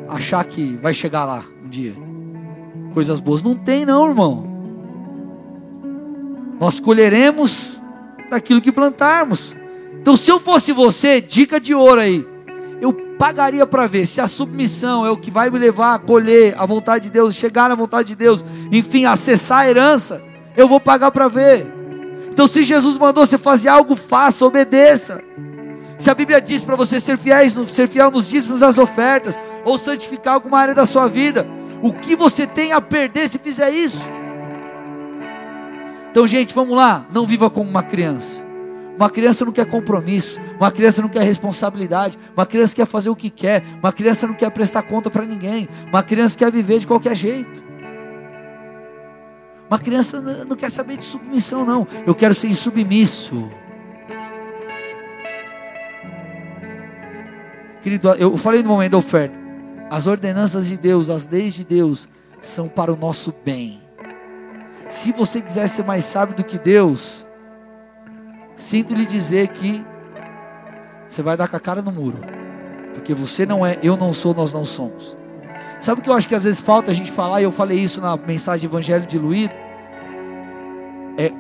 achar 0.08 0.44
que 0.46 0.76
vai 0.82 0.94
chegar 0.94 1.26
lá 1.26 1.44
um 1.64 1.70
dia? 1.70 1.94
Coisas 2.94 3.20
boas. 3.20 3.42
Não 3.42 3.56
tem, 3.56 3.86
não, 3.86 4.08
irmão. 4.08 4.48
Nós 6.60 6.80
colheremos 6.80 7.82
daquilo 8.30 8.62
que 8.62 8.72
plantarmos. 8.72 9.56
Então, 10.00 10.16
se 10.16 10.32
eu 10.32 10.40
fosse 10.40 10.72
você, 10.72 11.20
dica 11.20 11.60
de 11.60 11.74
ouro 11.74 12.02
aí, 12.02 12.26
eu 12.82 12.94
pagaria 13.18 13.66
para 13.66 13.88
ver 13.88 14.06
se 14.06 14.22
a 14.22 14.28
submissão 14.28 15.06
é 15.06 15.10
o 15.10 15.18
que 15.18 15.32
vai 15.32 15.50
me 15.50 15.58
levar 15.58 15.96
a 15.96 16.00
colher 16.00 16.54
a 16.58 16.66
vontade 16.66 17.06
de 17.06 17.12
Deus, 17.12 17.36
chegar 17.36 17.70
na 17.70 17.76
vontade 17.76 18.10
de 18.10 18.16
Deus, 18.16 18.44
enfim, 18.72 19.06
acessar 19.06 19.60
a 19.60 19.70
herança, 19.70 20.22
eu 20.56 20.68
vou 20.68 20.80
pagar 20.80 21.12
para 21.12 21.28
ver. 21.28 21.66
Então, 22.30 22.48
se 22.48 22.64
Jesus 22.64 22.98
mandou 22.98 23.26
você 23.26 23.38
fazer 23.38 23.70
algo, 23.70 23.96
faça, 23.96 24.46
obedeça. 24.46 25.22
Se 25.98 26.10
a 26.10 26.14
Bíblia 26.14 26.41
diz 26.41 26.64
para 26.64 26.76
você 26.76 27.00
ser, 27.00 27.18
fiéis, 27.18 27.54
ser 27.72 27.88
fiel 27.88 28.12
nos 28.12 28.28
dízimos 28.28 28.60
das 28.60 28.78
ofertas, 28.78 29.39
ou 29.64 29.78
santificar 29.78 30.34
alguma 30.34 30.60
área 30.60 30.76
da 30.76 30.86
sua 30.86 31.08
vida, 31.08 31.48
o 31.82 31.93
que 31.93 32.16
você 32.16 32.46
tem 32.46 32.74
a 32.74 32.82
perder 32.82 33.30
se 33.30 33.39
fizer 33.39 33.70
isso? 33.72 34.08
Então, 36.12 36.26
gente, 36.26 36.54
vamos 36.54 36.76
lá. 36.76 37.06
Não 37.12 37.26
viva 37.26 37.50
como 37.50 37.70
uma 37.70 37.84
criança. 37.84 38.43
Uma 38.96 39.10
criança 39.10 39.43
não 39.43 39.52
quer 39.52 39.66
compromisso, 39.66 40.39
uma 40.58 40.72
criança 40.72 41.02
não 41.02 41.10
quer 41.10 41.22
responsabilidade, 41.24 42.18
uma 42.34 42.46
criança 42.46 42.74
quer 42.74 42.86
fazer 42.86 43.10
o 43.10 43.16
que 43.16 43.30
quer, 43.30 43.62
uma 43.82 43.91
criança 43.91 44.26
não 44.26 44.34
quer 44.34 44.50
prestar 44.52 44.84
conta 44.84 45.10
para 45.10 45.26
ninguém, 45.26 45.68
uma 45.89 46.02
criança 46.02 46.38
quer 46.38 46.50
viver 46.50 46.80
de 46.80 46.88
qualquer 46.88 47.14
jeito. 47.14 47.62
Uma 49.70 49.80
criança 49.80 50.22
não 50.22 50.56
quer 50.56 50.72
saber 50.72 50.96
de 50.96 51.04
submissão, 51.04 51.66
não. 51.66 51.86
Eu 52.06 52.16
quero 52.16 52.34
ser 52.34 52.54
submisso. 52.56 53.50
Querido, 57.86 58.10
eu 58.14 58.36
falei 58.36 58.64
no 58.64 58.70
momento 58.70 58.94
da 58.94 58.98
oferta. 58.98 59.38
As 59.92 60.08
ordenanças 60.08 60.66
de 60.66 60.76
Deus, 60.76 61.12
as 61.12 61.28
leis 61.28 61.54
de 61.54 61.64
Deus, 61.64 62.10
são 62.42 62.68
para 62.68 62.92
o 62.92 62.96
nosso 62.96 63.32
bem. 63.46 63.80
Se 64.90 65.12
você 65.12 65.40
quiser 65.40 65.68
ser 65.68 65.86
mais 65.86 66.04
sábio 66.04 66.36
do 66.36 66.44
que 66.44 66.58
Deus, 66.58 67.24
sinto 68.56 68.96
lhe 68.96 69.06
dizer 69.06 69.50
que 69.50 69.86
você 71.08 71.22
vai 71.22 71.38
dar 71.38 71.48
com 71.48 71.58
a 71.58 71.60
cara 71.60 71.84
no 71.84 71.92
muro. 71.92 72.18
Porque 72.92 73.14
você 73.14 73.46
não 73.46 73.64
é, 73.64 73.78
eu 73.84 73.96
não 73.96 74.12
sou, 74.12 74.34
nós 74.34 74.52
não 74.52 74.66
somos. 74.66 75.16
Sabe 75.80 76.02
o 76.02 76.04
que 76.04 76.10
eu 76.10 76.16
acho 76.16 76.28
que 76.28 76.34
às 76.34 76.44
vezes 76.44 76.60
falta 76.60 76.90
a 76.90 76.94
gente 76.96 77.12
falar, 77.12 77.42
e 77.42 77.44
eu 77.44 77.52
falei 77.52 77.78
isso 77.78 78.02
na 78.02 78.18
mensagem 78.18 78.68
Evangelho 78.68 79.06
diluído? 79.06 79.54
É 81.20 81.32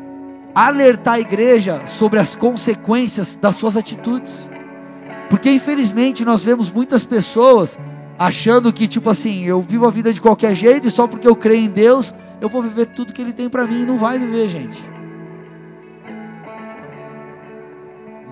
alertar 0.53 1.15
a 1.15 1.19
igreja 1.19 1.87
sobre 1.87 2.19
as 2.19 2.35
consequências 2.35 3.35
das 3.35 3.55
suas 3.55 3.75
atitudes. 3.75 4.47
Porque 5.29 5.49
infelizmente 5.49 6.23
nós 6.23 6.43
vemos 6.43 6.71
muitas 6.71 7.03
pessoas 7.03 7.77
achando 8.17 8.71
que, 8.71 8.87
tipo 8.87 9.09
assim, 9.09 9.43
eu 9.43 9.61
vivo 9.61 9.85
a 9.85 9.91
vida 9.91 10.13
de 10.13 10.21
qualquer 10.21 10.53
jeito 10.53 10.87
e 10.87 10.91
só 10.91 11.07
porque 11.07 11.27
eu 11.27 11.35
creio 11.35 11.63
em 11.63 11.69
Deus, 11.69 12.13
eu 12.39 12.47
vou 12.47 12.61
viver 12.61 12.87
tudo 12.87 13.13
que 13.13 13.21
Ele 13.21 13.33
tem 13.33 13.49
para 13.49 13.65
mim 13.65 13.81
e 13.81 13.85
não 13.85 13.97
vai 13.97 14.17
viver, 14.17 14.49
gente. 14.49 14.81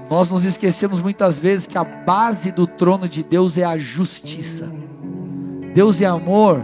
Nós 0.09 0.29
nos 0.29 0.45
esquecemos 0.45 1.01
muitas 1.01 1.39
vezes 1.39 1.65
que 1.65 1.77
a 1.77 1.83
base 1.83 2.51
do 2.51 2.67
trono 2.67 3.07
de 3.07 3.23
Deus 3.23 3.57
é 3.57 3.63
a 3.63 3.77
justiça. 3.77 4.71
Deus 5.73 6.01
é 6.01 6.05
amor, 6.05 6.63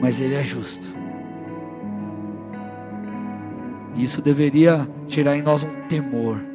mas 0.00 0.20
Ele 0.20 0.34
é 0.34 0.44
justo. 0.44 0.86
Isso 3.96 4.20
deveria 4.20 4.88
gerar 5.08 5.36
em 5.36 5.42
nós 5.42 5.64
um 5.64 5.88
temor. 5.88 6.53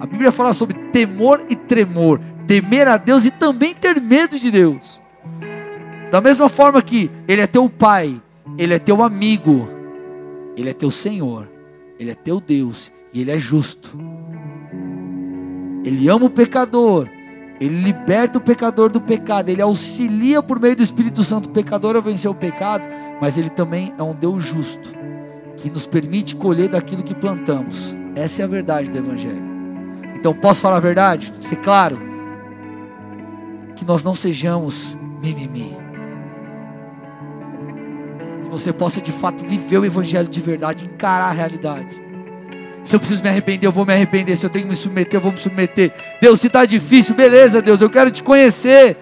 A 0.00 0.06
Bíblia 0.06 0.30
fala 0.30 0.52
sobre 0.52 0.76
temor 0.92 1.44
e 1.48 1.56
tremor, 1.56 2.20
temer 2.46 2.86
a 2.86 2.96
Deus 2.96 3.24
e 3.24 3.30
também 3.30 3.74
ter 3.74 4.00
medo 4.00 4.38
de 4.38 4.50
Deus. 4.50 5.00
Da 6.10 6.20
mesma 6.20 6.48
forma 6.48 6.80
que 6.80 7.10
Ele 7.26 7.42
é 7.42 7.46
teu 7.46 7.68
Pai, 7.68 8.20
Ele 8.56 8.74
é 8.74 8.78
teu 8.78 9.02
amigo, 9.02 9.68
Ele 10.56 10.70
é 10.70 10.72
teu 10.72 10.90
Senhor, 10.90 11.48
Ele 11.98 12.12
é 12.12 12.14
teu 12.14 12.40
Deus 12.40 12.92
e 13.12 13.20
Ele 13.20 13.32
é 13.32 13.38
justo. 13.38 13.98
Ele 15.84 16.08
ama 16.08 16.26
o 16.26 16.30
pecador, 16.30 17.08
Ele 17.60 17.82
liberta 17.82 18.38
o 18.38 18.40
pecador 18.40 18.90
do 18.90 19.00
pecado, 19.00 19.48
Ele 19.48 19.62
auxilia 19.62 20.40
por 20.42 20.60
meio 20.60 20.76
do 20.76 20.82
Espírito 20.82 21.24
Santo 21.24 21.46
o 21.46 21.52
pecador 21.52 21.96
a 21.96 22.00
vencer 22.00 22.30
o 22.30 22.34
pecado, 22.34 22.84
mas 23.20 23.36
Ele 23.36 23.50
também 23.50 23.92
é 23.98 24.02
um 24.02 24.14
Deus 24.14 24.44
justo, 24.44 24.90
que 25.56 25.68
nos 25.68 25.86
permite 25.86 26.36
colher 26.36 26.68
daquilo 26.68 27.02
que 27.02 27.14
plantamos. 27.14 27.96
Essa 28.14 28.42
é 28.42 28.44
a 28.44 28.48
verdade 28.48 28.88
do 28.88 28.98
Evangelho. 28.98 29.47
Então, 30.18 30.34
posso 30.34 30.60
falar 30.60 30.76
a 30.76 30.80
verdade? 30.80 31.32
Ser 31.38 31.56
claro? 31.56 31.98
Que 33.76 33.84
nós 33.84 34.02
não 34.02 34.14
sejamos 34.14 34.96
mimimi 35.22 35.88
que 38.48 38.50
você 38.50 38.72
possa 38.72 39.00
de 39.00 39.12
fato 39.12 39.44
viver 39.44 39.78
o 39.78 39.84
Evangelho 39.84 40.26
de 40.26 40.40
verdade, 40.40 40.84
encarar 40.84 41.28
a 41.28 41.32
realidade. 41.32 42.02
Se 42.84 42.96
eu 42.96 42.98
preciso 42.98 43.22
me 43.22 43.28
arrepender, 43.28 43.66
eu 43.66 43.72
vou 43.72 43.84
me 43.84 43.92
arrepender. 43.92 44.34
Se 44.36 44.46
eu 44.46 44.50
tenho 44.50 44.64
que 44.64 44.70
me 44.70 44.76
submeter, 44.76 45.18
eu 45.18 45.20
vou 45.20 45.30
me 45.30 45.38
submeter. 45.38 45.92
Deus, 46.20 46.40
se 46.40 46.46
está 46.46 46.64
difícil, 46.64 47.14
beleza, 47.14 47.60
Deus, 47.60 47.82
eu 47.82 47.90
quero 47.90 48.10
te 48.10 48.22
conhecer. 48.22 48.96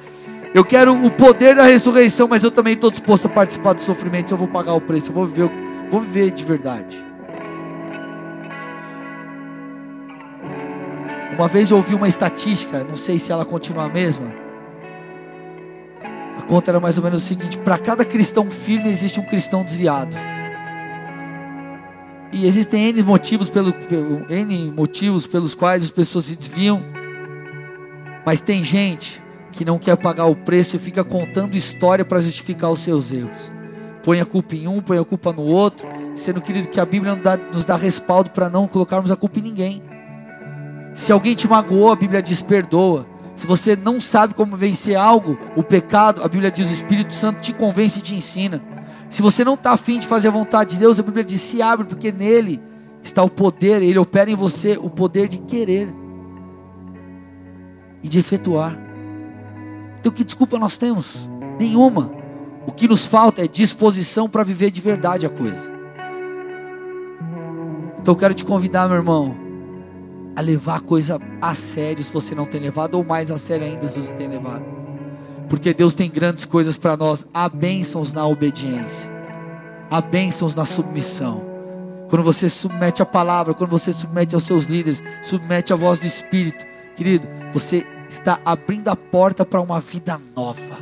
Eu 0.53 0.65
quero 0.65 0.93
o 0.93 1.11
poder 1.11 1.55
da 1.55 1.65
ressurreição, 1.65 2.27
mas 2.27 2.43
eu 2.43 2.51
também 2.51 2.75
estou 2.75 2.91
disposto 2.91 3.27
a 3.27 3.29
participar 3.29 3.75
do 3.75 3.81
sofrimento. 3.81 4.35
Eu 4.35 4.39
vou 4.39 4.49
pagar 4.49 4.75
o 4.75 4.81
preço, 4.81 5.11
eu 5.11 5.15
vou 5.15 5.25
viver, 5.25 5.51
vou 5.89 6.01
viver 6.01 6.33
de 6.33 6.43
verdade. 6.43 7.06
Uma 11.37 11.49
vez 11.49 11.71
eu 11.71 11.77
ouvi 11.77 11.95
uma 11.95 12.09
estatística, 12.09 12.83
não 12.83 12.97
sei 12.97 13.19
se 13.19 13.31
ela 13.31 13.45
continua 13.45 13.85
a 13.85 13.89
mesma 13.89 14.47
conta 16.47 16.71
era 16.71 16.81
mais 16.81 16.97
ou 16.97 17.05
menos 17.05 17.23
o 17.23 17.27
seguinte: 17.27 17.59
para 17.59 17.79
cada 17.79 18.05
cristão 18.05 18.51
firme 18.51 18.91
existe 18.91 19.21
um 19.21 19.25
cristão 19.25 19.65
desviado. 19.65 20.17
E 22.33 22.47
existem 22.47 22.89
N 22.89 23.03
motivos, 23.03 23.49
pelo, 23.49 23.75
N 24.29 24.71
motivos 24.71 25.27
pelos 25.27 25.55
quais 25.55 25.83
as 25.83 25.91
pessoas 25.91 26.27
se 26.27 26.37
desviam. 26.37 26.83
Mas 28.25 28.41
tem 28.41 28.65
gente 28.65 29.23
que 29.53 29.65
não 29.65 29.79
quer 29.79 29.97
pagar 29.97 30.27
o 30.27 30.35
preço 30.35 30.77
e 30.77 30.79
fica 30.79 31.05
contando 31.05 31.57
história 31.57 32.05
para 32.05 32.21
justificar 32.21 32.71
os 32.71 32.81
seus 32.81 33.13
erros. 33.13 33.53
Põe 34.03 34.21
a 34.21 34.27
culpa 34.27 34.55
em 34.55 34.67
um, 34.67 34.81
põe 34.81 34.99
a 34.99 35.05
culpa 35.05 35.33
no 35.33 35.43
outro, 35.43 35.89
sendo 36.15 36.43
querido 36.43 36.69
que 36.69 36.81
a 36.81 36.85
Bíblia 36.85 37.19
nos 37.53 37.65
dá 37.65 37.77
respaldo 37.77 38.31
para 38.31 38.51
não 38.51 38.67
colocarmos 38.67 39.11
a 39.11 39.17
culpa 39.17 39.39
em 39.39 39.43
ninguém. 39.43 39.83
Se 40.97 41.13
alguém 41.13 41.37
te 41.37 41.47
magoou, 41.47 41.93
a 41.93 41.95
Bíblia 41.95 42.23
diz 42.23 42.43
perdoa. 42.43 43.07
Se 43.37 43.47
você 43.47 43.77
não 43.77 44.01
sabe 44.01 44.33
como 44.33 44.57
vencer 44.57 44.97
algo, 44.97 45.39
o 45.55 45.63
pecado, 45.63 46.23
a 46.25 46.29
Bíblia 46.29 46.51
diz: 46.51 46.69
o 46.69 46.73
Espírito 46.73 47.13
Santo 47.13 47.41
te 47.41 47.53
convence 47.53 47.99
e 47.99 48.03
te 48.03 48.15
ensina. 48.17 48.63
Se 49.11 49.21
você 49.21 49.45
não 49.45 49.55
está 49.55 49.73
afim 49.73 49.99
de 49.99 50.07
fazer 50.07 50.29
a 50.29 50.31
vontade 50.31 50.71
de 50.71 50.79
Deus, 50.79 50.99
a 50.99 51.03
Bíblia 51.03 51.23
diz: 51.23 51.43
se 51.43 51.61
abre, 51.61 51.87
porque 51.87 52.11
nele 52.11 52.63
está 53.03 53.23
o 53.23 53.29
poder, 53.29 53.83
ele 53.83 53.99
opera 53.99 54.31
em 54.31 54.35
você 54.35 54.79
o 54.81 54.89
poder 54.89 55.29
de 55.29 55.37
querer 55.39 55.95
e 58.03 58.09
de 58.09 58.19
efetuar. 58.19 58.77
Então, 60.01 60.11
que 60.11 60.25
desculpa 60.25 60.59
nós 60.59 60.79
temos? 60.79 61.29
Nenhuma. 61.61 62.11
O 62.67 62.73
que 62.73 62.89
nos 62.89 63.07
falta 63.07 63.45
é 63.45 63.47
disposição 63.47 64.29
para 64.31 64.43
viver 64.43 64.71
de 64.71 64.81
verdade 64.81 65.27
a 65.27 65.29
coisa. 65.29 65.71
Então, 68.01 68.15
eu 68.15 68.17
quero 68.17 68.33
te 68.33 68.47
convidar, 68.47 68.89
meu 68.89 68.97
irmão 68.97 69.46
a 70.37 70.41
levar 70.43 70.77
a 70.77 70.81
coisa 70.81 71.19
a 71.41 71.55
sério 71.55 72.05
se 72.05 72.13
você 72.13 72.35
não 72.35 72.45
tem 72.45 72.61
levado, 72.61 72.95
ou 72.97 73.05
mais 73.05 73.31
a 73.31 73.39
sério 73.39 73.67
ainda 73.67 73.89
se 73.89 74.01
você 74.01 74.13
tem 74.13 74.29
levado. 74.29 74.65
Porque 75.49 75.73
Deus 75.73 75.95
tem 75.95 76.11
grandes 76.11 76.45
coisas 76.45 76.77
para 76.77 76.97
nós. 76.97 77.25
Há 77.33 77.49
bênçãos 77.49 78.13
na 78.13 78.27
obediência, 78.27 79.11
há 79.91 80.01
bênçãos 80.01 80.55
na 80.55 80.65
submissão. 80.65 81.43
Quando 82.09 82.23
você 82.23 82.49
submete 82.49 83.03
a 83.03 83.07
palavra, 83.07 83.55
quando 83.55 83.71
você 83.71 83.93
submete 83.93 84.35
aos 84.35 84.45
seus 84.45 84.65
líderes, 84.65 85.03
submete 85.23 85.73
a 85.73 85.77
voz 85.77 85.99
do 85.99 86.07
Espírito, 86.07 86.65
querido, 86.95 87.27
você 87.53 87.85
está 88.09 88.39
abrindo 88.45 88.89
a 88.89 88.97
porta 88.97 89.45
para 89.45 89.61
uma 89.61 89.81
vida 89.81 90.21
nova. 90.37 90.79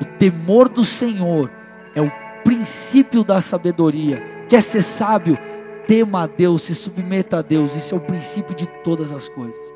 O 0.00 0.04
temor 0.18 0.68
do 0.68 0.84
Senhor 0.84 1.50
é 1.94 2.00
o 2.00 2.12
princípio 2.44 3.24
da 3.24 3.40
sabedoria. 3.40 4.22
Quer 4.48 4.62
ser 4.62 4.82
sábio? 4.82 5.38
Tema 5.86 6.22
a 6.22 6.26
Deus, 6.26 6.62
se 6.62 6.74
submeta 6.74 7.38
a 7.38 7.42
Deus. 7.42 7.74
Isso 7.74 7.94
é 7.94 7.98
o 7.98 8.00
princípio 8.00 8.54
de 8.54 8.66
todas 8.82 9.12
as 9.12 9.28
coisas. 9.28 9.73